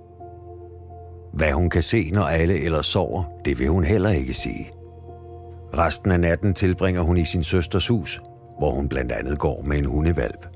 Hvad 1.33 1.53
hun 1.53 1.71
kan 1.71 1.83
se, 1.83 2.11
når 2.11 2.23
alle 2.23 2.65
ellers 2.65 2.87
sover, 2.87 3.25
det 3.45 3.59
vil 3.59 3.69
hun 3.69 3.85
heller 3.85 4.11
ikke 4.11 4.35
sige. 4.35 4.71
Resten 5.79 6.11
af 6.11 6.21
natten 6.21 6.55
tilbringer 6.55 7.03
hun 7.03 7.17
i 7.17 7.25
sin 7.25 7.45
søsters 7.45 7.89
hus, 7.89 8.21
hvor 8.59 8.71
hun 8.71 8.89
blandt 8.89 9.13
andet 9.13 9.39
går 9.39 9.63
med 9.63 9.79
en 9.79 9.85
hundevalp. 9.85 10.47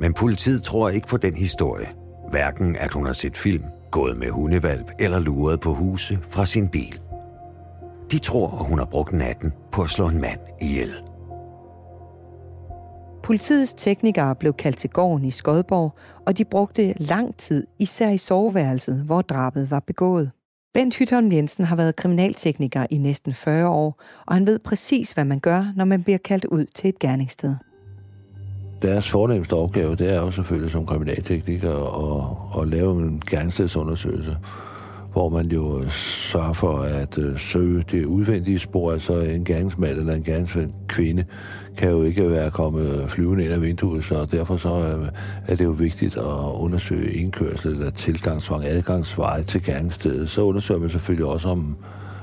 Men 0.00 0.14
politiet 0.14 0.62
tror 0.62 0.88
ikke 0.88 1.06
på 1.06 1.16
den 1.16 1.34
historie. 1.34 1.86
Hverken 2.30 2.76
at 2.76 2.92
hun 2.92 3.06
har 3.06 3.12
set 3.12 3.36
film, 3.36 3.64
gået 3.90 4.16
med 4.16 4.30
hundevalp 4.30 4.90
eller 4.98 5.18
luret 5.18 5.60
på 5.60 5.74
huse 5.74 6.18
fra 6.30 6.46
sin 6.46 6.68
bil. 6.68 7.00
De 8.10 8.18
tror, 8.18 8.58
at 8.60 8.66
hun 8.66 8.78
har 8.78 8.86
brugt 8.86 9.12
natten 9.12 9.52
på 9.72 9.82
at 9.82 9.90
slå 9.90 10.08
en 10.08 10.20
mand 10.20 10.40
ihjel. 10.60 10.94
Politiets 13.30 13.74
teknikere 13.74 14.34
blev 14.34 14.52
kaldt 14.52 14.76
til 14.76 14.90
gården 14.90 15.24
i 15.24 15.30
Skodborg, 15.30 15.94
og 16.26 16.38
de 16.38 16.44
brugte 16.44 16.94
lang 17.02 17.36
tid, 17.36 17.66
især 17.78 18.10
i 18.10 18.16
soveværelset, 18.16 19.02
hvor 19.06 19.22
drabet 19.22 19.70
var 19.70 19.80
begået. 19.80 20.30
Bent 20.74 20.96
Hytholm 20.96 21.32
Jensen 21.32 21.64
har 21.64 21.76
været 21.76 21.96
kriminaltekniker 21.96 22.86
i 22.90 22.98
næsten 22.98 23.34
40 23.34 23.68
år, 23.68 24.02
og 24.26 24.34
han 24.34 24.46
ved 24.46 24.58
præcis, 24.58 25.12
hvad 25.12 25.24
man 25.24 25.40
gør, 25.40 25.72
når 25.76 25.84
man 25.84 26.02
bliver 26.02 26.18
kaldt 26.18 26.44
ud 26.44 26.66
til 26.74 26.88
et 26.88 26.98
gerningssted. 26.98 27.54
Deres 28.82 29.10
fornemmeste 29.10 29.54
opgave, 29.54 29.96
det 29.96 30.10
er 30.10 30.20
jo 30.20 30.30
selvfølgelig 30.30 30.70
som 30.70 30.86
kriminaltekniker 30.86 31.74
at, 31.74 32.62
at 32.62 32.68
lave 32.68 33.02
en 33.02 33.22
gerningsstedsundersøgelse, 33.30 34.36
hvor 35.12 35.28
man 35.28 35.46
jo 35.46 35.88
sørger 35.88 36.52
for 36.52 36.78
at 36.78 37.18
øh, 37.18 37.38
søge 37.38 37.84
det 37.90 38.04
udvendige 38.04 38.58
spor, 38.58 38.92
altså 38.92 39.20
en 39.20 39.44
gerningsmand 39.44 39.98
eller 39.98 40.14
en 40.14 40.22
gerningskvinde 40.22 41.24
kan 41.76 41.90
jo 41.90 42.02
ikke 42.02 42.30
være 42.30 42.50
kommet 42.50 43.10
flyvende 43.10 43.44
ind 43.44 43.52
af 43.52 43.62
vinduet, 43.62 44.04
så 44.04 44.24
derfor 44.24 44.56
så 44.56 44.74
øh, 44.78 45.08
er 45.46 45.56
det 45.56 45.64
jo 45.64 45.70
vigtigt 45.70 46.16
at 46.16 46.52
undersøge 46.54 47.12
indkørsel 47.12 47.72
eller 47.72 47.90
tilgangsvang, 47.90 48.64
adgangsveje 48.64 49.42
til 49.42 49.64
gerningsstedet. 49.64 50.30
Så 50.30 50.42
undersøger 50.42 50.80
man 50.80 50.90
selvfølgelig 50.90 51.26
også 51.26 51.48
om 51.48 51.76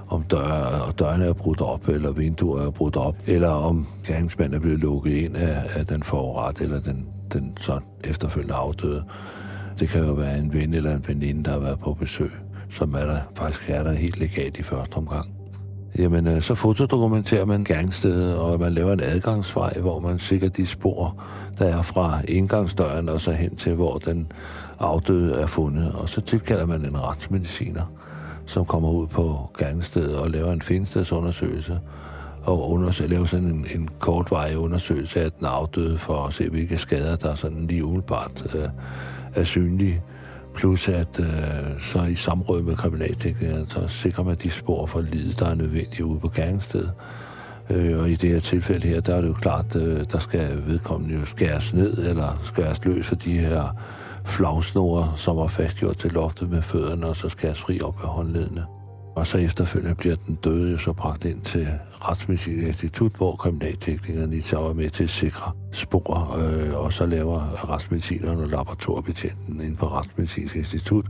om 0.10 0.23
dør, 0.23 0.51
og 0.88 0.99
dørene 0.99 1.25
er 1.25 1.33
brudt 1.33 1.62
op, 1.62 1.88
eller 1.88 2.12
vinduer 2.12 2.62
er 2.62 2.71
brudt 2.71 2.95
op, 2.95 3.15
eller 3.25 3.49
om 3.49 3.88
gerningsmanden 4.05 4.55
er 4.55 4.60
blevet 4.60 4.79
lukket 4.79 5.12
ind 5.12 5.38
af, 5.38 5.63
af 5.75 5.86
den 5.86 6.03
forret, 6.03 6.62
eller 6.62 6.79
den, 6.79 7.05
den 7.33 7.57
så 7.60 7.79
efterfølgende 8.03 8.55
afdøde. 8.55 9.03
Det 9.79 9.89
kan 9.89 10.05
jo 10.05 10.13
være 10.13 10.39
en 10.39 10.53
ven 10.53 10.73
eller 10.73 10.95
en 10.95 11.03
veninde, 11.07 11.43
der 11.43 11.51
har 11.51 11.60
været 11.60 11.79
på 11.79 11.93
besøg, 11.93 12.31
som 12.69 12.93
er 12.93 13.05
der, 13.05 13.19
faktisk 13.36 13.69
er 13.69 13.83
der 13.83 13.91
helt 13.91 14.19
legalt 14.19 14.60
i 14.60 14.63
første 14.63 14.95
omgang. 14.95 15.37
Jamen, 15.97 16.27
øh, 16.27 16.41
så 16.41 16.55
fotodokumenterer 16.55 17.45
man 17.45 17.63
gerningsstedet, 17.63 18.36
og 18.36 18.60
man 18.60 18.73
laver 18.73 18.93
en 18.93 18.99
adgangsvej, 19.03 19.73
hvor 19.79 19.99
man 19.99 20.19
sikrer 20.19 20.49
de 20.49 20.65
spor, 20.65 21.23
der 21.60 21.65
er 21.65 21.81
fra 21.81 22.21
indgangsdøren 22.27 23.10
og 23.10 23.21
så 23.21 23.31
hen 23.31 23.55
til, 23.55 23.73
hvor 23.73 23.97
den 23.97 24.31
afdøde 24.79 25.33
er 25.33 25.45
fundet. 25.45 25.91
Og 25.91 26.10
så 26.10 26.21
tilkalder 26.21 26.65
man 26.65 26.86
en 26.86 27.01
retsmediciner, 27.01 27.91
som 28.45 28.65
kommer 28.65 28.89
ud 28.89 29.07
på 29.07 29.49
gerningsstedet 29.60 30.15
og 30.15 30.29
laver 30.29 30.51
en 30.51 30.62
finstedsundersøgelse 30.62 31.79
og 32.43 32.71
undersøger, 32.71 33.10
lave 33.10 33.27
sådan 33.27 33.45
en, 33.45 33.65
en 33.75 33.89
kortvarig 33.99 34.57
undersøgelse 34.57 35.21
af 35.21 35.31
den 35.31 35.47
afdøde 35.47 35.97
for 35.97 36.25
at 36.25 36.33
se, 36.33 36.49
hvilke 36.49 36.77
skader, 36.77 37.15
der 37.15 37.36
sådan 37.36 37.67
lige 37.67 37.86
umiddelbart 37.86 38.55
øh, 38.55 38.69
er 39.36 39.43
synlige. 39.43 40.01
Plus 40.57 40.89
at 40.89 41.19
øh, 41.19 41.81
så 41.81 42.03
i 42.03 42.15
samråd 42.15 42.61
med 42.61 42.75
kriminalteknikeren, 42.75 43.67
så 43.67 43.87
sikrer 43.87 44.23
man 44.23 44.37
de 44.43 44.49
spor 44.49 44.85
for 44.85 45.01
livet, 45.01 45.39
der 45.39 45.49
er 45.49 45.55
nødvendige 45.55 46.05
ude 46.05 46.19
på 46.19 46.29
gerningsstedet. 46.29 46.91
Øh, 47.69 47.99
og 47.99 48.09
i 48.09 48.15
det 48.15 48.29
her 48.29 48.39
tilfælde 48.39 48.87
her, 48.87 49.01
der 49.01 49.15
er 49.15 49.21
det 49.21 49.27
jo 49.27 49.33
klart, 49.33 49.75
øh, 49.75 50.05
der 50.11 50.19
skal 50.19 50.63
vedkommende 50.67 51.19
jo 51.19 51.25
skæres 51.25 51.73
ned 51.73 52.07
eller 52.09 52.41
skæres 52.43 52.85
løs 52.85 53.07
for 53.07 53.15
de 53.15 53.39
her 53.39 53.77
flagsnore, 54.25 55.13
som 55.15 55.37
var 55.37 55.47
fastgjort 55.47 55.97
til 55.97 56.11
loftet 56.11 56.49
med 56.49 56.61
fødderne, 56.61 57.07
og 57.07 57.15
så 57.15 57.29
skæres 57.29 57.59
fri 57.59 57.81
op 57.81 58.03
af 58.03 58.09
håndledene. 58.09 58.65
Og 59.17 59.27
så 59.27 59.38
efterfølgende 59.38 59.95
bliver 59.95 60.15
den 60.27 60.36
døde 60.36 60.71
jo 60.71 60.77
så 60.77 60.93
bragt 60.93 61.25
ind 61.25 61.41
til 61.41 61.67
Retsmedicinsk 61.91 62.67
Institut, 62.67 63.12
hvor 63.17 63.36
kriminalteknikerne 63.36 64.32
de 64.32 64.41
tager 64.41 64.73
med 64.73 64.89
til 64.89 65.03
at 65.03 65.10
sikre 65.10 65.51
spor, 65.71 66.38
øh, 66.39 66.73
og 66.73 66.93
så 66.93 67.06
laver 67.06 67.69
retsmedicinerne 67.71 68.41
og 68.41 68.47
laboratoriebetjenten 68.47 69.62
ind 69.62 69.77
på 69.77 69.86
Retsmedicinsk 69.86 70.56
Institut, 70.56 71.06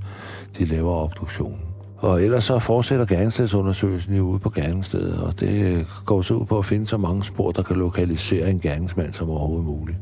de 0.58 0.66
laver 0.66 0.94
obduktionen. 0.94 1.60
Og 1.98 2.24
ellers 2.24 2.44
så 2.44 2.60
fortsætter 2.60 3.06
gerningsstedsundersøgelsen 3.06 4.16
jo 4.16 4.24
ude 4.24 4.40
på 4.40 4.50
gerningsstedet, 4.50 5.22
og 5.24 5.40
det 5.40 5.86
går 6.06 6.22
så 6.22 6.34
ud 6.34 6.46
på 6.46 6.58
at 6.58 6.66
finde 6.66 6.88
så 6.88 6.98
mange 6.98 7.24
spor, 7.24 7.52
der 7.52 7.62
kan 7.62 7.76
lokalisere 7.76 8.50
en 8.50 8.60
gerningsmand 8.60 9.14
som 9.14 9.30
overhovedet 9.30 9.66
muligt. 9.66 9.98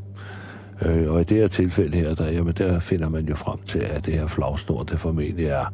Øh, 0.82 1.12
og 1.12 1.20
i 1.20 1.24
det 1.24 1.36
her 1.36 1.48
tilfælde 1.48 1.96
her, 1.96 2.14
der, 2.14 2.30
jamen, 2.30 2.54
der 2.58 2.78
finder 2.78 3.08
man 3.08 3.24
jo 3.24 3.34
frem 3.34 3.58
til, 3.66 3.78
at 3.78 4.06
det 4.06 4.14
her 4.14 4.26
flagsnor, 4.26 4.82
det 4.82 5.00
formentlig 5.00 5.46
er, 5.46 5.72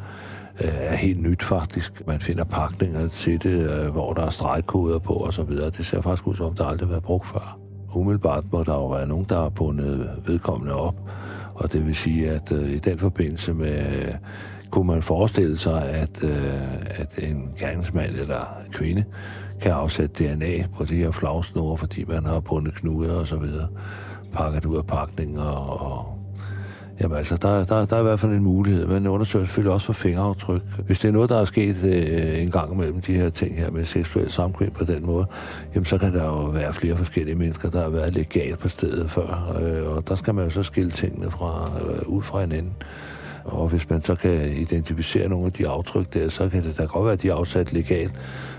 Øh, 0.61 0.71
er 0.75 0.95
helt 0.95 1.23
nyt 1.23 1.43
faktisk. 1.43 2.07
Man 2.07 2.21
finder 2.21 2.45
pakninger 2.45 3.09
til 3.09 3.43
det, 3.43 3.71
øh, 3.71 3.88
hvor 3.88 4.12
der 4.12 4.23
er 4.23 4.31
stregkoder 4.31 4.99
på 4.99 5.12
og 5.12 5.33
så 5.33 5.43
videre. 5.43 5.71
Det 5.71 5.87
ser 5.87 6.01
faktisk 6.01 6.27
ud 6.27 6.35
som 6.35 6.47
om, 6.47 6.55
det 6.55 6.67
aldrig 6.67 6.87
har 6.88 6.91
været 6.91 7.03
brugt 7.03 7.27
før. 7.27 7.59
Umiddelbart 7.95 8.45
må 8.53 8.62
der 8.62 8.75
jo 8.75 8.88
være 8.88 9.07
nogen, 9.07 9.27
der 9.29 9.41
har 9.41 9.49
bundet 9.49 10.11
vedkommende 10.27 10.75
op, 10.75 10.95
og 11.55 11.73
det 11.73 11.87
vil 11.87 11.95
sige, 11.95 12.31
at 12.31 12.53
øh, 12.53 12.71
i 12.71 12.79
den 12.79 12.99
forbindelse 12.99 13.55
med, 13.55 14.07
kunne 14.71 14.87
man 14.87 15.03
forestille 15.03 15.57
sig, 15.57 15.88
at, 15.88 16.25
øh, 16.25 16.62
at 16.91 17.19
en 17.19 17.49
gerningsmand 17.59 18.15
eller 18.15 18.57
kvinde 18.73 19.05
kan 19.61 19.73
afsætte 19.73 20.25
DNA 20.25 20.67
på 20.77 20.85
de 20.85 20.97
her 20.97 21.11
flagsnore, 21.11 21.79
fordi 21.79 22.05
man 22.05 22.27
har 22.27 22.41
bundet 22.41 22.75
knuder 22.75 23.21
og 23.21 23.27
så 23.27 23.37
videre 23.37 23.69
pakket 24.33 24.65
ud 24.65 24.77
af 24.77 24.87
pakningen, 24.87 25.38
og, 25.38 25.81
og 25.81 26.21
Jamen 27.03 27.17
altså, 27.17 27.37
der, 27.37 27.65
der, 27.65 27.85
der 27.85 27.97
er 27.97 28.01
i 28.01 28.03
hvert 28.03 28.21
fald 28.21 28.33
en 28.33 28.43
mulighed. 28.43 28.87
Man 28.87 29.07
undersøger 29.07 29.45
selvfølgelig 29.45 29.73
også 29.73 29.87
for 29.87 29.93
fingeraftryk. 29.93 30.62
Hvis 30.87 30.99
det 30.99 31.09
er 31.09 31.12
noget, 31.12 31.31
der 31.31 31.41
er 31.41 31.45
sket 31.45 31.85
øh, 31.85 32.43
en 32.43 32.51
gang 32.51 32.77
mellem 32.77 33.01
de 33.01 33.12
her 33.12 33.31
ting 33.31 33.59
her 33.59 33.71
med 33.71 33.85
seksuel 33.85 34.31
samkvem 34.31 34.71
på 34.71 34.85
den 34.85 35.07
måde, 35.07 35.27
jamen 35.75 35.85
så 35.85 35.99
kan 35.99 36.15
der 36.15 36.25
jo 36.25 36.45
være 36.45 36.73
flere 36.73 36.97
forskellige 36.97 37.35
mennesker, 37.35 37.71
der 37.71 37.83
har 37.83 37.88
været 37.88 38.15
legalt 38.15 38.59
på 38.59 38.69
stedet 38.69 39.11
før. 39.11 39.57
Øh, 39.62 39.97
og 39.97 40.09
der 40.09 40.15
skal 40.15 40.35
man 40.35 40.45
jo 40.45 40.51
så 40.51 40.62
skille 40.62 40.91
tingene 40.91 41.31
fra, 41.31 41.71
øh, 41.87 42.09
ud 42.09 42.23
fra 42.23 42.41
hinanden. 42.41 42.73
Og 43.45 43.69
hvis 43.69 43.91
man 43.91 44.03
så 44.03 44.15
kan 44.15 44.53
identificere 44.53 45.29
nogle 45.29 45.47
af 45.47 45.53
de 45.53 45.69
aftryk 45.69 46.15
der, 46.15 46.29
så 46.29 46.49
kan 46.49 46.62
det 46.62 46.79
da 46.79 46.85
godt 46.85 47.05
være, 47.05 47.12
at 47.12 47.23
de 47.23 47.29
er 47.29 47.35
afsat 47.35 47.73
legalt. 47.73 48.15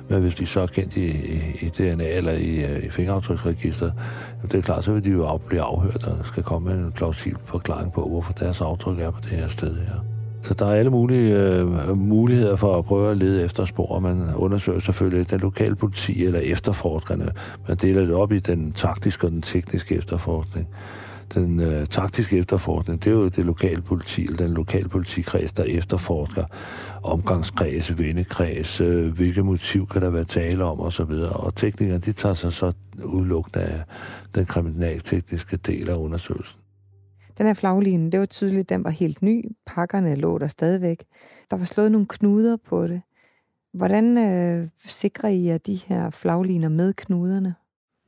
Men 0.10 0.22
hvis 0.22 0.36
de 0.36 0.46
så 0.46 0.62
er 0.62 0.68
kendt 0.68 0.97
i, 0.97 1.06
i, 1.06 1.41
i 1.62 1.70
DNA 1.70 2.08
eller 2.08 2.32
i, 2.32 2.66
øh, 2.66 2.84
i 2.84 2.89
fingeraftryksregisteret, 2.89 3.93
det 4.41 4.56
er 4.56 4.62
klart, 4.62 4.84
så 4.84 4.93
vil 4.93 5.04
de 5.04 5.10
jo 5.10 5.38
blive 5.47 5.62
afhørt, 5.62 6.04
og 6.04 6.26
skal 6.26 6.43
komme 6.43 6.70
med 6.70 6.86
en 6.86 6.91
plausibel 6.91 7.41
forklaring 7.45 7.93
på, 7.93 8.08
hvorfor 8.08 8.34
deres 8.34 8.62
aftryk 8.62 8.99
er 8.99 9.12
på 9.12 9.20
det 9.24 9.30
her 9.30 9.47
sted 9.47 9.76
her. 9.76 9.99
Så 10.41 10.54
der 10.54 10.66
er 10.66 10.74
alle 10.74 10.91
mulige 10.91 11.39
øh, 11.39 11.97
muligheder 11.97 12.56
for 12.56 12.78
at 12.78 12.86
prøve 12.86 13.12
at 13.12 13.18
lede 13.18 13.43
efter 13.43 13.66
spor. 13.66 13.99
Man 13.99 14.36
undersøger 14.36 14.80
selvfølgelig 14.80 15.32
den 15.32 15.39
lokale 15.39 15.76
politi 15.76 16.26
eller 16.26 16.39
efterforskerne. 16.39 17.32
Man 17.68 17.78
deler 17.78 18.01
det 18.01 18.16
op 18.16 18.32
i 18.32 18.39
den 18.39 18.72
taktiske 18.72 19.28
og 19.28 19.32
den 19.32 19.41
tekniske 19.41 19.95
efterforskning 19.95 20.68
den 21.34 21.60
øh, 21.60 21.88
taktiske 21.88 22.38
efterforskning, 22.38 23.04
det 23.04 23.10
er 23.10 23.16
jo 23.16 23.28
det 23.28 23.46
lokale 23.46 23.82
politi, 23.82 24.24
eller 24.24 24.38
den 24.38 24.54
lokale 24.54 24.90
politikreds, 24.90 25.54
der 25.54 25.64
efterforsker 25.64 26.44
omgangskreds, 27.04 27.98
vennekreds, 27.98 28.82
øh, 28.82 29.14
hvilke 29.14 29.44
motiv 29.44 29.88
kan 29.88 30.02
der 30.02 30.10
være 30.10 30.26
tale 30.26 30.64
om 30.64 30.80
osv. 30.80 31.02
Og, 31.02 31.44
og 31.44 31.56
teknikerne, 31.56 32.00
de 32.00 32.14
tager 32.14 32.36
sig 32.36 32.54
så 32.54 32.74
udelukkende 33.04 33.66
af 33.66 33.84
den 34.36 34.46
kriminaltekniske 34.46 35.58
del 35.58 35.90
af 35.90 35.96
undersøgelsen. 35.96 36.60
Den 37.38 37.46
her 37.46 37.54
flagline, 37.54 38.12
det 38.12 38.20
var 38.20 38.26
tydeligt, 38.26 38.70
den 38.70 38.84
var 38.84 38.90
helt 38.90 39.22
ny. 39.22 39.46
Pakkerne 39.66 40.16
lå 40.16 40.38
der 40.38 40.48
stadigvæk. 40.48 41.04
Der 41.52 41.58
var 41.58 41.66
slået 41.66 41.92
nogle 41.92 42.08
knuder 42.10 42.58
på 42.66 42.88
det. 42.88 43.02
Hvordan 43.74 44.18
øh, 44.18 44.68
sikrer 44.78 45.30
I 45.30 45.46
jer 45.46 45.58
de 45.58 45.76
her 45.76 46.10
flagliner 46.10 46.70
med 46.70 46.94
knuderne? 46.94 47.56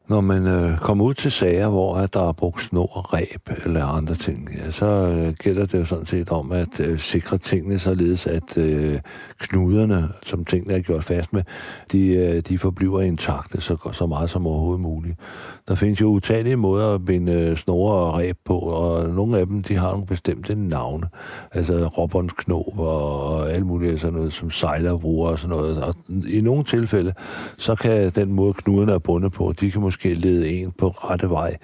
Når 0.07 0.21
man 0.21 0.47
øh, 0.47 0.77
kommer 0.77 1.05
ud 1.05 1.13
til 1.13 1.31
sager, 1.31 1.69
hvor 1.69 1.97
at 1.97 2.13
der 2.13 2.27
er 2.27 2.31
brugt 2.31 2.61
snor, 2.61 3.13
ræb 3.13 3.49
eller 3.65 3.85
andre 3.85 4.15
ting, 4.15 4.49
ja, 4.57 4.71
så 4.71 4.85
øh, 4.85 5.33
gælder 5.33 5.65
det 5.65 5.79
jo 5.79 5.85
sådan 5.85 6.05
set 6.05 6.31
om 6.31 6.51
at 6.51 6.79
øh, 6.79 6.99
sikre 6.99 7.37
tingene 7.37 7.79
således, 7.79 8.27
at 8.27 8.57
øh, 8.57 8.99
knuderne, 9.39 10.09
som 10.23 10.45
tingene 10.45 10.73
er 10.73 10.79
gjort 10.79 11.03
fast 11.03 11.33
med, 11.33 11.43
de, 11.91 12.07
øh, 12.07 12.41
de 12.41 12.57
forbliver 12.57 13.01
intakte 13.01 13.61
så, 13.61 13.89
så 13.93 14.05
meget 14.05 14.29
som 14.29 14.47
overhovedet 14.47 14.81
muligt. 14.81 15.19
Der 15.67 15.75
findes 15.75 16.01
jo 16.01 16.07
utallige 16.07 16.55
måder 16.55 16.93
at 16.93 17.05
binde 17.05 17.31
øh, 17.31 17.57
snore 17.57 17.93
og 17.93 18.13
ræb 18.13 18.37
på, 18.45 18.57
og 18.57 19.09
nogle 19.09 19.39
af 19.39 19.45
dem, 19.45 19.63
de 19.63 19.75
har 19.75 19.91
nogle 19.91 20.05
bestemte 20.05 20.55
navne. 20.55 21.07
Altså 21.51 21.87
råbåndsknob 21.87 22.79
og, 22.79 23.23
og 23.23 23.51
alt 23.51 23.65
muligt 23.65 24.01
sådan 24.01 24.13
noget, 24.13 24.33
som 24.33 24.51
sejler 24.51 24.97
bruger 24.97 25.29
og 25.29 25.39
sådan 25.39 25.57
noget. 25.57 25.83
Og 25.83 25.95
i 26.27 26.41
nogle 26.41 26.63
tilfælde, 26.63 27.13
så 27.57 27.75
kan 27.75 28.09
den 28.09 28.31
måde, 28.31 28.53
knuderne 28.53 28.91
er 28.91 28.99
bundet 28.99 29.31
på, 29.31 29.53
de 29.59 29.71
kan 29.71 29.81
måske 29.81 29.94
lede 30.03 30.49
en 30.49 30.71
på 30.71 30.87
rette 30.87 31.29
vej, 31.29 31.57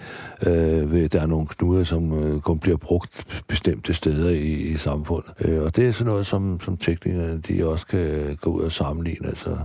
øh, 0.46 0.92
ved 0.92 1.10
der 1.10 1.22
er 1.22 1.26
nogle 1.26 1.48
knuder, 1.48 1.84
som 1.84 2.24
øh, 2.24 2.42
kun 2.42 2.60
bliver 2.60 2.78
brugt 2.78 3.44
bestemte 3.48 3.94
steder 3.94 4.30
i, 4.30 4.52
i 4.52 4.78
samfundet. 4.78 5.32
Øh, 5.42 5.62
og 5.64 5.76
det 5.76 5.88
er 5.88 5.92
sådan 5.92 6.12
noget, 6.12 6.26
som, 6.26 6.60
som 6.60 6.78
teknikerne, 6.78 7.38
de 7.38 7.68
også 7.68 7.88
kan 7.88 8.38
gå 8.42 8.50
ud 8.50 8.62
og 8.62 8.72
sammenligne. 8.72 9.28
Altså, 9.28 9.58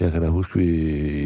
jeg 0.00 0.12
kan 0.12 0.22
da 0.22 0.28
huske, 0.28 0.60
at 0.60 0.66
vi 0.66 0.72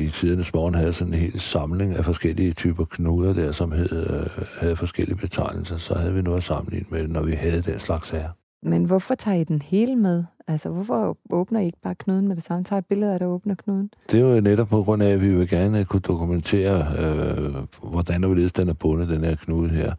i 0.05 0.09
tidernes 0.09 0.55
morgen 0.55 0.75
havde 0.75 0.93
sådan 0.93 1.15
en 1.15 1.21
hel 1.21 1.41
samling 1.41 1.97
af 1.97 2.05
forskellige 2.05 2.53
typer 2.53 2.85
knuder 2.85 3.33
der, 3.33 3.53
som 3.53 3.73
hed, 3.73 4.11
øh, 4.11 4.45
havde 4.61 4.77
forskellige 4.77 5.17
betegnelser. 5.17 5.77
Så 5.77 5.95
havde 5.95 6.15
vi 6.15 6.23
noget 6.23 6.37
at 6.37 6.43
sammenligne 6.45 6.87
med, 6.91 7.09
når 7.09 7.23
vi 7.23 7.33
havde 7.33 7.63
den 7.63 7.79
slags 7.79 8.11
her. 8.11 8.29
Men 8.63 8.85
hvorfor 8.85 9.15
tager 9.15 9.37
I 9.37 9.45
den 9.45 9.63
hele 9.63 9.97
med? 9.97 10.25
Altså, 10.51 10.69
hvorfor 10.69 11.17
åbner 11.31 11.61
I 11.61 11.67
ikke 11.67 11.79
bare 11.83 11.95
knuden 11.95 12.29
med 12.29 12.37
det 12.37 12.45
samme? 12.45 12.65
Tager 12.65 12.79
et 12.79 12.87
billede 12.87 13.13
af, 13.13 13.19
der 13.19 13.27
åbner 13.27 13.55
knuden? 13.55 13.91
Det 14.13 14.21
er 14.21 14.35
jo 14.35 14.41
netop 14.41 14.69
på 14.69 14.83
grund 14.83 15.03
af, 15.03 15.11
at 15.11 15.23
vi 15.23 15.35
vil 15.35 15.49
gerne 15.49 15.85
kunne 15.85 16.01
dokumentere, 16.01 16.87
øh, 16.99 17.55
hvordan 17.83 18.25
og 18.25 18.29
hvorledes 18.29 18.53
den 18.53 18.69
er 18.69 18.73
bundet, 18.73 19.09
den 19.09 19.25
her 19.25 19.37
knude 19.37 19.69
her. 19.69 19.93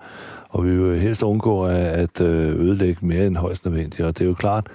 Og 0.49 0.65
vi 0.65 0.77
vil 0.77 0.99
helst 0.99 1.23
undgå 1.23 1.65
at 1.65 2.21
øh, 2.21 2.55
ødelægge 2.59 3.05
mere 3.05 3.27
end 3.27 3.37
højst 3.37 3.65
nødvendigt. 3.65 4.07
Og 4.07 4.17
det 4.17 4.23
er 4.23 4.27
jo 4.27 4.33
klart, 4.33 4.67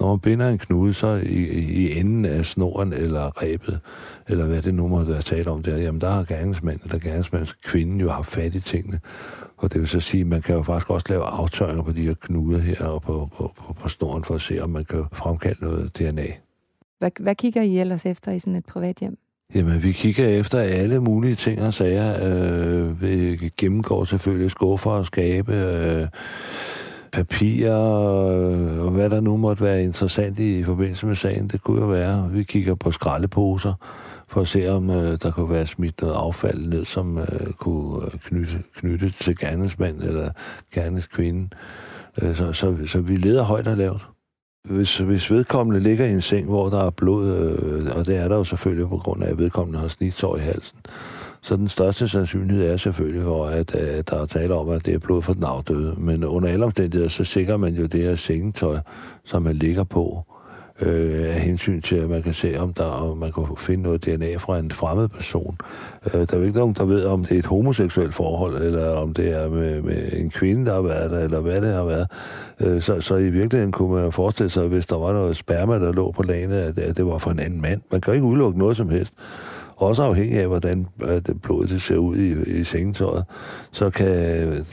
når 0.00 0.08
man 0.08 0.20
binder 0.20 0.48
en 0.48 0.58
knude, 0.58 0.94
så 0.94 1.14
i, 1.14 1.42
i 1.58 1.98
enden 1.98 2.24
af 2.24 2.44
snoren 2.44 2.92
eller 2.92 3.42
rebet, 3.42 3.80
eller 4.28 4.46
hvad 4.46 4.62
det 4.62 4.74
nu 4.74 4.88
måtte 4.88 5.12
være 5.12 5.22
talt 5.22 5.48
om 5.48 5.62
der, 5.62 5.76
jamen 5.76 6.00
der 6.00 6.10
har 6.10 6.24
gerningsmand 6.24 6.80
eller 6.84 6.98
gerningsmands 6.98 7.52
kvinden 7.52 8.00
jo 8.00 8.10
haft 8.10 8.30
fat 8.30 8.54
i 8.54 8.60
tingene. 8.60 9.00
Og 9.62 9.72
det 9.72 9.80
vil 9.80 9.88
så 9.88 10.00
sige, 10.00 10.20
at 10.20 10.26
man 10.26 10.42
kan 10.42 10.54
jo 10.56 10.62
faktisk 10.62 10.90
også 10.90 11.06
lave 11.08 11.24
aftørringer 11.24 11.82
på 11.82 11.92
de 11.92 12.06
her 12.06 12.14
knuder 12.14 12.58
her 12.58 12.86
og 12.86 13.02
på, 13.02 13.28
på, 13.36 13.52
på, 13.56 13.72
på 13.72 13.88
snoren 13.88 14.24
for 14.24 14.34
at 14.34 14.40
se, 14.40 14.60
om 14.60 14.70
man 14.70 14.84
kan 14.84 15.04
fremkalde 15.22 15.64
noget 15.64 15.98
DNA. 15.98 16.26
Hvad, 16.98 17.10
hvad 17.20 17.34
kigger 17.34 17.62
I 17.62 17.78
ellers 17.78 18.06
efter 18.06 18.32
i 18.32 18.38
sådan 18.38 18.56
et 18.56 18.66
privat 18.66 18.98
hjem? 18.98 19.18
Jamen, 19.54 19.82
vi 19.82 19.92
kigger 19.92 20.28
efter 20.28 20.58
alle 20.60 21.00
mulige 21.00 21.34
ting 21.34 21.62
og 21.62 21.74
sager. 21.74 22.18
Øh, 22.22 23.02
vi 23.02 23.52
gennemgår 23.56 24.04
selvfølgelig 24.04 24.50
skuffer 24.50 24.90
og 24.90 25.06
skabe, 25.06 25.52
øh, 25.54 26.08
papirer 27.12 27.96
øh, 28.38 28.84
og 28.84 28.90
hvad 28.90 29.10
der 29.10 29.20
nu 29.20 29.36
måtte 29.36 29.64
være 29.64 29.84
interessant 29.84 30.38
i, 30.38 30.58
i 30.58 30.64
forbindelse 30.64 31.06
med 31.06 31.16
sagen. 31.16 31.48
Det 31.48 31.62
kunne 31.62 31.80
jo 31.80 31.86
være, 31.86 32.30
vi 32.30 32.42
kigger 32.42 32.74
på 32.74 32.90
skraldeposer 32.90 33.74
for 34.28 34.40
at 34.40 34.48
se, 34.48 34.68
om 34.68 34.90
øh, 34.90 35.18
der 35.22 35.30
kunne 35.30 35.50
være 35.50 35.66
smidt 35.66 36.02
noget 36.02 36.14
affald 36.14 36.66
ned, 36.66 36.84
som 36.84 37.18
øh, 37.18 37.52
kunne 37.52 38.04
øh, 38.04 38.20
knytte, 38.20 38.62
knytte 38.76 39.10
til 39.10 39.38
gerningsmand 39.38 40.02
eller 40.02 40.30
gerningskvinde. 40.74 41.48
Øh, 42.22 42.34
så, 42.34 42.52
så, 42.52 42.76
så 42.86 43.00
vi 43.00 43.16
leder 43.16 43.42
højt 43.42 43.66
og 43.66 43.76
lavt. 43.76 44.11
Hvis, 44.68 44.98
hvis 44.98 45.30
vedkommende 45.30 45.80
ligger 45.80 46.06
i 46.06 46.12
en 46.12 46.20
seng, 46.20 46.46
hvor 46.46 46.70
der 46.70 46.86
er 46.86 46.90
blod, 46.90 47.36
øh, 47.36 47.96
og 47.96 48.06
det 48.06 48.16
er 48.16 48.28
der 48.28 48.36
jo 48.36 48.44
selvfølgelig 48.44 48.88
på 48.88 48.96
grund 48.96 49.24
af, 49.24 49.30
at 49.30 49.38
vedkommende 49.38 49.78
har 49.78 49.88
snitsår 49.88 50.36
i 50.36 50.40
halsen, 50.40 50.78
så 51.42 51.56
den 51.56 51.68
største 51.68 52.08
sandsynlighed 52.08 52.66
er 52.70 52.76
selvfølgelig 52.76 53.22
for, 53.22 53.46
at, 53.46 53.74
at 53.74 54.10
der 54.10 54.22
er 54.22 54.26
tale 54.26 54.54
om, 54.54 54.68
at 54.68 54.86
det 54.86 54.94
er 54.94 54.98
blod 54.98 55.22
for 55.22 55.32
den 55.32 55.44
afdøde. 55.44 55.94
Men 55.98 56.24
under 56.24 56.48
alle 56.48 56.64
omstændigheder, 56.64 57.08
så 57.08 57.24
sikrer 57.24 57.56
man 57.56 57.74
jo 57.74 57.86
det 57.86 58.02
her 58.02 58.16
sengetøj, 58.16 58.78
som 59.24 59.42
man 59.42 59.56
ligger 59.56 59.84
på, 59.84 60.24
øh, 60.82 61.28
af 61.34 61.40
hensyn 61.40 61.80
til, 61.80 61.96
at 61.96 62.10
man 62.10 62.22
kan 62.22 62.34
se, 62.34 62.54
om, 62.58 62.72
der, 62.72 62.84
om 62.84 63.18
man 63.18 63.32
kan 63.32 63.44
finde 63.58 63.82
noget 63.82 64.04
DNA 64.04 64.36
fra 64.36 64.58
en 64.58 64.70
fremmed 64.70 65.08
person. 65.08 65.56
Øh, 66.06 66.20
der 66.20 66.34
er 66.34 66.38
jo 66.38 66.42
ikke 66.42 66.58
nogen, 66.58 66.74
der 66.74 66.84
ved, 66.84 67.04
om 67.04 67.24
det 67.24 67.34
er 67.34 67.38
et 67.38 67.46
homoseksuelt 67.46 68.14
forhold, 68.14 68.62
eller 68.62 68.88
om 68.88 69.14
det 69.14 69.42
er 69.42 69.48
med, 69.48 69.82
med 69.82 70.12
en 70.12 70.30
kvinde, 70.30 70.66
der 70.66 70.74
har 70.74 70.82
været 70.82 71.10
der, 71.10 71.18
eller 71.18 71.40
hvad 71.40 71.60
det 71.60 71.74
har 71.74 71.84
været. 71.84 72.06
Øh, 72.60 72.82
så, 72.82 73.00
så 73.00 73.16
i 73.16 73.30
virkeligheden 73.30 73.72
kunne 73.72 74.02
man 74.02 74.12
forestille 74.12 74.50
sig, 74.50 74.66
hvis 74.66 74.86
der 74.86 74.96
var 74.96 75.12
noget 75.12 75.36
sperma, 75.36 75.78
der 75.78 75.92
lå 75.92 76.10
på 76.10 76.22
lagene, 76.22 76.56
at, 76.56 76.76
det 76.76 77.06
var 77.06 77.18
fra 77.18 77.30
en 77.30 77.40
anden 77.40 77.60
mand. 77.60 77.80
Man 77.90 78.00
kan 78.00 78.14
ikke 78.14 78.26
udelukke 78.26 78.58
noget 78.58 78.76
som 78.76 78.88
helst 78.88 79.14
også 79.82 80.02
afhængig 80.02 80.38
af, 80.38 80.46
hvordan 80.46 80.86
øh, 81.02 81.22
blodet 81.42 81.70
det 81.70 81.82
ser 81.82 81.96
ud 81.96 82.16
i, 82.16 82.60
i 82.60 82.64
sengetøjet, 82.64 83.24
så 83.72 83.90
kan 83.90 84.06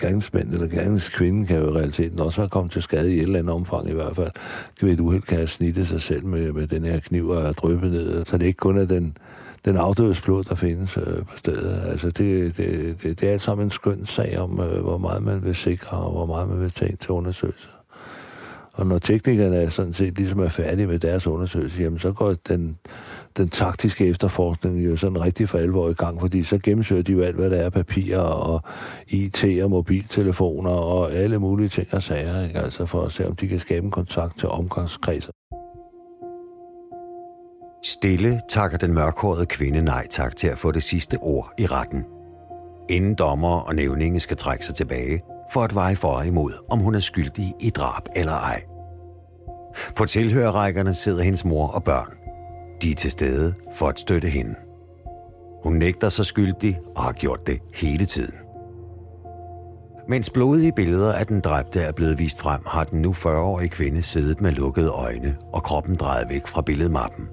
gerningsmænd 0.01 0.53
eller 0.53 0.67
gerningskvinden 0.67 1.45
kan 1.45 1.57
jo 1.57 1.73
i 1.73 1.77
realiteten 1.77 2.19
også 2.19 2.41
være 2.41 2.49
kommet 2.49 2.71
til 2.71 2.81
skade 2.81 3.13
i 3.13 3.17
et 3.17 3.21
eller 3.21 3.39
andet 3.39 3.55
omfang 3.55 3.89
i 3.89 3.93
hvert 3.93 4.15
fald. 4.15 4.31
Kan 4.79 4.87
ved 4.87 4.93
et 4.93 4.99
uheld 4.99 5.21
kan 5.21 5.37
have 5.37 5.47
snittet 5.47 5.87
sig 5.87 6.01
selv 6.01 6.25
med, 6.25 6.51
med 6.51 6.67
den 6.67 6.83
her 6.83 6.99
kniv 6.99 7.29
og 7.29 7.57
drøbe 7.57 7.89
ned. 7.89 8.25
Så 8.25 8.37
det 8.37 8.45
ikke 8.45 8.57
kun 8.57 8.77
er 8.77 8.85
den, 8.85 9.17
den 9.65 9.77
afdødes 9.77 10.21
blod, 10.21 10.43
der 10.43 10.55
findes 10.55 10.97
øh, 10.97 11.25
på 11.25 11.37
stedet. 11.37 11.83
Altså 11.87 12.11
det, 12.11 12.57
det, 12.57 13.03
det, 13.03 13.19
det 13.19 13.27
er 13.27 13.31
alt 13.31 13.41
sammen 13.41 13.67
en 13.67 13.71
skøn 13.71 14.05
sag 14.05 14.39
om, 14.39 14.59
øh, 14.59 14.81
hvor 14.81 14.97
meget 14.97 15.23
man 15.23 15.43
vil 15.43 15.55
sikre, 15.55 15.97
og 15.97 16.11
hvor 16.11 16.25
meget 16.25 16.49
man 16.49 16.59
vil 16.59 16.71
tage 16.71 16.89
ind 16.89 16.97
til 16.97 17.11
undersøgelser. 17.11 17.78
Og 18.79 18.87
når 18.87 18.97
teknikerne 18.97 19.55
er 19.55 19.69
sådan 19.69 19.93
set 19.93 20.17
ligesom 20.17 20.39
er 20.39 20.47
færdige 20.47 20.87
med 20.87 20.99
deres 20.99 21.27
undersøgelse, 21.27 21.83
jamen 21.83 21.99
så 21.99 22.11
går 22.11 22.35
den, 22.47 22.77
den 23.37 23.49
taktiske 23.49 24.07
efterforskning 24.07 24.85
jo 24.85 24.97
sådan 24.97 25.21
rigtig 25.21 25.49
for 25.49 25.57
alvor 25.57 25.89
i 25.89 25.93
gang, 25.93 26.19
fordi 26.19 26.43
så 26.43 26.59
gennemsøger 26.63 27.01
de 27.01 27.11
jo 27.11 27.21
alt, 27.21 27.35
hvad 27.35 27.49
der 27.49 27.57
er 27.57 27.69
papirer 27.69 28.19
og 28.19 28.61
IT 29.07 29.45
og 29.63 29.69
mobiltelefoner 29.69 30.69
og 30.69 31.13
alle 31.13 31.39
mulige 31.39 31.69
ting 31.69 31.87
og 31.91 32.03
sager, 32.03 32.43
ikke? 32.47 32.59
altså 32.59 32.85
for 32.85 33.01
at 33.01 33.11
se, 33.11 33.27
om 33.27 33.35
de 33.35 33.47
kan 33.47 33.59
skabe 33.59 33.85
en 33.85 33.91
kontakt 33.91 34.39
til 34.39 34.49
omgangskredser. 34.49 35.31
Stille 37.83 38.41
takker 38.49 38.77
den 38.77 38.93
mørkhårede 38.93 39.45
kvinde 39.45 39.81
nej 39.81 40.07
tak 40.09 40.35
til 40.35 40.47
at 40.47 40.57
få 40.57 40.71
det 40.71 40.83
sidste 40.83 41.17
ord 41.21 41.53
i 41.57 41.65
retten. 41.65 42.03
Inden 42.89 43.15
dommer 43.15 43.59
og 43.59 43.75
nævninge 43.75 44.19
skal 44.19 44.37
trække 44.37 44.65
sig 44.65 44.75
tilbage, 44.75 45.21
for 45.51 45.63
at 45.63 45.75
veje 45.75 45.95
for 45.95 46.11
og 46.11 46.27
imod, 46.27 46.53
om 46.69 46.79
hun 46.79 46.95
er 46.95 46.99
skyldig 46.99 47.53
i 47.59 47.69
drab 47.69 48.03
eller 48.15 48.33
ej. 48.33 48.61
På 49.95 50.05
tilhørerrækkerne 50.05 50.93
sidder 50.93 51.23
hendes 51.23 51.45
mor 51.45 51.67
og 51.67 51.83
børn. 51.83 52.13
De 52.81 52.91
er 52.91 52.95
til 52.95 53.11
stede 53.11 53.53
for 53.73 53.87
at 53.87 53.99
støtte 53.99 54.27
hende. 54.27 54.55
Hun 55.63 55.73
nægter 55.73 56.09
sig 56.09 56.25
skyldig 56.25 56.79
og 56.95 57.03
har 57.03 57.11
gjort 57.11 57.47
det 57.47 57.59
hele 57.73 58.05
tiden. 58.05 58.33
Mens 60.07 60.29
blodige 60.29 60.71
billeder 60.71 61.13
af 61.13 61.27
den 61.27 61.39
dræbte 61.39 61.81
er 61.81 61.91
blevet 61.91 62.19
vist 62.19 62.41
frem, 62.41 62.61
har 62.67 62.83
den 62.83 63.01
nu 63.01 63.11
40-årige 63.11 63.69
kvinde 63.69 64.01
siddet 64.01 64.41
med 64.41 64.51
lukkede 64.51 64.89
øjne 64.89 65.37
og 65.53 65.63
kroppen 65.63 65.95
drejet 65.95 66.29
væk 66.29 66.47
fra 66.47 66.61
billedmappen. 66.61 67.27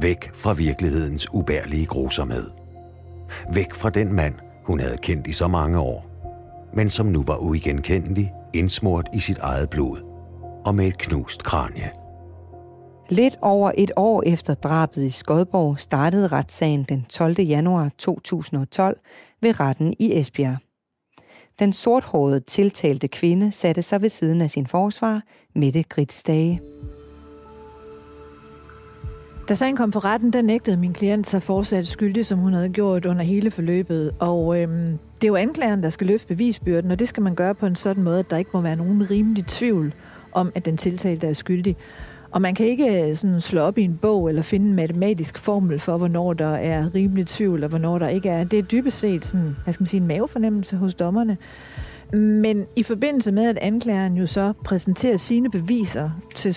Væk 0.00 0.30
fra 0.34 0.52
virkelighedens 0.52 1.32
ubærlige 1.32 1.86
grusomhed. 1.86 2.50
Væk 3.54 3.72
fra 3.72 3.90
den 3.90 4.12
mand, 4.12 4.34
hun 4.64 4.80
havde 4.80 4.96
kendt 4.96 5.26
i 5.26 5.32
så 5.32 5.48
mange 5.48 5.78
år, 5.78 6.13
men 6.76 6.88
som 6.88 7.06
nu 7.06 7.22
var 7.26 7.36
uigenkendelig, 7.36 8.32
indsmurt 8.54 9.08
i 9.14 9.20
sit 9.20 9.38
eget 9.38 9.70
blod 9.70 9.98
og 10.66 10.74
med 10.74 10.86
et 10.86 10.98
knust 10.98 11.42
kranje. 11.42 11.90
Lidt 13.10 13.36
over 13.42 13.72
et 13.78 13.90
år 13.96 14.22
efter 14.26 14.54
drabet 14.54 15.02
i 15.02 15.10
Skodborg 15.10 15.80
startede 15.80 16.26
retssagen 16.26 16.84
den 16.88 17.04
12. 17.08 17.40
januar 17.40 17.90
2012 17.98 18.98
ved 19.42 19.60
retten 19.60 19.94
i 19.98 20.18
Esbjerg. 20.18 20.56
Den 21.58 21.72
sorthårede 21.72 22.40
tiltalte 22.40 23.08
kvinde 23.08 23.52
satte 23.52 23.82
sig 23.82 24.02
ved 24.02 24.08
siden 24.08 24.40
af 24.40 24.50
sin 24.50 24.66
forsvar, 24.66 25.22
Mette 25.54 25.82
Gritsdage. 25.82 26.60
Da 29.48 29.54
sagen 29.54 29.76
kom 29.76 29.92
for 29.92 30.04
retten, 30.04 30.32
der 30.32 30.42
nægtede 30.42 30.76
min 30.76 30.92
klient 30.92 31.26
sig 31.26 31.42
fortsat 31.42 31.88
skyldig, 31.88 32.26
som 32.26 32.38
hun 32.38 32.52
havde 32.52 32.68
gjort 32.68 33.04
under 33.04 33.22
hele 33.22 33.50
forløbet. 33.50 34.14
Og 34.18 34.60
øhm, 34.60 34.98
det 35.20 35.26
er 35.26 35.28
jo 35.28 35.36
anklageren, 35.36 35.82
der 35.82 35.90
skal 35.90 36.06
løfte 36.06 36.26
bevisbyrden, 36.26 36.90
og 36.90 36.98
det 36.98 37.08
skal 37.08 37.22
man 37.22 37.34
gøre 37.34 37.54
på 37.54 37.66
en 37.66 37.76
sådan 37.76 38.02
måde, 38.02 38.18
at 38.18 38.30
der 38.30 38.36
ikke 38.36 38.50
må 38.54 38.60
være 38.60 38.76
nogen 38.76 39.10
rimelig 39.10 39.46
tvivl 39.46 39.94
om, 40.32 40.52
at 40.54 40.64
den 40.64 40.76
tiltalte 40.76 41.26
er 41.26 41.32
skyldig. 41.32 41.76
Og 42.30 42.42
man 42.42 42.54
kan 42.54 42.66
ikke 42.66 43.08
øh, 43.08 43.16
sådan 43.16 43.40
slå 43.40 43.60
op 43.60 43.78
i 43.78 43.82
en 43.82 43.98
bog 44.02 44.28
eller 44.28 44.42
finde 44.42 44.66
en 44.66 44.76
matematisk 44.76 45.38
formel 45.38 45.80
for, 45.80 45.96
hvornår 45.96 46.32
der 46.32 46.54
er 46.54 46.94
rimelig 46.94 47.26
tvivl, 47.26 47.62
og 47.64 47.68
hvornår 47.68 47.98
der 47.98 48.08
ikke 48.08 48.28
er. 48.28 48.44
Det 48.44 48.58
er 48.58 48.62
dybest 48.62 48.98
set 48.98 49.24
sådan, 49.24 49.56
hvad 49.64 49.72
skal 49.72 49.82
man 49.82 49.86
sige, 49.86 50.00
en 50.00 50.06
mavefornemmelse 50.06 50.76
hos 50.76 50.94
dommerne. 50.94 51.36
Men 52.12 52.66
i 52.76 52.82
forbindelse 52.82 53.32
med, 53.32 53.48
at 53.48 53.58
anklageren 53.58 54.16
jo 54.16 54.26
så 54.26 54.52
præsenterer 54.64 55.16
sine 55.16 55.50
beviser 55.50 56.10
til 56.34 56.54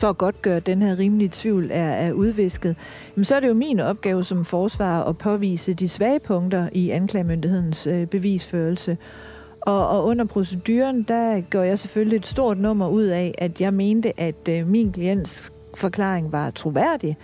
for 0.00 0.08
at 0.08 0.18
godt 0.18 0.42
gøre 0.42 0.60
den 0.60 0.82
her 0.82 0.98
rimelige 0.98 1.30
tvivl 1.32 1.70
er, 1.70 1.90
er 1.90 2.12
udvisket, 2.12 2.76
jamen 3.16 3.24
så 3.24 3.36
er 3.36 3.40
det 3.40 3.48
jo 3.48 3.54
min 3.54 3.80
opgave 3.80 4.24
som 4.24 4.44
forsvarer 4.44 5.04
at 5.04 5.18
påvise 5.18 5.74
de 5.74 5.88
svage 5.88 6.20
punkter 6.20 6.68
i 6.72 6.90
anklagemyndighedens 6.90 7.86
øh, 7.86 8.06
bevisførelse. 8.06 8.98
Og, 9.60 9.88
og 9.88 10.04
under 10.04 10.24
proceduren, 10.24 11.02
der 11.02 11.40
gør 11.40 11.62
jeg 11.62 11.78
selvfølgelig 11.78 12.16
et 12.16 12.26
stort 12.26 12.58
nummer 12.58 12.88
ud 12.88 13.04
af, 13.04 13.34
at 13.38 13.60
jeg 13.60 13.74
mente, 13.74 14.20
at 14.20 14.48
øh, 14.48 14.66
min 14.66 14.92
klients 14.92 15.52
forklaring 15.74 16.32
var 16.32 16.50
troværdig, 16.50 17.16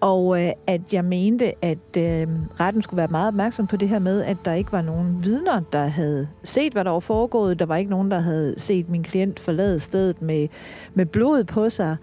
og 0.00 0.44
øh, 0.44 0.50
at 0.66 0.80
jeg 0.92 1.04
mente, 1.04 1.64
at 1.64 1.96
øh, 1.96 2.28
retten 2.60 2.82
skulle 2.82 2.98
være 2.98 3.08
meget 3.10 3.28
opmærksom 3.28 3.66
på 3.66 3.76
det 3.76 3.88
her 3.88 3.98
med, 3.98 4.22
at 4.22 4.36
der 4.44 4.52
ikke 4.52 4.72
var 4.72 4.82
nogen 4.82 5.24
vidner, 5.24 5.60
der 5.72 5.86
havde 5.86 6.28
set, 6.44 6.72
hvad 6.72 6.84
der 6.84 6.90
var 6.90 7.00
foregået. 7.00 7.58
Der 7.58 7.66
var 7.66 7.76
ikke 7.76 7.90
nogen, 7.90 8.10
der 8.10 8.20
havde 8.20 8.54
set 8.60 8.88
min 8.88 9.02
klient 9.02 9.40
forlade 9.40 9.80
stedet 9.80 10.22
med, 10.22 10.48
med 10.94 11.06
blod 11.06 11.44
på 11.44 11.70
sig. 11.70 11.96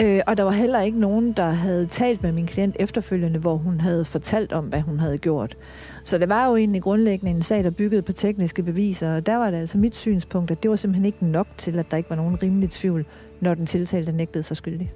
Øh, 0.00 0.20
og 0.26 0.36
der 0.36 0.42
var 0.42 0.50
heller 0.50 0.80
ikke 0.80 1.00
nogen, 1.00 1.32
der 1.32 1.50
havde 1.50 1.86
talt 1.86 2.22
med 2.22 2.32
min 2.32 2.46
klient 2.46 2.76
efterfølgende, 2.78 3.38
hvor 3.38 3.56
hun 3.56 3.80
havde 3.80 4.04
fortalt 4.04 4.52
om, 4.52 4.64
hvad 4.64 4.80
hun 4.80 5.00
havde 5.00 5.18
gjort. 5.18 5.56
Så 6.04 6.18
det 6.18 6.28
var 6.28 6.48
jo 6.48 6.56
egentlig 6.56 6.82
grundlæggende 6.82 7.36
en 7.36 7.42
sag, 7.42 7.64
der 7.64 7.70
byggede 7.70 8.02
på 8.02 8.12
tekniske 8.12 8.62
beviser, 8.62 9.14
og 9.14 9.26
der 9.26 9.36
var 9.36 9.50
det 9.50 9.58
altså 9.58 9.78
mit 9.78 9.96
synspunkt, 9.96 10.50
at 10.50 10.62
det 10.62 10.70
var 10.70 10.76
simpelthen 10.76 11.04
ikke 11.04 11.26
nok 11.26 11.46
til, 11.56 11.78
at 11.78 11.90
der 11.90 11.96
ikke 11.96 12.10
var 12.10 12.16
nogen 12.16 12.42
rimelig 12.42 12.70
tvivl, 12.70 13.04
når 13.40 13.54
den 13.54 13.66
tiltalte 13.66 14.12
nægtede 14.12 14.42
sig 14.42 14.56
skyldig. 14.56 14.92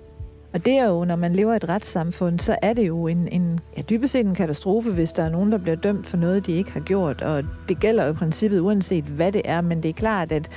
Og 0.55 0.65
det 0.65 0.73
er 0.73 0.89
jo, 0.89 1.05
når 1.05 1.17
man 1.17 1.33
lever 1.33 1.53
i 1.53 1.57
et 1.57 1.69
retssamfund, 1.69 2.39
så 2.39 2.57
er 2.63 2.73
det 2.73 2.87
jo 2.89 3.07
en, 3.07 3.29
en 3.29 3.61
ja, 3.77 3.83
dybest 3.83 4.13
set 4.13 4.27
en 4.27 4.35
katastrofe, 4.35 4.91
hvis 4.91 5.13
der 5.13 5.23
er 5.23 5.31
nogen, 5.31 5.53
der 5.53 5.59
bliver 5.59 5.77
dømt 5.77 6.07
for 6.07 6.17
noget, 6.17 6.47
de 6.47 6.53
ikke 6.53 6.73
har 6.73 6.81
gjort. 6.81 7.23
Og 7.23 7.45
det 7.69 7.81
gælder 7.81 8.05
jo 8.05 8.11
i 8.11 8.15
princippet 8.15 8.61
uanset, 8.61 9.05
hvad 9.05 9.33
det 9.33 9.43
er, 9.45 9.61
men 9.61 9.83
det 9.83 9.89
er 9.89 9.93
klart, 9.93 10.33
at 10.33 10.51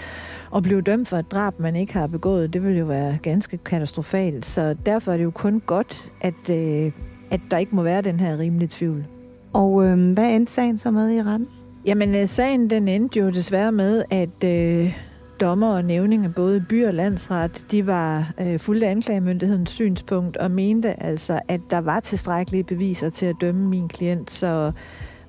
at 0.56 0.64
blive 0.64 0.82
dømt 0.82 1.08
for 1.08 1.18
et 1.18 1.32
drab, 1.32 1.60
man 1.60 1.76
ikke 1.76 1.94
har 1.94 2.08
begået, 2.08 2.54
det 2.54 2.64
vil 2.64 2.78
jo 2.78 2.86
være 2.86 3.18
ganske 3.22 3.58
katastrofalt. 3.58 4.46
Så 4.46 4.76
derfor 4.86 5.12
er 5.12 5.18
det 5.18 5.24
jo 5.24 5.32
kun 5.32 5.62
godt, 5.66 6.12
at, 6.22 6.50
øh, 6.50 6.92
at 7.32 7.42
der 7.52 7.58
ikke 7.58 7.76
må 7.76 7.84
være 7.84 8.02
den 8.02 8.20
her 8.20 8.40
rimelige 8.40 8.70
tvivl. 8.72 9.06
Og 9.54 9.86
øh, 9.86 10.14
hvad 10.14 10.36
endte 10.36 10.54
sagen 10.54 10.78
så 10.78 10.92
med 10.92 11.12
i 11.12 11.22
retten? 11.22 11.48
Jamen, 11.86 12.16
øh, 12.16 12.28
sagen 12.28 12.70
den 12.70 12.88
endte 12.88 13.20
jo 13.20 13.30
desværre 13.30 13.72
med, 13.72 14.04
at 14.10 14.44
øh, 14.44 14.98
dommer 15.40 15.76
og 15.76 15.86
nævninger, 15.86 16.30
både 16.30 16.66
by 16.70 16.86
og 16.86 16.94
landsret, 16.94 17.66
de 17.72 17.88
var 17.88 18.34
øh, 18.42 18.60
fulde 18.60 18.86
af 18.86 18.92
anklagemyndighedens 18.92 19.72
synspunkt 19.72 20.38
og 20.38 20.52
mente 20.52 21.04
altså, 21.04 21.40
at 21.48 21.62
der 21.70 21.78
var 21.78 22.00
tilstrækkelige 22.00 22.64
beviser 22.64 23.10
til 23.10 23.26
at 23.26 23.36
dømme 23.42 23.70
min 23.70 23.88
klient. 23.88 24.32
Så 24.32 24.72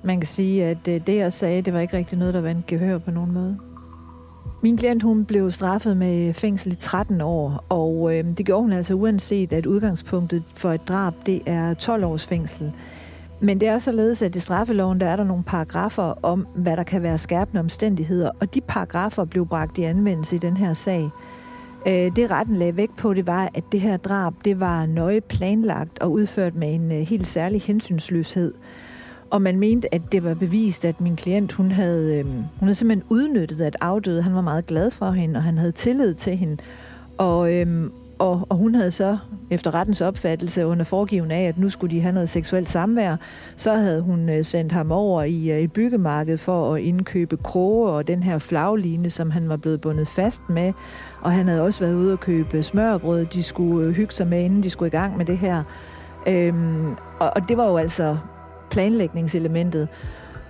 man 0.03 0.19
kan 0.19 0.27
sige, 0.27 0.65
at 0.65 0.87
øh, 0.87 1.01
det 1.07 1.15
jeg 1.15 1.33
sagde, 1.33 1.61
det 1.61 1.73
var 1.73 1.79
ikke 1.79 1.97
rigtig 1.97 2.17
noget, 2.17 2.33
der 2.33 2.41
vandt 2.41 2.65
gehør 2.65 2.97
på 2.97 3.11
nogen 3.11 3.31
måde. 3.31 3.57
Min 4.61 4.77
klient 4.77 5.03
hun 5.03 5.25
blev 5.25 5.51
straffet 5.51 5.97
med 5.97 6.33
fængsel 6.33 6.71
i 6.71 6.75
13 6.75 7.21
år, 7.21 7.65
og 7.69 8.15
øh, 8.15 8.25
det 8.37 8.45
gjorde 8.45 8.61
hun 8.61 8.73
altså 8.73 8.93
uanset, 8.93 9.53
at 9.53 9.65
udgangspunktet 9.65 10.43
for 10.55 10.71
et 10.71 10.87
drab, 10.87 11.13
det 11.25 11.41
er 11.45 11.73
12 11.73 12.05
års 12.05 12.27
fængsel. 12.27 12.73
Men 13.39 13.59
det 13.59 13.67
er 13.67 13.77
således, 13.77 14.21
at 14.21 14.35
i 14.35 14.39
straffeloven, 14.39 14.99
der 14.99 15.05
er 15.07 15.15
der 15.15 15.23
nogle 15.23 15.43
paragrafer 15.43 16.13
om, 16.23 16.47
hvad 16.55 16.77
der 16.77 16.83
kan 16.83 17.03
være 17.03 17.17
skærpende 17.17 17.59
omstændigheder, 17.59 18.31
og 18.39 18.53
de 18.53 18.61
paragrafer 18.61 19.25
blev 19.25 19.47
bragt 19.47 19.77
i 19.77 19.83
anvendelse 19.83 20.35
i 20.35 20.39
den 20.39 20.57
her 20.57 20.73
sag. 20.73 21.09
Øh, 21.87 22.15
det 22.15 22.31
retten 22.31 22.55
lagde 22.55 22.77
vægt 22.77 22.97
på, 22.97 23.13
det 23.13 23.27
var, 23.27 23.49
at 23.53 23.63
det 23.71 23.81
her 23.81 23.97
drab, 23.97 24.33
det 24.45 24.59
var 24.59 24.85
nøje 24.85 25.21
planlagt 25.21 25.99
og 25.99 26.11
udført 26.11 26.55
med 26.55 26.73
en 26.73 26.91
øh, 26.91 26.99
helt 26.99 27.27
særlig 27.27 27.61
hensynsløshed. 27.61 28.53
Og 29.29 29.41
man 29.41 29.59
mente, 29.59 29.93
at 29.93 30.01
det 30.11 30.23
var 30.23 30.33
bevist, 30.33 30.85
at 30.85 31.01
min 31.01 31.15
klient, 31.15 31.51
hun 31.51 31.71
havde, 31.71 32.15
øh, 32.15 32.25
hun 32.25 32.45
havde 32.59 32.75
simpelthen 32.75 33.07
udnyttet, 33.09 33.61
at 33.61 33.75
afdøde, 33.81 34.21
han 34.21 34.35
var 34.35 34.41
meget 34.41 34.65
glad 34.65 34.91
for 34.91 35.11
hende, 35.11 35.37
og 35.37 35.43
han 35.43 35.57
havde 35.57 35.71
tillid 35.71 36.13
til 36.13 36.37
hende. 36.37 36.57
Og, 37.17 37.53
øhm, 37.53 37.91
og, 38.19 38.47
og 38.49 38.57
hun 38.57 38.75
havde 38.75 38.91
så, 38.91 39.17
efter 39.51 39.73
rettens 39.73 40.01
opfattelse, 40.01 40.65
under 40.65 40.83
foregiven 40.85 41.31
af, 41.31 41.43
at 41.43 41.57
nu 41.57 41.69
skulle 41.69 41.95
de 41.95 42.01
have 42.01 42.13
noget 42.13 42.29
seksuelt 42.29 42.69
samvær, 42.69 43.15
så 43.57 43.73
havde 43.73 44.01
hun 44.01 44.29
øh, 44.29 44.43
sendt 44.43 44.71
ham 44.71 44.91
over 44.91 45.23
i 45.23 45.51
øh, 45.51 45.59
et 45.59 45.73
byggemarked 45.73 46.37
for 46.37 46.75
at 46.75 46.81
indkøbe 46.81 47.37
kroge 47.37 47.89
og 47.89 48.07
den 48.07 48.23
her 48.23 48.37
flagline, 48.37 49.09
som 49.09 49.31
han 49.31 49.49
var 49.49 49.57
blevet 49.57 49.81
bundet 49.81 50.07
fast 50.07 50.41
med. 50.49 50.73
Og 51.21 51.31
han 51.31 51.47
havde 51.47 51.61
også 51.61 51.79
været 51.79 51.95
ude 51.95 52.13
og 52.13 52.19
købe 52.19 52.63
smørbrød, 52.63 53.25
de 53.25 53.43
skulle 53.43 53.87
øh, 53.87 53.93
hygge 53.95 54.13
sig 54.13 54.27
med, 54.27 54.43
inden 54.43 54.63
de 54.63 54.69
skulle 54.69 54.87
i 54.87 54.97
gang 54.97 55.17
med 55.17 55.25
det 55.25 55.37
her. 55.37 55.63
Øhm, 56.27 56.91
og, 57.19 57.31
og 57.35 57.49
det 57.49 57.57
var 57.57 57.69
jo 57.69 57.77
altså 57.77 58.17
planlægningselementet. 58.69 59.87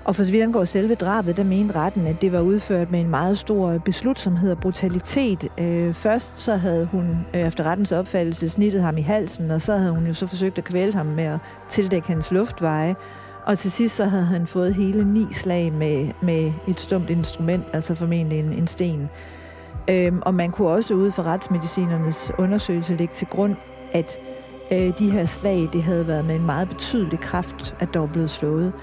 Og 0.08 0.16
for 0.16 0.24
så 0.24 0.32
vidt 0.32 0.43
angår 0.43 0.66
selve 0.66 0.95
drabet, 0.95 1.38
der 1.38 1.43
mente 1.43 1.76
retten, 1.76 2.08
at 2.08 2.22
det 2.22 2.32
var 2.32 2.39
udført 2.39 2.91
med 2.91 2.99
en 2.99 3.10
meget 3.10 3.38
stor 3.38 3.78
beslutsomhed 3.78 4.51
og 4.51 4.58
brutalitet. 4.58 5.47
Øh, 5.60 5.93
først 5.93 6.39
så 6.39 6.55
havde 6.55 6.86
hun 6.86 7.18
øh, 7.34 7.41
efter 7.41 7.64
rettens 7.64 7.91
opfattelse 7.91 8.49
snittet 8.49 8.82
ham 8.82 8.97
i 8.97 9.01
halsen, 9.01 9.51
og 9.51 9.62
så 9.62 9.78
havde 9.78 9.93
hun 9.93 10.08
jo 10.08 10.14
så 10.14 10.28
forsøgt 10.28 10.58
at 10.58 10.64
kvæle 10.64 10.93
ham 10.93 11.05
med 11.05 11.24
at 11.24 11.39
tildække 11.70 12.08
hans 12.08 12.32
luftveje. 12.32 12.95
Og 13.45 13.58
til 13.58 13.72
sidst 13.72 13.95
så 13.95 14.05
havde 14.05 14.26
han 14.26 14.47
fået 14.47 14.76
hele 14.76 15.14
ni 15.14 15.26
slag 15.32 15.74
med, 15.74 16.10
med 16.22 16.51
et 16.68 16.80
stumt 16.80 17.10
instrument, 17.10 17.64
altså 17.74 17.95
formentlig 17.95 18.39
en, 18.39 18.53
en 18.53 18.68
sten. 18.68 19.10
Øhm, 19.89 20.22
og 20.22 20.34
man 20.34 20.51
kunne 20.51 20.68
også 20.68 20.93
ud 20.93 21.12
fra 21.12 21.24
retsmedicinernes 21.24 22.32
undersøgelse 22.38 22.95
lægge 22.95 23.14
til 23.14 23.28
grund, 23.28 23.55
at 23.91 24.18
øh, 24.72 24.99
de 24.99 25.12
her 25.12 25.26
slag, 25.26 25.70
det 25.74 25.84
havde 25.84 26.08
været 26.08 26.26
med 26.26 26.36
en 26.36 26.45
meget 26.45 26.70
betydelig 26.70 27.20
kraft, 27.20 27.76
at 27.80 27.93
der 27.93 27.99
var 27.99 28.08
blevet 28.08 28.30
slået. 28.30 28.74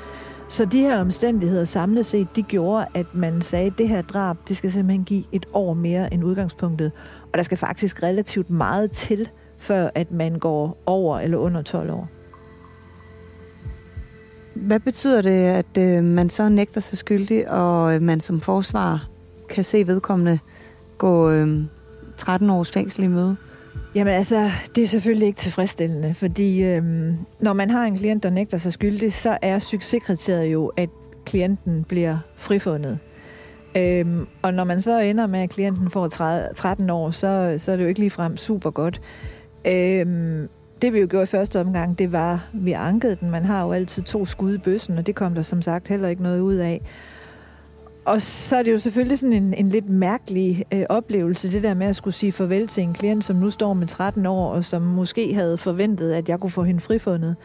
Så 0.48 0.64
de 0.64 0.80
her 0.80 1.00
omstændigheder 1.00 1.64
samlet 1.64 2.06
set, 2.06 2.28
de 2.36 2.42
gjorde, 2.42 2.86
at 2.94 3.06
man 3.14 3.42
sagde, 3.42 3.66
at 3.66 3.78
det 3.78 3.88
her 3.88 4.02
drab, 4.02 4.36
det 4.48 4.56
skal 4.56 4.72
simpelthen 4.72 5.04
give 5.04 5.24
et 5.32 5.46
år 5.52 5.74
mere 5.74 6.14
end 6.14 6.24
udgangspunktet. 6.24 6.92
Og 7.32 7.38
der 7.38 7.42
skal 7.42 7.58
faktisk 7.58 8.02
relativt 8.02 8.50
meget 8.50 8.90
til, 8.90 9.28
før 9.58 9.90
at 9.94 10.10
man 10.12 10.38
går 10.38 10.82
over 10.86 11.18
eller 11.20 11.38
under 11.38 11.62
12 11.62 11.90
år. 11.90 12.08
Hvad 14.54 14.80
betyder 14.80 15.22
det, 15.22 15.30
at 15.30 15.78
øh, 15.78 16.04
man 16.04 16.30
så 16.30 16.48
nægter 16.48 16.80
sig 16.80 16.98
skyldig, 16.98 17.50
og 17.50 17.94
øh, 17.94 18.02
man 18.02 18.20
som 18.20 18.40
forsvar 18.40 19.08
kan 19.48 19.64
se 19.64 19.86
vedkommende 19.86 20.38
gå 20.98 21.30
øh, 21.30 21.64
13 22.16 22.50
års 22.50 22.70
fængsel 22.70 23.04
i 23.04 23.06
møde? 23.06 23.36
Jamen 23.94 24.14
altså, 24.14 24.50
det 24.74 24.82
er 24.82 24.86
selvfølgelig 24.86 25.26
ikke 25.26 25.38
tilfredsstillende, 25.38 26.14
fordi 26.14 26.62
øhm, 26.62 27.16
når 27.40 27.52
man 27.52 27.70
har 27.70 27.84
en 27.84 27.96
klient, 27.96 28.22
der 28.22 28.30
nægter 28.30 28.58
sig 28.58 28.72
skyldig, 28.72 29.12
så 29.12 29.38
er 29.42 29.58
succeskriteriet 29.58 30.52
jo, 30.52 30.72
at 30.76 30.88
klienten 31.26 31.84
bliver 31.84 32.18
frifundet. 32.36 32.98
Øhm, 33.76 34.26
og 34.42 34.54
når 34.54 34.64
man 34.64 34.82
så 34.82 34.98
ender 34.98 35.26
med, 35.26 35.40
at 35.40 35.50
klienten 35.50 35.90
får 35.90 36.08
13 36.08 36.90
år, 36.90 37.10
så, 37.10 37.54
så 37.58 37.72
er 37.72 37.76
det 37.76 37.82
jo 37.82 37.88
ikke 37.88 38.00
ligefrem 38.00 38.36
super 38.36 38.70
godt. 38.70 39.00
Øhm, 39.64 40.48
det 40.82 40.92
vi 40.92 40.98
jo 40.98 41.06
gjorde 41.10 41.22
i 41.22 41.26
første 41.26 41.60
omgang, 41.60 41.98
det 41.98 42.12
var, 42.12 42.32
at 42.32 42.40
vi 42.52 42.72
ankede 42.72 43.16
den. 43.16 43.30
Man 43.30 43.44
har 43.44 43.64
jo 43.64 43.72
altid 43.72 44.02
to 44.02 44.24
skud 44.24 44.54
i 44.54 44.58
bøssen, 44.58 44.98
og 44.98 45.06
det 45.06 45.14
kom 45.14 45.34
der 45.34 45.42
som 45.42 45.62
sagt 45.62 45.88
heller 45.88 46.08
ikke 46.08 46.22
noget 46.22 46.40
ud 46.40 46.54
af. 46.54 46.82
Og 48.04 48.22
så 48.22 48.56
er 48.56 48.62
det 48.62 48.72
jo 48.72 48.78
selvfølgelig 48.78 49.18
sådan 49.18 49.32
en, 49.32 49.54
en 49.54 49.68
lidt 49.68 49.88
mærkelig 49.88 50.64
øh, 50.72 50.84
oplevelse, 50.88 51.50
det 51.50 51.62
der 51.62 51.74
med 51.74 51.86
at 51.86 51.96
skulle 51.96 52.14
sige 52.14 52.32
farvel 52.32 52.68
til 52.68 52.82
en 52.82 52.94
klient, 52.94 53.24
som 53.24 53.36
nu 53.36 53.50
står 53.50 53.74
med 53.74 53.86
13 53.86 54.26
år, 54.26 54.54
og 54.54 54.64
som 54.64 54.82
måske 54.82 55.34
havde 55.34 55.58
forventet, 55.58 56.12
at 56.12 56.28
jeg 56.28 56.40
kunne 56.40 56.50
få 56.50 56.62
hende 56.62 56.80
frifundet. 56.80 57.36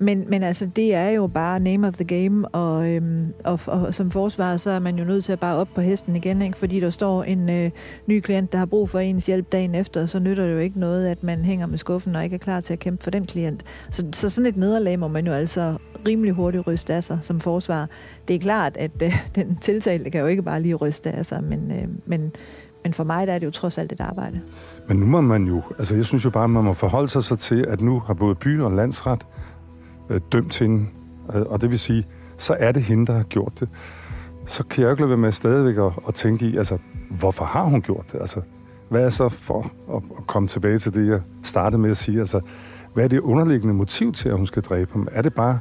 Men, 0.00 0.24
men 0.28 0.42
altså, 0.42 0.70
det 0.76 0.94
er 0.94 1.08
jo 1.08 1.26
bare 1.26 1.60
name 1.60 1.88
of 1.88 1.94
the 1.94 2.04
game, 2.04 2.48
og, 2.48 2.88
øhm, 2.88 3.32
og, 3.44 3.60
og 3.66 3.94
som 3.94 4.10
forsvarer, 4.10 4.56
så 4.56 4.70
er 4.70 4.78
man 4.78 4.98
jo 4.98 5.04
nødt 5.04 5.24
til 5.24 5.32
at 5.32 5.40
bare 5.40 5.56
op 5.56 5.68
på 5.74 5.80
hesten 5.80 6.16
igen, 6.16 6.42
ikke? 6.42 6.58
fordi 6.58 6.80
der 6.80 6.90
står 6.90 7.22
en 7.24 7.50
øh, 7.50 7.70
ny 8.06 8.20
klient, 8.20 8.52
der 8.52 8.58
har 8.58 8.66
brug 8.66 8.90
for 8.90 8.98
ens 8.98 9.26
hjælp 9.26 9.52
dagen 9.52 9.74
efter, 9.74 10.06
så 10.06 10.18
nytter 10.18 10.46
det 10.46 10.52
jo 10.52 10.58
ikke 10.58 10.80
noget, 10.80 11.06
at 11.06 11.22
man 11.22 11.38
hænger 11.38 11.66
med 11.66 11.78
skuffen 11.78 12.16
og 12.16 12.24
ikke 12.24 12.34
er 12.34 12.38
klar 12.38 12.60
til 12.60 12.72
at 12.72 12.78
kæmpe 12.78 13.04
for 13.04 13.10
den 13.10 13.26
klient. 13.26 13.64
Så, 13.90 14.06
så 14.12 14.28
sådan 14.28 14.46
et 14.46 14.56
nederlag 14.56 14.98
må 14.98 15.08
man 15.08 15.26
jo 15.26 15.32
altså 15.32 15.76
rimelig 16.08 16.32
hurtigt 16.32 16.66
ryste 16.66 16.94
af 16.94 17.04
sig 17.04 17.18
som 17.22 17.40
forsvar. 17.40 17.88
Det 18.28 18.36
er 18.36 18.40
klart, 18.40 18.76
at 18.76 19.02
øh, 19.02 19.16
den 19.34 19.56
tiltalte 19.56 20.10
kan 20.10 20.20
jo 20.20 20.26
ikke 20.26 20.42
bare 20.42 20.62
lige 20.62 20.74
ryste 20.74 21.10
af 21.10 21.26
sig, 21.26 21.44
men, 21.44 21.70
øh, 21.70 21.88
men, 22.06 22.32
men 22.82 22.94
for 22.94 23.04
mig 23.04 23.26
der 23.26 23.32
er 23.32 23.38
det 23.38 23.46
jo 23.46 23.50
trods 23.50 23.78
alt 23.78 23.92
et 23.92 24.00
arbejde. 24.00 24.40
Men 24.88 24.96
nu 24.96 25.06
må 25.06 25.20
man 25.20 25.44
jo, 25.44 25.62
altså 25.78 25.96
jeg 25.96 26.04
synes 26.04 26.24
jo 26.24 26.30
bare, 26.30 26.44
at 26.44 26.50
man 26.50 26.64
må 26.64 26.72
forholde 26.72 27.08
sig 27.08 27.24
så 27.24 27.36
til, 27.36 27.64
at 27.68 27.80
nu 27.80 28.00
har 28.00 28.14
både 28.14 28.34
by 28.34 28.60
og 28.60 28.72
landsret 28.72 29.26
øh, 30.10 30.20
dømt 30.32 30.58
hende, 30.58 30.86
øh, 31.34 31.42
og 31.42 31.60
det 31.60 31.70
vil 31.70 31.78
sige, 31.78 32.06
så 32.36 32.56
er 32.58 32.72
det 32.72 32.82
hende, 32.82 33.06
der 33.06 33.12
har 33.12 33.22
gjort 33.22 33.52
det. 33.60 33.68
Så 34.46 34.64
kan 34.64 34.80
jeg 34.80 34.86
jo 34.86 34.90
ikke 34.90 35.02
lade 35.02 35.10
være 35.10 35.18
med 35.18 35.32
stadigvæk 35.32 35.76
at, 35.78 35.92
at 36.08 36.14
tænke 36.14 36.46
i, 36.46 36.56
altså, 36.56 36.78
hvorfor 37.10 37.44
har 37.44 37.64
hun 37.64 37.82
gjort 37.82 38.04
det? 38.12 38.20
Altså, 38.20 38.40
hvad 38.88 39.04
er 39.04 39.10
så 39.10 39.28
for 39.28 39.70
at, 39.96 40.02
at 40.18 40.26
komme 40.26 40.48
tilbage 40.48 40.78
til 40.78 40.94
det, 40.94 41.08
jeg 41.08 41.20
startede 41.42 41.82
med 41.82 41.90
at 41.90 41.96
sige? 41.96 42.18
Altså, 42.18 42.40
hvad 42.94 43.04
er 43.04 43.08
det 43.08 43.20
underliggende 43.20 43.74
motiv 43.74 44.12
til, 44.12 44.28
at 44.28 44.36
hun 44.36 44.46
skal 44.46 44.62
dræbe 44.62 44.92
ham? 44.92 45.08
Er 45.12 45.22
det 45.22 45.34
bare 45.34 45.60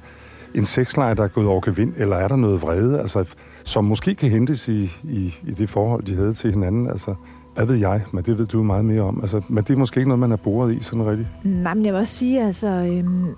en 0.54 0.66
sexleje, 0.66 1.16
der 1.16 1.24
er 1.24 1.28
gået 1.28 1.48
over 1.48 1.62
gevind, 1.62 1.94
eller 1.98 2.16
er 2.16 2.28
der 2.28 2.36
noget 2.36 2.62
vrede, 2.62 3.00
altså, 3.00 3.36
som 3.64 3.84
måske 3.86 4.16
kan 4.16 4.30
hentes 4.30 4.70
i, 4.70 4.84
i, 5.04 5.36
i 5.48 5.52
det 5.52 5.70
forhold, 5.70 6.04
de 6.04 6.16
havde 6.16 6.34
til 6.34 6.52
hinanden? 6.52 6.90
Altså, 6.90 7.16
hvad 7.56 7.66
ved 7.66 7.76
jeg? 7.76 8.02
Men 8.14 8.24
det 8.24 8.38
ved 8.38 8.46
du 8.46 8.64
meget 8.64 8.86
mere 8.86 9.02
om. 9.02 9.22
Altså, 9.22 9.46
men 9.50 9.64
det 9.64 9.74
er 9.74 9.78
måske 9.78 10.00
ikke 10.00 10.10
noget, 10.10 10.20
man 10.20 10.30
har 10.30 10.38
boret 10.38 10.76
i 10.76 10.84
sådan 10.84 11.06
rigtigt. 11.06 11.30
Nej, 11.44 11.74
men 11.74 11.86
jeg 11.86 11.94
vil 11.94 12.00
også 12.00 12.16
sige, 12.16 12.44
altså, 12.44 12.68
øhm, 12.68 13.36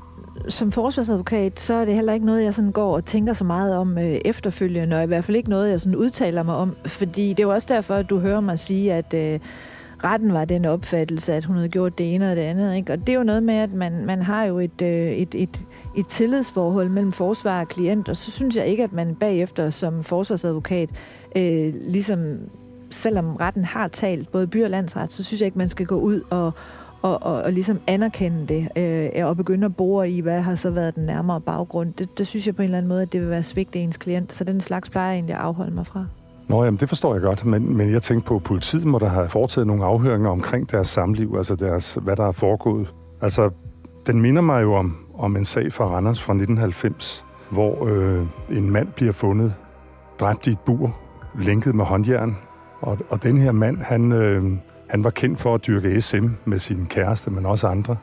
som 0.48 0.72
forsvarsadvokat, 0.72 1.60
så 1.60 1.74
er 1.74 1.86
det 1.86 1.94
heller 1.94 2.14
ikke 2.14 2.26
noget, 2.26 2.44
jeg 2.44 2.54
sådan 2.54 2.72
går 2.72 2.96
og 2.96 3.06
tænker 3.06 3.34
så 3.34 3.44
meget 3.44 3.78
om 3.78 3.98
øh, 3.98 4.20
efterfølgende, 4.26 4.98
og 4.98 5.04
i 5.04 5.08
hvert 5.08 5.24
fald 5.24 5.38
ikke 5.38 5.50
noget, 5.50 5.70
jeg 5.70 5.82
sådan 5.82 5.96
udtaler 5.96 6.44
mig 6.44 6.56
om, 6.56 6.76
fordi 6.86 7.30
det 7.30 7.40
er 7.40 7.44
jo 7.44 7.54
også 7.54 7.68
derfor, 7.70 7.96
at 7.96 8.10
du 8.10 8.20
hører 8.20 8.40
mig 8.40 8.60
sige, 8.60 8.94
at 8.94 9.14
øh, 9.14 9.40
retten 10.04 10.34
var 10.34 10.46
den 10.46 10.66
opfattelse, 10.66 11.34
at 11.34 11.46
hun 11.46 11.56
havde 11.56 11.70
gjort 11.70 11.98
det 11.98 12.16
ene 12.16 12.32
og 12.32 12.36
det 12.36 12.42
andet. 12.42 12.76
Ikke? 12.76 12.94
Og 12.94 13.00
det 13.00 13.10
er 13.10 13.18
jo 13.18 13.24
noget 13.24 13.44
med, 13.44 13.56
at 13.56 13.74
man, 13.74 14.06
man 14.06 14.22
har 14.22 14.44
jo 14.44 14.60
et, 14.60 14.82
øh, 14.82 15.12
et, 15.12 15.36
et, 15.36 15.60
et 15.98 16.08
tillidsforhold 16.08 16.90
mellem 16.90 17.12
forsvar 17.12 17.60
og 17.60 17.68
klient, 17.68 18.10
og 18.10 18.18
så 18.18 18.32
synes 18.32 18.56
jeg 18.56 18.68
ikke, 18.68 18.84
at 18.84 18.94
man 18.94 19.16
bagefter 19.16 19.70
som 19.70 20.04
forsvarsadvokat, 20.04 20.90
øh, 21.36 21.74
ligesom 21.76 22.38
selvom 22.90 23.36
retten 23.36 23.64
har 23.64 23.88
talt 23.88 24.32
både 24.32 24.48
by 24.48 24.64
og 24.64 24.70
landsret, 24.70 25.12
så 25.12 25.24
synes 25.24 25.42
jeg 25.42 25.46
ikke, 25.46 25.58
man 25.58 25.70
skal 25.70 25.86
gå 25.86 25.96
ud 25.96 26.22
og, 26.30 26.52
og, 27.02 27.24
og, 27.24 27.42
og 27.42 27.52
ligesom 27.52 27.80
anerkende 27.88 28.48
det, 28.48 28.70
øh, 28.76 29.28
og 29.28 29.38
begynde 29.38 29.66
at 29.66 29.76
bore 29.76 30.10
i, 30.10 30.22
hvad 30.22 30.42
har 30.42 30.56
så 30.56 30.70
været 30.70 30.96
den 30.96 31.06
nærmere 31.06 31.42
baggrund. 31.42 31.94
Det, 31.94 32.18
det 32.18 32.28
synes 32.28 32.48
jeg 32.48 32.56
på 32.56 32.62
en 32.62 32.66
eller 32.66 32.78
anden 32.78 32.90
måde, 32.90 33.02
at 33.02 33.14
det 33.14 33.22
vil 33.22 33.30
være 33.30 33.44
svigt 33.44 33.76
ens 33.76 33.98
klient. 33.98 34.34
Så 34.34 34.44
den 34.44 34.62
slags 34.62 34.90
plejer 34.90 35.08
jeg 35.08 35.16
egentlig 35.16 35.36
at 35.36 35.42
afholde 35.42 35.72
mig 35.72 35.88
fra. 35.88 36.06
Nå, 36.48 36.64
jamen 36.64 36.80
det 36.80 36.90
forstår 36.90 37.14
jeg 37.14 37.22
godt, 37.22 37.46
men, 37.46 37.78
men 37.78 37.92
jeg 37.92 38.02
tænkte 38.02 38.28
på, 38.28 38.36
at 38.36 38.44
politiet 38.44 38.86
må 38.86 39.00
der 39.00 39.08
have 39.10 39.28
foretaget 39.28 39.68
nogle 39.68 39.86
afhøringer 39.86 40.30
omkring 40.30 40.72
deres 40.72 40.88
samliv, 40.88 41.34
altså 41.38 41.56
deres, 41.56 41.98
hvad 42.02 42.16
der 42.16 42.28
er 42.28 42.32
foregået. 42.32 42.94
Altså, 43.22 43.50
den 44.08 44.22
minder 44.22 44.42
mig 44.42 44.64
jo 44.64 44.74
om, 44.74 44.98
om 45.18 45.36
en 45.36 45.46
sag 45.46 45.74
fra 45.74 45.86
Randers 45.86 46.22
fra 46.22 46.34
1990, 46.34 47.26
hvor 47.50 47.86
øh, 47.86 48.26
en 48.50 48.72
mand 48.72 48.88
bliver 48.96 49.12
fundet 49.12 49.54
dræbt 50.20 50.48
i 50.48 50.50
et 50.50 50.60
bur, 50.60 50.96
lænket 51.40 51.76
med 51.76 51.86
håndjern, 51.86 52.38
og, 52.82 52.98
og 53.10 53.24
den 53.24 53.38
her 53.38 53.52
mand, 53.52 53.78
han, 53.78 54.12
øh, 54.12 54.44
han 54.90 55.04
var 55.04 55.10
kendt 55.10 55.40
for 55.40 55.56
at 55.56 55.68
dyrke 55.68 56.02
SM 56.02 56.28
med 56.46 56.60
sin 56.60 56.86
kæreste, 56.86 57.32
men 57.32 57.46
også 57.46 57.68
andre. 57.68 57.96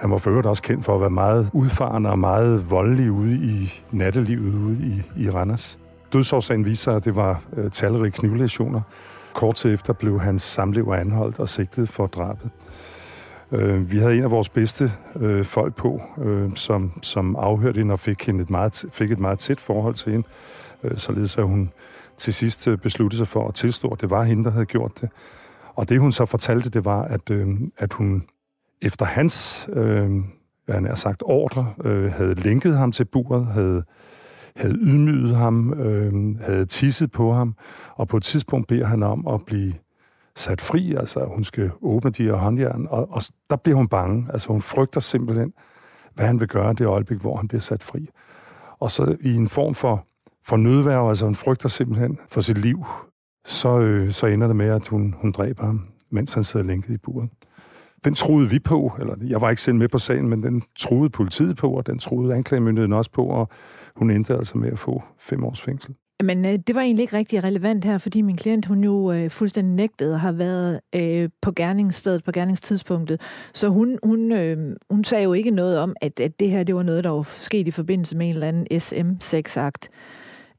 Han 0.00 0.10
var 0.10 0.18
for 0.18 0.30
øvrigt 0.30 0.46
også 0.46 0.62
kendt 0.62 0.84
for 0.84 0.94
at 0.94 1.00
være 1.00 1.10
meget 1.10 1.50
udfarende 1.52 2.10
og 2.10 2.18
meget 2.18 2.70
voldelig 2.70 3.10
ude 3.10 3.34
i 3.34 3.82
nattelivet 3.90 4.54
ude 4.54 4.78
i, 4.82 5.22
i 5.24 5.30
Randers. 5.30 5.78
Dødsårsagen 6.12 6.64
viser, 6.64 6.92
at 6.92 7.04
det 7.04 7.16
var 7.16 7.42
øh, 7.56 7.70
talrige 7.70 8.10
knivlæsioner. 8.10 8.80
Kort 9.32 9.54
tid 9.54 9.74
efter 9.74 9.92
blev 9.92 10.20
hans 10.20 10.42
samlever 10.42 10.94
anholdt 10.94 11.38
og 11.38 11.48
sigtet 11.48 11.88
for 11.88 12.06
drabet. 12.06 12.50
Øh, 13.52 13.90
vi 13.90 13.98
havde 13.98 14.16
en 14.16 14.24
af 14.24 14.30
vores 14.30 14.48
bedste 14.48 14.92
øh, 15.16 15.44
folk 15.44 15.74
på, 15.74 16.02
øh, 16.18 16.50
som, 16.54 16.92
som 17.02 17.36
afhørte 17.36 17.78
hende 17.78 17.92
og 17.92 18.00
fik, 18.00 18.26
hende 18.26 18.42
et 18.42 18.50
meget, 18.50 18.84
fik 18.92 19.10
et 19.10 19.18
meget 19.18 19.38
tæt 19.38 19.60
forhold 19.60 19.94
til 19.94 20.12
hende, 20.12 20.26
øh, 20.84 20.98
således 20.98 21.38
at 21.38 21.44
hun 21.44 21.70
til 22.16 22.34
sidst 22.34 22.68
øh, 22.68 22.78
besluttede 22.78 23.18
sig 23.18 23.28
for 23.28 23.48
at 23.48 23.54
tilstå, 23.54 23.88
at 23.88 24.00
det 24.00 24.10
var 24.10 24.22
hende, 24.22 24.44
der 24.44 24.50
havde 24.50 24.66
gjort 24.66 24.92
det. 25.00 25.08
Og 25.76 25.88
det, 25.88 26.00
hun 26.00 26.12
så 26.12 26.26
fortalte, 26.26 26.70
det 26.70 26.84
var, 26.84 27.02
at, 27.02 27.30
øh, 27.30 27.48
at 27.78 27.92
hun 27.92 28.24
efter 28.82 29.04
hans, 29.04 29.68
øh, 29.72 30.10
hvad 30.64 30.74
han 30.74 30.86
har 30.86 30.94
sagt, 30.94 31.22
ordre, 31.24 31.74
øh, 31.84 32.12
havde 32.12 32.34
linket 32.34 32.76
ham 32.78 32.92
til 32.92 33.04
buret, 33.04 33.46
havde, 33.46 33.84
havde 34.56 34.74
ydmyget 34.74 35.36
ham, 35.36 35.72
øh, 35.72 36.40
havde 36.40 36.66
tisset 36.66 37.12
på 37.12 37.32
ham, 37.32 37.54
og 37.94 38.08
på 38.08 38.16
et 38.16 38.22
tidspunkt 38.22 38.68
beder 38.68 38.86
han 38.86 39.02
om 39.02 39.26
at 39.26 39.40
blive 39.46 39.72
sat 40.36 40.60
fri, 40.60 40.94
altså 40.94 41.24
hun 41.24 41.44
skal 41.44 41.70
åbne 41.82 42.10
de 42.10 42.22
her 42.22 42.34
håndjern, 42.34 42.86
og, 42.90 43.08
og 43.10 43.22
der 43.50 43.56
bliver 43.56 43.76
hun 43.76 43.88
bange, 43.88 44.26
altså 44.32 44.48
hun 44.48 44.62
frygter 44.62 45.00
simpelthen, 45.00 45.52
hvad 46.14 46.26
han 46.26 46.40
vil 46.40 46.48
gøre 46.48 46.72
det 46.72 46.86
øjeblik, 46.86 47.20
hvor 47.20 47.36
han 47.36 47.48
bliver 47.48 47.60
sat 47.60 47.82
fri. 47.82 48.08
Og 48.78 48.90
så 48.90 49.16
i 49.20 49.34
en 49.34 49.48
form 49.48 49.74
for, 49.74 50.06
for 50.46 50.56
nødværv, 50.56 51.08
altså 51.08 51.24
hun 51.24 51.34
frygter 51.34 51.68
simpelthen 51.68 52.18
for 52.28 52.40
sit 52.40 52.58
liv, 52.58 52.84
så, 53.44 53.80
øh, 53.80 54.12
så 54.12 54.26
ender 54.26 54.46
det 54.46 54.56
med, 54.56 54.68
at 54.68 54.86
hun, 54.86 55.14
hun 55.18 55.32
dræber 55.32 55.64
ham, 55.64 55.80
mens 56.10 56.34
han 56.34 56.44
sidder 56.44 56.66
lænket 56.66 56.94
i 56.94 56.96
buret. 56.96 57.28
Den 58.04 58.14
troede 58.14 58.50
vi 58.50 58.58
på, 58.58 58.92
eller 59.00 59.14
jeg 59.26 59.40
var 59.40 59.50
ikke 59.50 59.62
selv 59.62 59.76
med 59.76 59.88
på 59.88 59.98
sagen, 59.98 60.28
men 60.28 60.42
den 60.42 60.62
troede 60.78 61.10
politiet 61.10 61.56
på, 61.56 61.70
og 61.70 61.86
den 61.86 61.98
troede 61.98 62.34
anklagemyndigheden 62.34 62.92
også 62.92 63.10
på, 63.10 63.24
og 63.26 63.48
hun 63.96 64.10
endte 64.10 64.36
altså 64.36 64.58
med 64.58 64.72
at 64.72 64.78
få 64.78 65.02
fem 65.18 65.44
års 65.44 65.60
fængsel. 65.60 65.94
Men 66.22 66.44
øh, 66.44 66.58
det 66.66 66.74
var 66.74 66.80
egentlig 66.80 67.02
ikke 67.02 67.16
rigtig 67.16 67.44
relevant 67.44 67.84
her, 67.84 67.98
fordi 67.98 68.20
min 68.20 68.36
klient, 68.36 68.66
hun 68.66 68.84
jo 68.84 69.12
øh, 69.12 69.30
fuldstændig 69.30 69.74
nægtede 69.74 70.14
at 70.14 70.20
have 70.20 70.38
været 70.38 70.80
øh, 70.94 71.28
på 71.42 71.52
gerningsstedet, 71.52 72.24
på 72.24 72.32
gerningstidspunktet. 72.32 73.20
Så 73.54 73.68
hun, 73.68 73.98
hun, 74.02 74.32
øh, 74.32 74.76
hun 74.90 75.04
sagde 75.04 75.24
jo 75.24 75.32
ikke 75.32 75.50
noget 75.50 75.78
om, 75.78 75.96
at, 76.00 76.20
at 76.20 76.40
det 76.40 76.50
her 76.50 76.62
det 76.62 76.74
var 76.74 76.82
noget, 76.82 77.04
der 77.04 77.10
var 77.10 77.22
sket 77.22 77.68
i 77.68 77.70
forbindelse 77.70 78.16
med 78.16 78.26
en 78.26 78.34
eller 78.34 78.48
anden 78.48 78.66
SM-6-akt. 78.80 79.88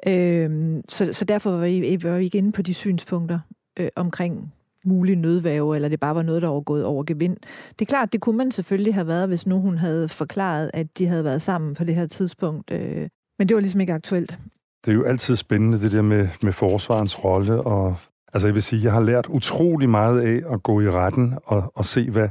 Øh, 0.08 0.82
så, 0.90 1.14
så 1.14 1.26
derfor 1.26 1.52
var 1.52 1.66
vi, 1.66 2.00
var 2.04 2.18
vi 2.18 2.24
ikke 2.24 2.38
inde 2.38 2.52
på 2.52 2.62
de 2.62 2.74
synspunkter 2.74 3.40
øh, 3.80 3.90
omkring 3.96 4.54
mulig 4.86 5.16
nødvæve, 5.16 5.76
eller 5.76 5.90
det 5.90 6.00
bare 6.00 6.16
var 6.16 6.22
noget, 6.22 6.42
der 6.42 6.48
var 6.48 6.60
gået 6.60 6.86
over 6.86 7.04
gevind. 7.04 7.38
Det 7.80 7.82
er 7.82 7.90
klart, 7.90 8.14
det 8.14 8.22
kunne 8.22 8.38
man 8.38 8.52
selvfølgelig 8.52 8.94
have 8.94 9.08
været, 9.08 9.28
hvis 9.28 9.48
nu 9.48 9.60
hun 9.62 9.78
havde 9.78 10.08
forklaret, 10.08 10.72
at 10.74 10.98
de 10.98 11.08
havde 11.08 11.24
været 11.24 11.42
sammen 11.42 11.74
på 11.74 11.84
det 11.84 11.96
her 11.96 12.08
tidspunkt. 12.08 12.72
Øh, 12.72 13.08
men 13.40 13.50
det 13.50 13.56
var 13.56 13.62
ligesom 13.62 13.82
ikke 13.82 13.94
aktuelt. 13.94 14.38
Det 14.86 14.92
er 14.92 14.96
jo 14.96 15.04
altid 15.04 15.36
spændende, 15.36 15.82
det 15.82 15.92
der 15.92 16.02
med, 16.02 16.28
med 16.44 16.52
forsvarens 16.52 17.24
rolle. 17.24 17.62
Og, 17.62 17.96
altså 18.34 18.48
jeg 18.48 18.56
vil 18.56 18.64
sige, 18.64 18.84
jeg 18.84 18.94
har 18.94 19.02
lært 19.02 19.28
utrolig 19.28 19.90
meget 19.90 20.22
af 20.22 20.54
at 20.54 20.64
gå 20.64 20.82
i 20.82 20.90
retten 20.90 21.38
og, 21.46 21.72
og 21.76 21.86
se, 21.86 22.12
hvad 22.12 22.30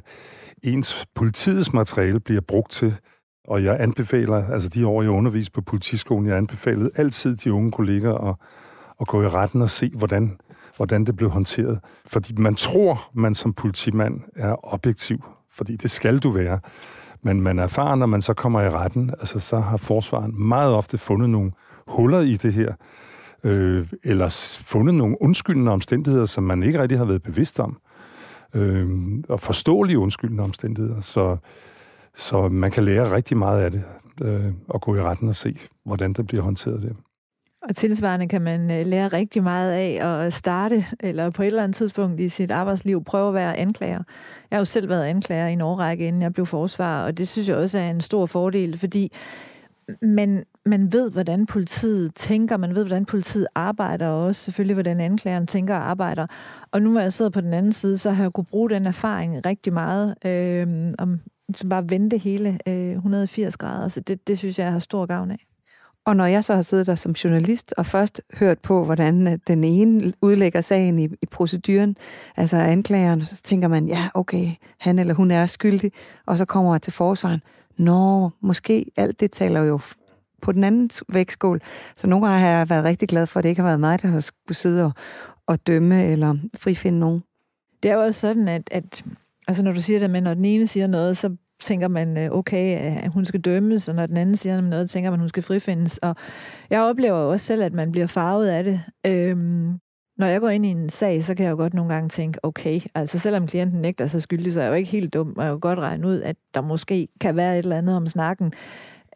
ens 0.62 1.06
politiets 1.14 1.72
materiale 1.72 2.20
bliver 2.20 2.40
brugt 2.40 2.70
til. 2.70 2.94
Og 3.48 3.64
jeg 3.64 3.76
anbefaler, 3.80 4.52
altså 4.52 4.68
de 4.68 4.86
år, 4.86 5.02
jeg 5.02 5.10
underviste 5.10 5.52
på 5.52 5.60
politiskolen, 5.60 6.28
jeg 6.28 6.36
anbefalede 6.36 6.90
altid 6.96 7.36
de 7.36 7.52
unge 7.52 7.72
kolleger 7.72 8.14
at, 8.14 8.34
at 9.00 9.06
gå 9.06 9.22
i 9.22 9.26
retten 9.26 9.62
og 9.62 9.70
se, 9.70 9.90
hvordan, 9.94 10.38
hvordan 10.76 11.04
det 11.04 11.16
blev 11.16 11.30
håndteret. 11.30 11.80
Fordi 12.06 12.34
man 12.38 12.54
tror, 12.54 13.10
man 13.14 13.34
som 13.34 13.52
politimand 13.52 14.20
er 14.36 14.74
objektiv, 14.74 15.24
fordi 15.50 15.76
det 15.76 15.90
skal 15.90 16.18
du 16.18 16.30
være. 16.30 16.60
Men 17.22 17.40
man 17.40 17.58
erfarer, 17.58 17.94
når 17.94 18.06
man 18.06 18.22
så 18.22 18.34
kommer 18.34 18.60
i 18.60 18.68
retten, 18.68 19.10
altså 19.10 19.38
så 19.38 19.60
har 19.60 19.76
forsvaren 19.76 20.42
meget 20.48 20.74
ofte 20.74 20.98
fundet 20.98 21.30
nogle 21.30 21.52
huller 21.86 22.20
i 22.20 22.34
det 22.34 22.52
her, 22.52 22.74
øh, 23.44 23.86
eller 24.04 24.58
fundet 24.64 24.94
nogle 24.94 25.16
undskyldende 25.22 25.72
omstændigheder, 25.72 26.24
som 26.26 26.44
man 26.44 26.62
ikke 26.62 26.82
rigtig 26.82 26.98
har 26.98 27.04
været 27.04 27.22
bevidst 27.22 27.60
om. 27.60 27.78
Øh, 28.54 28.88
og 29.28 29.40
forståelige 29.40 29.98
undskyldende 29.98 30.42
omstændigheder. 30.42 31.00
Så, 31.00 31.36
så 32.14 32.48
man 32.48 32.70
kan 32.70 32.84
lære 32.84 33.12
rigtig 33.12 33.36
meget 33.36 33.60
af 33.60 33.70
det, 33.70 33.84
øh, 34.22 34.52
og 34.68 34.80
gå 34.80 34.96
i 34.96 35.00
retten 35.02 35.28
og 35.28 35.34
se, 35.34 35.58
hvordan 35.84 36.12
det 36.12 36.26
bliver 36.26 36.42
håndteret 36.42 36.82
det. 36.82 36.96
Og 37.68 37.76
tilsvarende 37.76 38.28
kan 38.28 38.42
man 38.42 38.70
øh, 38.70 38.86
lære 38.86 39.08
rigtig 39.08 39.42
meget 39.42 39.72
af 39.72 40.08
at 40.08 40.32
starte, 40.32 40.86
eller 41.00 41.30
på 41.30 41.42
et 41.42 41.46
eller 41.46 41.62
andet 41.62 41.76
tidspunkt 41.76 42.20
i 42.20 42.28
sit 42.28 42.50
arbejdsliv, 42.50 43.04
prøve 43.04 43.28
at 43.28 43.34
være 43.34 43.56
anklager. 43.56 44.02
Jeg 44.50 44.56
har 44.56 44.58
jo 44.58 44.64
selv 44.64 44.88
været 44.88 45.04
anklager 45.04 45.48
i 45.48 45.52
en 45.52 45.60
årrække, 45.60 46.06
inden 46.08 46.22
jeg 46.22 46.32
blev 46.32 46.46
forsvar, 46.46 47.04
og 47.04 47.18
det 47.18 47.28
synes 47.28 47.48
jeg 47.48 47.56
også 47.56 47.78
er 47.78 47.90
en 47.90 48.00
stor 48.00 48.26
fordel, 48.26 48.78
fordi 48.78 49.12
man, 50.02 50.44
man 50.66 50.92
ved, 50.92 51.10
hvordan 51.10 51.46
politiet 51.46 52.14
tænker, 52.14 52.56
man 52.56 52.74
ved, 52.74 52.84
hvordan 52.84 53.04
politiet 53.04 53.46
arbejder, 53.54 54.08
og 54.08 54.24
også 54.24 54.42
selvfølgelig, 54.42 54.74
hvordan 54.74 55.00
anklageren 55.00 55.46
tænker 55.46 55.74
og 55.74 55.90
arbejder. 55.90 56.26
Og 56.72 56.82
nu, 56.82 56.90
hvor 56.90 57.00
jeg 57.00 57.12
sidder 57.12 57.30
på 57.30 57.40
den 57.40 57.54
anden 57.54 57.72
side, 57.72 57.98
så 57.98 58.10
har 58.10 58.24
jeg 58.24 58.32
kunne 58.32 58.44
bruge 58.44 58.70
den 58.70 58.86
erfaring 58.86 59.46
rigtig 59.46 59.72
meget, 59.72 60.14
øh, 60.26 60.92
om 60.98 61.20
som 61.54 61.68
bare 61.68 61.90
vente 61.90 62.18
hele 62.18 62.58
øh, 62.66 62.90
180 62.90 63.56
grader. 63.56 63.88
Så 63.88 64.00
det, 64.00 64.28
det 64.28 64.38
synes 64.38 64.58
jeg, 64.58 64.64
jeg 64.64 64.72
har 64.72 64.78
stor 64.78 65.06
gavn 65.06 65.30
af. 65.30 65.46
Og 66.06 66.16
når 66.16 66.26
jeg 66.26 66.44
så 66.44 66.54
har 66.54 66.62
siddet 66.62 66.86
der 66.86 66.94
som 66.94 67.12
journalist 67.12 67.74
og 67.76 67.86
først 67.86 68.22
hørt 68.38 68.58
på, 68.58 68.84
hvordan 68.84 69.26
øh, 69.26 69.38
den 69.46 69.64
ene 69.64 70.12
udlægger 70.20 70.60
sagen 70.60 70.98
i, 70.98 71.04
i 71.04 71.26
proceduren, 71.30 71.96
altså 72.36 72.56
anklageren, 72.56 73.26
så 73.26 73.42
tænker 73.42 73.68
man, 73.68 73.86
ja, 73.86 74.08
okay, 74.14 74.50
han 74.80 74.98
eller 74.98 75.14
hun 75.14 75.30
er 75.30 75.46
skyldig, 75.46 75.92
og 76.26 76.38
så 76.38 76.44
kommer 76.44 76.74
jeg 76.74 76.82
til 76.82 76.92
forsvaren. 76.92 77.40
Nå, 77.76 78.30
måske 78.40 78.86
alt 78.96 79.20
det 79.20 79.32
taler 79.32 79.60
jo 79.60 79.80
på 80.42 80.52
den 80.52 80.64
anden 80.64 80.90
vægtskål. 81.08 81.60
Så 81.96 82.06
nogle 82.06 82.26
gange 82.26 82.40
har 82.40 82.48
jeg 82.48 82.70
været 82.70 82.84
rigtig 82.84 83.08
glad 83.08 83.26
for, 83.26 83.38
at 83.38 83.42
det 83.42 83.48
ikke 83.48 83.62
har 83.62 83.68
været 83.68 83.80
mig, 83.80 84.02
der 84.02 84.08
har 84.08 84.20
skulle 84.20 84.56
sidde 84.56 84.84
og, 84.84 84.92
og 85.46 85.66
dømme 85.66 86.04
eller 86.04 86.36
frifinde 86.56 86.98
nogen. 86.98 87.22
Det 87.82 87.90
er 87.90 87.94
jo 87.94 88.02
også 88.02 88.20
sådan, 88.20 88.48
at, 88.48 88.68
at 88.70 89.04
altså 89.48 89.62
når 89.62 89.72
du 89.72 89.82
siger 89.82 89.98
det, 89.98 90.10
med, 90.10 90.20
når 90.20 90.34
den 90.34 90.44
ene 90.44 90.66
siger 90.66 90.86
noget, 90.86 91.16
så 91.16 91.36
tænker 91.62 91.88
man, 91.88 92.18
øh, 92.18 92.30
okay, 92.30 92.76
at 92.76 93.12
hun 93.12 93.24
skal 93.24 93.40
dømmes, 93.40 93.88
og 93.88 93.94
når 93.94 94.06
den 94.06 94.16
anden 94.16 94.36
siger 94.36 94.60
noget, 94.60 94.90
tænker 94.90 95.10
man, 95.10 95.18
at 95.18 95.22
hun 95.22 95.28
skal 95.28 95.42
frifindes. 95.42 95.98
Og 95.98 96.16
jeg 96.70 96.80
oplever 96.80 97.18
jo 97.18 97.30
også 97.30 97.46
selv, 97.46 97.62
at 97.62 97.72
man 97.72 97.92
bliver 97.92 98.06
farvet 98.06 98.46
af 98.46 98.64
det. 98.64 98.80
Øhm, 99.06 99.78
når 100.18 100.26
jeg 100.26 100.40
går 100.40 100.48
ind 100.48 100.66
i 100.66 100.68
en 100.68 100.90
sag, 100.90 101.24
så 101.24 101.34
kan 101.34 101.44
jeg 101.44 101.50
jo 101.50 101.56
godt 101.56 101.74
nogle 101.74 101.94
gange 101.94 102.08
tænke, 102.08 102.44
okay, 102.44 102.80
altså 102.94 103.18
selvom 103.18 103.46
klienten 103.46 103.80
nægter 103.80 104.06
sig 104.06 104.22
skyldig, 104.22 104.52
så 104.52 104.60
er 104.60 104.64
jeg 104.64 104.70
jo 104.70 104.76
ikke 104.76 104.90
helt 104.90 105.14
dum, 105.14 105.34
og 105.36 105.44
jeg 105.44 105.52
kan 105.52 105.60
godt 105.60 105.78
regne 105.78 106.06
ud, 106.06 106.20
at 106.20 106.36
der 106.54 106.60
måske 106.60 107.08
kan 107.20 107.36
være 107.36 107.58
et 107.58 107.62
eller 107.62 107.78
andet 107.78 107.96
om 107.96 108.06
snakken. 108.06 108.52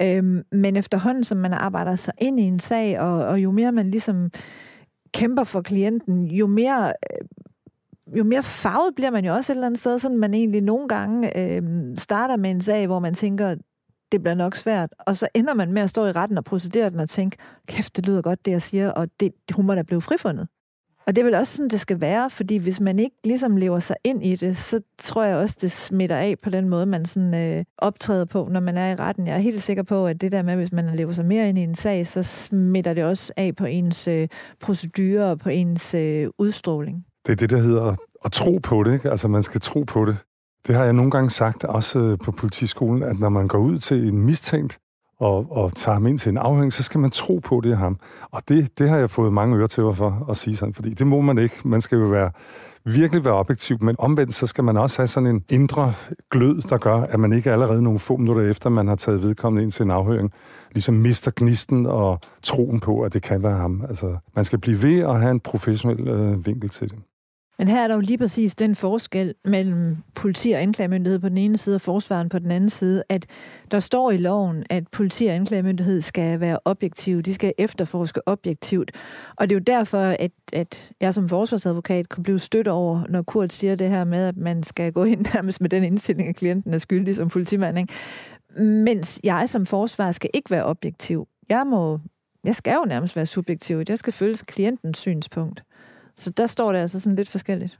Øhm, 0.02 0.42
men 0.52 0.76
efterhånden, 0.76 1.24
som 1.24 1.38
man 1.38 1.52
arbejder 1.52 1.96
sig 1.96 2.14
ind 2.18 2.40
i 2.40 2.42
en 2.42 2.60
sag, 2.60 3.00
og, 3.00 3.26
og 3.26 3.42
jo 3.42 3.50
mere 3.50 3.72
man 3.72 3.90
ligesom 3.90 4.30
kæmper 5.14 5.44
for 5.44 5.60
klienten, 5.60 6.26
jo 6.26 6.46
mere 6.46 6.86
øh, 6.86 7.28
jo 8.16 8.24
mere 8.24 8.42
farvet 8.42 8.94
bliver 8.94 9.10
man 9.10 9.24
jo 9.24 9.34
også 9.34 9.52
et 9.52 9.56
eller 9.56 9.66
andet 9.66 9.80
sted, 9.80 9.98
sådan 9.98 10.18
man 10.18 10.34
egentlig 10.34 10.60
nogle 10.60 10.88
gange 10.88 11.38
øh, 11.38 11.62
starter 11.96 12.36
med 12.36 12.50
en 12.50 12.62
sag, 12.62 12.86
hvor 12.86 12.98
man 12.98 13.14
tænker, 13.14 13.54
det 14.12 14.22
bliver 14.22 14.34
nok 14.34 14.56
svært, 14.56 14.94
og 14.98 15.16
så 15.16 15.28
ender 15.34 15.54
man 15.54 15.72
med 15.72 15.82
at 15.82 15.90
stå 15.90 16.06
i 16.06 16.12
retten 16.12 16.38
og 16.38 16.44
procedere 16.44 16.90
den 16.90 17.00
og 17.00 17.08
tænke, 17.08 17.36
kæft, 17.66 17.96
det 17.96 18.06
lyder 18.06 18.22
godt, 18.22 18.44
det 18.44 18.50
jeg 18.50 18.62
siger, 18.62 18.90
og 18.90 19.08
det, 19.20 19.32
hun 19.52 19.66
må 19.66 19.74
da 19.74 19.82
blive 19.82 20.02
frifundet. 20.02 20.48
Og 21.08 21.16
det 21.16 21.22
er 21.22 21.24
vel 21.24 21.34
også 21.34 21.56
sådan, 21.56 21.70
det 21.70 21.80
skal 21.80 22.00
være, 22.00 22.30
fordi 22.30 22.56
hvis 22.56 22.80
man 22.80 22.98
ikke 22.98 23.16
ligesom 23.24 23.56
lever 23.56 23.78
sig 23.78 23.96
ind 24.04 24.26
i 24.26 24.36
det, 24.36 24.56
så 24.56 24.80
tror 24.98 25.24
jeg 25.24 25.36
også, 25.36 25.58
det 25.60 25.72
smitter 25.72 26.16
af 26.16 26.34
på 26.42 26.50
den 26.50 26.68
måde, 26.68 26.86
man 26.86 27.06
sådan 27.06 27.34
øh, 27.34 27.64
optræder 27.78 28.24
på, 28.24 28.48
når 28.50 28.60
man 28.60 28.76
er 28.76 28.90
i 28.90 28.94
retten. 28.94 29.26
Jeg 29.26 29.34
er 29.34 29.38
helt 29.38 29.62
sikker 29.62 29.82
på, 29.82 30.06
at 30.06 30.20
det 30.20 30.32
der 30.32 30.42
med, 30.42 30.56
hvis 30.56 30.72
man 30.72 30.94
lever 30.94 31.12
sig 31.12 31.24
mere 31.24 31.48
ind 31.48 31.58
i 31.58 31.62
en 31.62 31.74
sag, 31.74 32.06
så 32.06 32.22
smitter 32.22 32.94
det 32.94 33.04
også 33.04 33.32
af 33.36 33.56
på 33.56 33.64
ens 33.64 34.08
øh, 34.08 34.28
procedurer 34.60 35.24
og 35.24 35.38
på 35.38 35.48
ens 35.48 35.94
øh, 35.94 36.28
udstråling. 36.38 37.07
Det 37.28 37.34
er 37.34 37.36
det, 37.36 37.50
der 37.50 37.58
hedder 37.58 37.96
at 38.24 38.32
tro 38.32 38.58
på 38.62 38.82
det. 38.82 38.92
Ikke? 38.92 39.10
Altså, 39.10 39.28
man 39.28 39.42
skal 39.42 39.60
tro 39.60 39.82
på 39.82 40.04
det. 40.04 40.16
Det 40.66 40.74
har 40.74 40.84
jeg 40.84 40.92
nogle 40.92 41.10
gange 41.10 41.30
sagt, 41.30 41.64
også 41.64 41.98
øh, 41.98 42.18
på 42.18 42.32
politiskolen, 42.32 43.02
at 43.02 43.18
når 43.20 43.28
man 43.28 43.48
går 43.48 43.58
ud 43.58 43.78
til 43.78 44.08
en 44.08 44.22
mistænkt, 44.22 44.78
og, 45.20 45.46
og 45.50 45.74
tager 45.74 45.94
ham 45.94 46.06
ind 46.06 46.18
til 46.18 46.30
en 46.30 46.36
afhøring, 46.36 46.72
så 46.72 46.82
skal 46.82 47.00
man 47.00 47.10
tro 47.10 47.38
på 47.44 47.60
det 47.60 47.76
ham. 47.76 47.98
Og 48.30 48.42
det, 48.48 48.78
det 48.78 48.88
har 48.88 48.96
jeg 48.96 49.10
fået 49.10 49.32
mange 49.32 49.56
øretæver 49.56 49.92
for 49.92 50.26
at 50.30 50.36
sige 50.36 50.56
sådan, 50.56 50.74
fordi 50.74 50.94
det 50.94 51.06
må 51.06 51.20
man 51.20 51.38
ikke. 51.38 51.54
Man 51.64 51.80
skal 51.80 51.98
jo 51.98 52.04
være 52.04 52.30
virkelig 52.84 53.24
være 53.24 53.34
objektiv, 53.34 53.78
men 53.80 53.96
omvendt 53.98 54.34
så 54.34 54.46
skal 54.46 54.64
man 54.64 54.76
også 54.76 54.98
have 54.98 55.06
sådan 55.06 55.26
en 55.26 55.44
indre 55.48 55.92
glød, 56.30 56.62
der 56.62 56.78
gør, 56.78 56.96
at 56.96 57.20
man 57.20 57.32
ikke 57.32 57.52
allerede 57.52 57.82
nogle 57.82 57.98
få 57.98 58.16
minutter 58.16 58.50
efter, 58.50 58.70
man 58.70 58.88
har 58.88 58.96
taget 58.96 59.22
vedkommende 59.22 59.62
ind 59.62 59.70
til 59.70 59.82
en 59.82 59.90
afhøring, 59.90 60.32
ligesom 60.72 60.94
mister 60.94 61.30
gnisten 61.36 61.86
og 61.86 62.20
troen 62.42 62.80
på, 62.80 63.00
at 63.00 63.14
det 63.14 63.22
kan 63.22 63.42
være 63.42 63.56
ham. 63.56 63.84
Altså, 63.88 64.16
man 64.36 64.44
skal 64.44 64.58
blive 64.58 64.82
ved 64.82 64.98
at 64.98 65.20
have 65.20 65.30
en 65.30 65.40
professionel 65.40 66.08
øh, 66.08 66.46
vinkel 66.46 66.68
til 66.68 66.90
det. 66.90 66.98
Men 67.58 67.68
her 67.68 67.82
er 67.82 67.88
der 67.88 67.94
jo 67.94 68.00
lige 68.00 68.18
præcis 68.18 68.54
den 68.54 68.74
forskel 68.74 69.34
mellem 69.44 69.96
politi 70.14 70.50
og 70.52 70.62
anklagemyndighed 70.62 71.18
på 71.18 71.28
den 71.28 71.38
ene 71.38 71.56
side 71.58 71.74
og 71.74 71.80
forsvaren 71.80 72.28
på 72.28 72.38
den 72.38 72.50
anden 72.50 72.70
side, 72.70 73.02
at 73.08 73.26
der 73.70 73.78
står 73.78 74.10
i 74.10 74.16
loven, 74.16 74.64
at 74.70 74.88
politi 74.88 75.26
og 75.26 75.34
anklagemyndighed 75.34 76.00
skal 76.00 76.40
være 76.40 76.58
objektive, 76.64 77.22
de 77.22 77.34
skal 77.34 77.52
efterforske 77.58 78.28
objektivt. 78.28 78.90
Og 79.36 79.48
det 79.48 79.54
er 79.54 79.60
jo 79.60 79.64
derfor, 79.78 79.98
at, 79.98 80.30
at 80.52 80.90
jeg 81.00 81.14
som 81.14 81.28
forsvarsadvokat 81.28 82.08
kunne 82.08 82.24
blive 82.24 82.38
stødt 82.38 82.68
over, 82.68 83.02
når 83.08 83.22
Kurt 83.22 83.52
siger 83.52 83.74
det 83.74 83.90
her 83.90 84.04
med, 84.04 84.26
at 84.26 84.36
man 84.36 84.62
skal 84.62 84.92
gå 84.92 85.04
ind 85.04 85.26
nærmest 85.34 85.60
med 85.60 85.70
den 85.70 85.84
indstilling, 85.84 86.28
at 86.28 86.36
klienten 86.36 86.74
er 86.74 86.78
skyldig 86.78 87.16
som 87.16 87.28
politimand. 87.28 87.78
Ikke? 87.78 87.92
Mens 88.62 89.20
jeg 89.24 89.48
som 89.48 89.66
forsvar 89.66 90.12
skal 90.12 90.30
ikke 90.34 90.50
være 90.50 90.64
objektiv. 90.64 91.28
Jeg 91.48 91.66
må 91.66 92.00
jeg 92.44 92.54
skal 92.54 92.74
jo 92.74 92.84
nærmest 92.84 93.16
være 93.16 93.26
subjektiv. 93.26 93.82
Jeg 93.88 93.98
skal 93.98 94.12
følge 94.12 94.36
klientens 94.36 94.98
synspunkt. 94.98 95.62
Så 96.18 96.30
der 96.30 96.46
står 96.46 96.72
det 96.72 96.78
altså 96.78 97.00
sådan 97.00 97.16
lidt 97.16 97.28
forskelligt. 97.28 97.78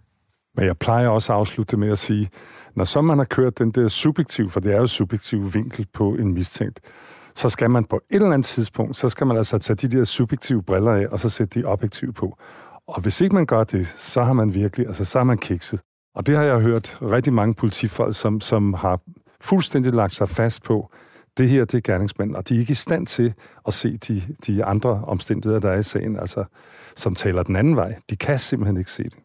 Men 0.57 0.67
jeg 0.67 0.79
plejer 0.79 1.09
også 1.09 1.33
at 1.33 1.39
afslutte 1.39 1.77
med 1.77 1.91
at 1.91 1.99
sige, 1.99 2.29
når 2.75 2.85
så 2.85 3.01
man 3.01 3.19
har 3.19 3.25
kørt 3.25 3.59
den 3.59 3.71
der 3.71 3.89
subjektiv, 3.89 4.51
for 4.51 4.61
det 4.61 4.73
er 4.73 4.77
jo 4.77 4.87
subjektiv 4.87 5.55
vinkel 5.55 5.87
på 5.95 6.15
en 6.15 6.35
mistænkt, 6.35 6.81
så 7.35 7.49
skal 7.49 7.71
man 7.71 7.85
på 7.85 7.97
et 8.11 8.15
eller 8.15 8.33
andet 8.33 8.47
tidspunkt, 8.47 8.97
så 8.97 9.09
skal 9.09 9.27
man 9.27 9.37
altså 9.37 9.59
tage 9.59 9.89
de 9.89 9.99
der 9.99 10.05
subjektive 10.05 10.63
briller 10.63 10.93
af, 10.93 11.07
og 11.07 11.19
så 11.19 11.29
sætte 11.29 11.61
de 11.61 11.65
objektive 11.65 12.13
på. 12.13 12.39
Og 12.89 13.01
hvis 13.01 13.21
ikke 13.21 13.35
man 13.35 13.47
gør 13.47 13.65
det, 13.65 13.87
så 13.87 14.23
har 14.23 14.33
man 14.33 14.55
virkelig, 14.55 14.87
altså 14.87 15.05
så 15.05 15.19
har 15.19 15.25
man 15.25 15.39
kikset. 15.39 15.81
Og 16.15 16.27
det 16.27 16.37
har 16.37 16.43
jeg 16.43 16.61
hørt 16.61 16.99
rigtig 17.03 17.33
mange 17.33 17.55
politifolk, 17.55 18.17
som, 18.17 18.41
som 18.41 18.75
har 18.75 19.01
fuldstændig 19.41 19.93
lagt 19.93 20.15
sig 20.15 20.29
fast 20.29 20.63
på, 20.63 20.91
det 21.39 21.49
her, 21.49 21.65
det 21.65 21.75
er 21.75 21.93
gerningsmænd, 21.93 22.37
og 22.37 22.49
de 22.49 22.55
er 22.55 22.59
ikke 22.59 22.71
i 22.71 22.75
stand 22.75 23.07
til 23.07 23.35
at 23.67 23.75
se 23.75 23.97
de, 23.97 24.23
de 24.47 24.65
andre 24.65 24.91
omstændigheder, 24.91 25.61
der 25.61 25.71
er 25.71 25.79
i 25.79 25.83
sagen, 25.83 26.19
altså, 26.19 26.45
som 26.97 27.15
taler 27.15 27.43
den 27.43 27.57
anden 27.57 27.77
vej. 27.77 27.95
De 28.11 28.17
kan 28.17 28.39
simpelthen 28.39 28.77
ikke 28.77 28.91
se 28.91 29.05
det. 29.05 29.17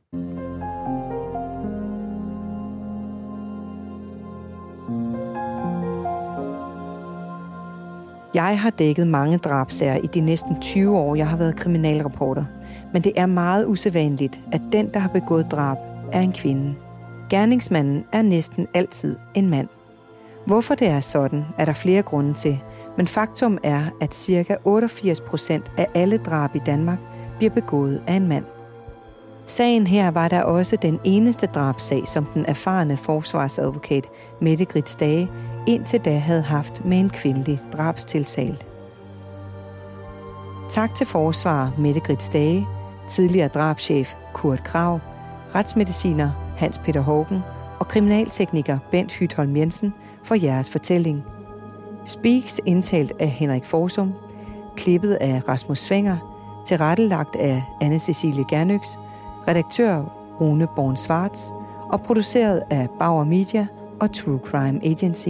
Jeg 8.34 8.60
har 8.60 8.70
dækket 8.70 9.08
mange 9.08 9.38
drabsager 9.38 9.96
i 9.96 10.08
de 10.08 10.20
næsten 10.20 10.62
20 10.62 10.98
år, 10.98 11.16
jeg 11.16 11.28
har 11.28 11.38
været 11.38 11.56
kriminalreporter. 11.56 12.46
Men 12.94 13.02
det 13.04 13.12
er 13.16 13.26
meget 13.26 13.66
usædvanligt, 13.68 14.40
at 14.52 14.62
den, 14.72 14.94
der 14.94 15.00
har 15.00 15.10
begået 15.10 15.46
drab, 15.52 15.78
er 16.12 16.22
en 16.22 16.34
kvinde. 16.34 16.76
Gerningsmanden 17.30 18.06
er 18.12 18.22
næsten 18.22 18.68
altid 18.74 19.18
en 19.36 19.50
mand. 19.50 19.68
Hvorfor 20.46 20.76
det 20.76 20.88
er 20.88 21.00
sådan, 21.00 21.46
er 21.58 21.66
der 21.66 21.74
flere 21.74 22.02
grunde 22.02 22.34
til, 22.34 22.64
men 22.98 23.08
faktum 23.08 23.58
er, 23.64 23.84
at 24.02 24.16
ca. 24.16 24.56
88 24.64 25.22
procent 25.22 25.72
af 25.78 25.88
alle 25.96 26.18
drab 26.18 26.56
i 26.56 26.60
Danmark 26.66 27.00
bliver 27.38 27.54
begået 27.54 28.04
af 28.08 28.14
en 28.14 28.28
mand. 28.28 28.46
Sagen 29.48 29.88
her 29.88 30.12
var 30.12 30.28
der 30.28 30.44
også 30.44 30.76
den 30.76 31.00
eneste 31.04 31.46
drabsag, 31.46 32.08
som 32.08 32.26
den 32.34 32.46
erfarne 32.46 32.98
forsvarsadvokat 32.98 34.10
Mette 34.42 34.66
Grits 34.66 34.96
Dage 34.96 35.30
indtil 35.68 36.00
da 36.00 36.18
havde 36.18 36.42
haft 36.42 36.86
med 36.86 37.00
en 37.00 37.10
kvindelig 37.10 37.60
drabstiltalt. 37.74 38.66
Tak 40.70 40.96
til 40.96 41.08
forsvarer 41.08 41.72
Mette 41.78 42.00
Grits 42.00 42.30
Dage, 42.30 42.68
tidligere 43.08 43.48
drabschef 43.48 44.16
Kurt 44.34 44.64
Krav, 44.64 45.00
retsmediciner 45.56 46.54
Hans 46.58 46.78
Peter 46.78 47.02
Hågen 47.02 47.40
og 47.80 47.88
kriminaltekniker 47.88 48.80
Bent 48.92 49.14
Hytholm 49.14 49.56
Jensen 49.56 49.94
for 50.24 50.36
jeres 50.36 50.70
fortælling. 50.70 51.24
Speaks 52.06 52.62
indtalt 52.66 53.12
af 53.20 53.28
Henrik 53.28 53.66
Forsum, 53.66 54.14
klippet 54.76 55.14
af 55.14 55.48
Rasmus 55.48 55.80
Svinger, 55.80 56.18
tilrettelagt 56.68 57.36
af 57.36 57.64
anne 57.82 58.00
Cecilie 58.00 58.46
Gernøks, 58.50 58.88
redaktør 59.48 60.04
Rune 60.42 60.68
Born 60.76 60.98
Svarts 60.98 61.54
og 61.92 62.02
produceret 62.02 62.62
af 62.70 62.88
Bauer 63.00 63.24
Media 63.24 63.68
og 64.00 64.14
True 64.14 64.40
Crime 64.46 64.86
Agency. 64.86 65.30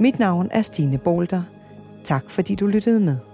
Mit 0.00 0.18
navn 0.18 0.48
er 0.52 0.62
Stine 0.62 0.98
Bolter. 0.98 1.42
Tak 2.04 2.30
fordi 2.30 2.54
du 2.54 2.66
lyttede 2.66 3.00
med. 3.00 3.29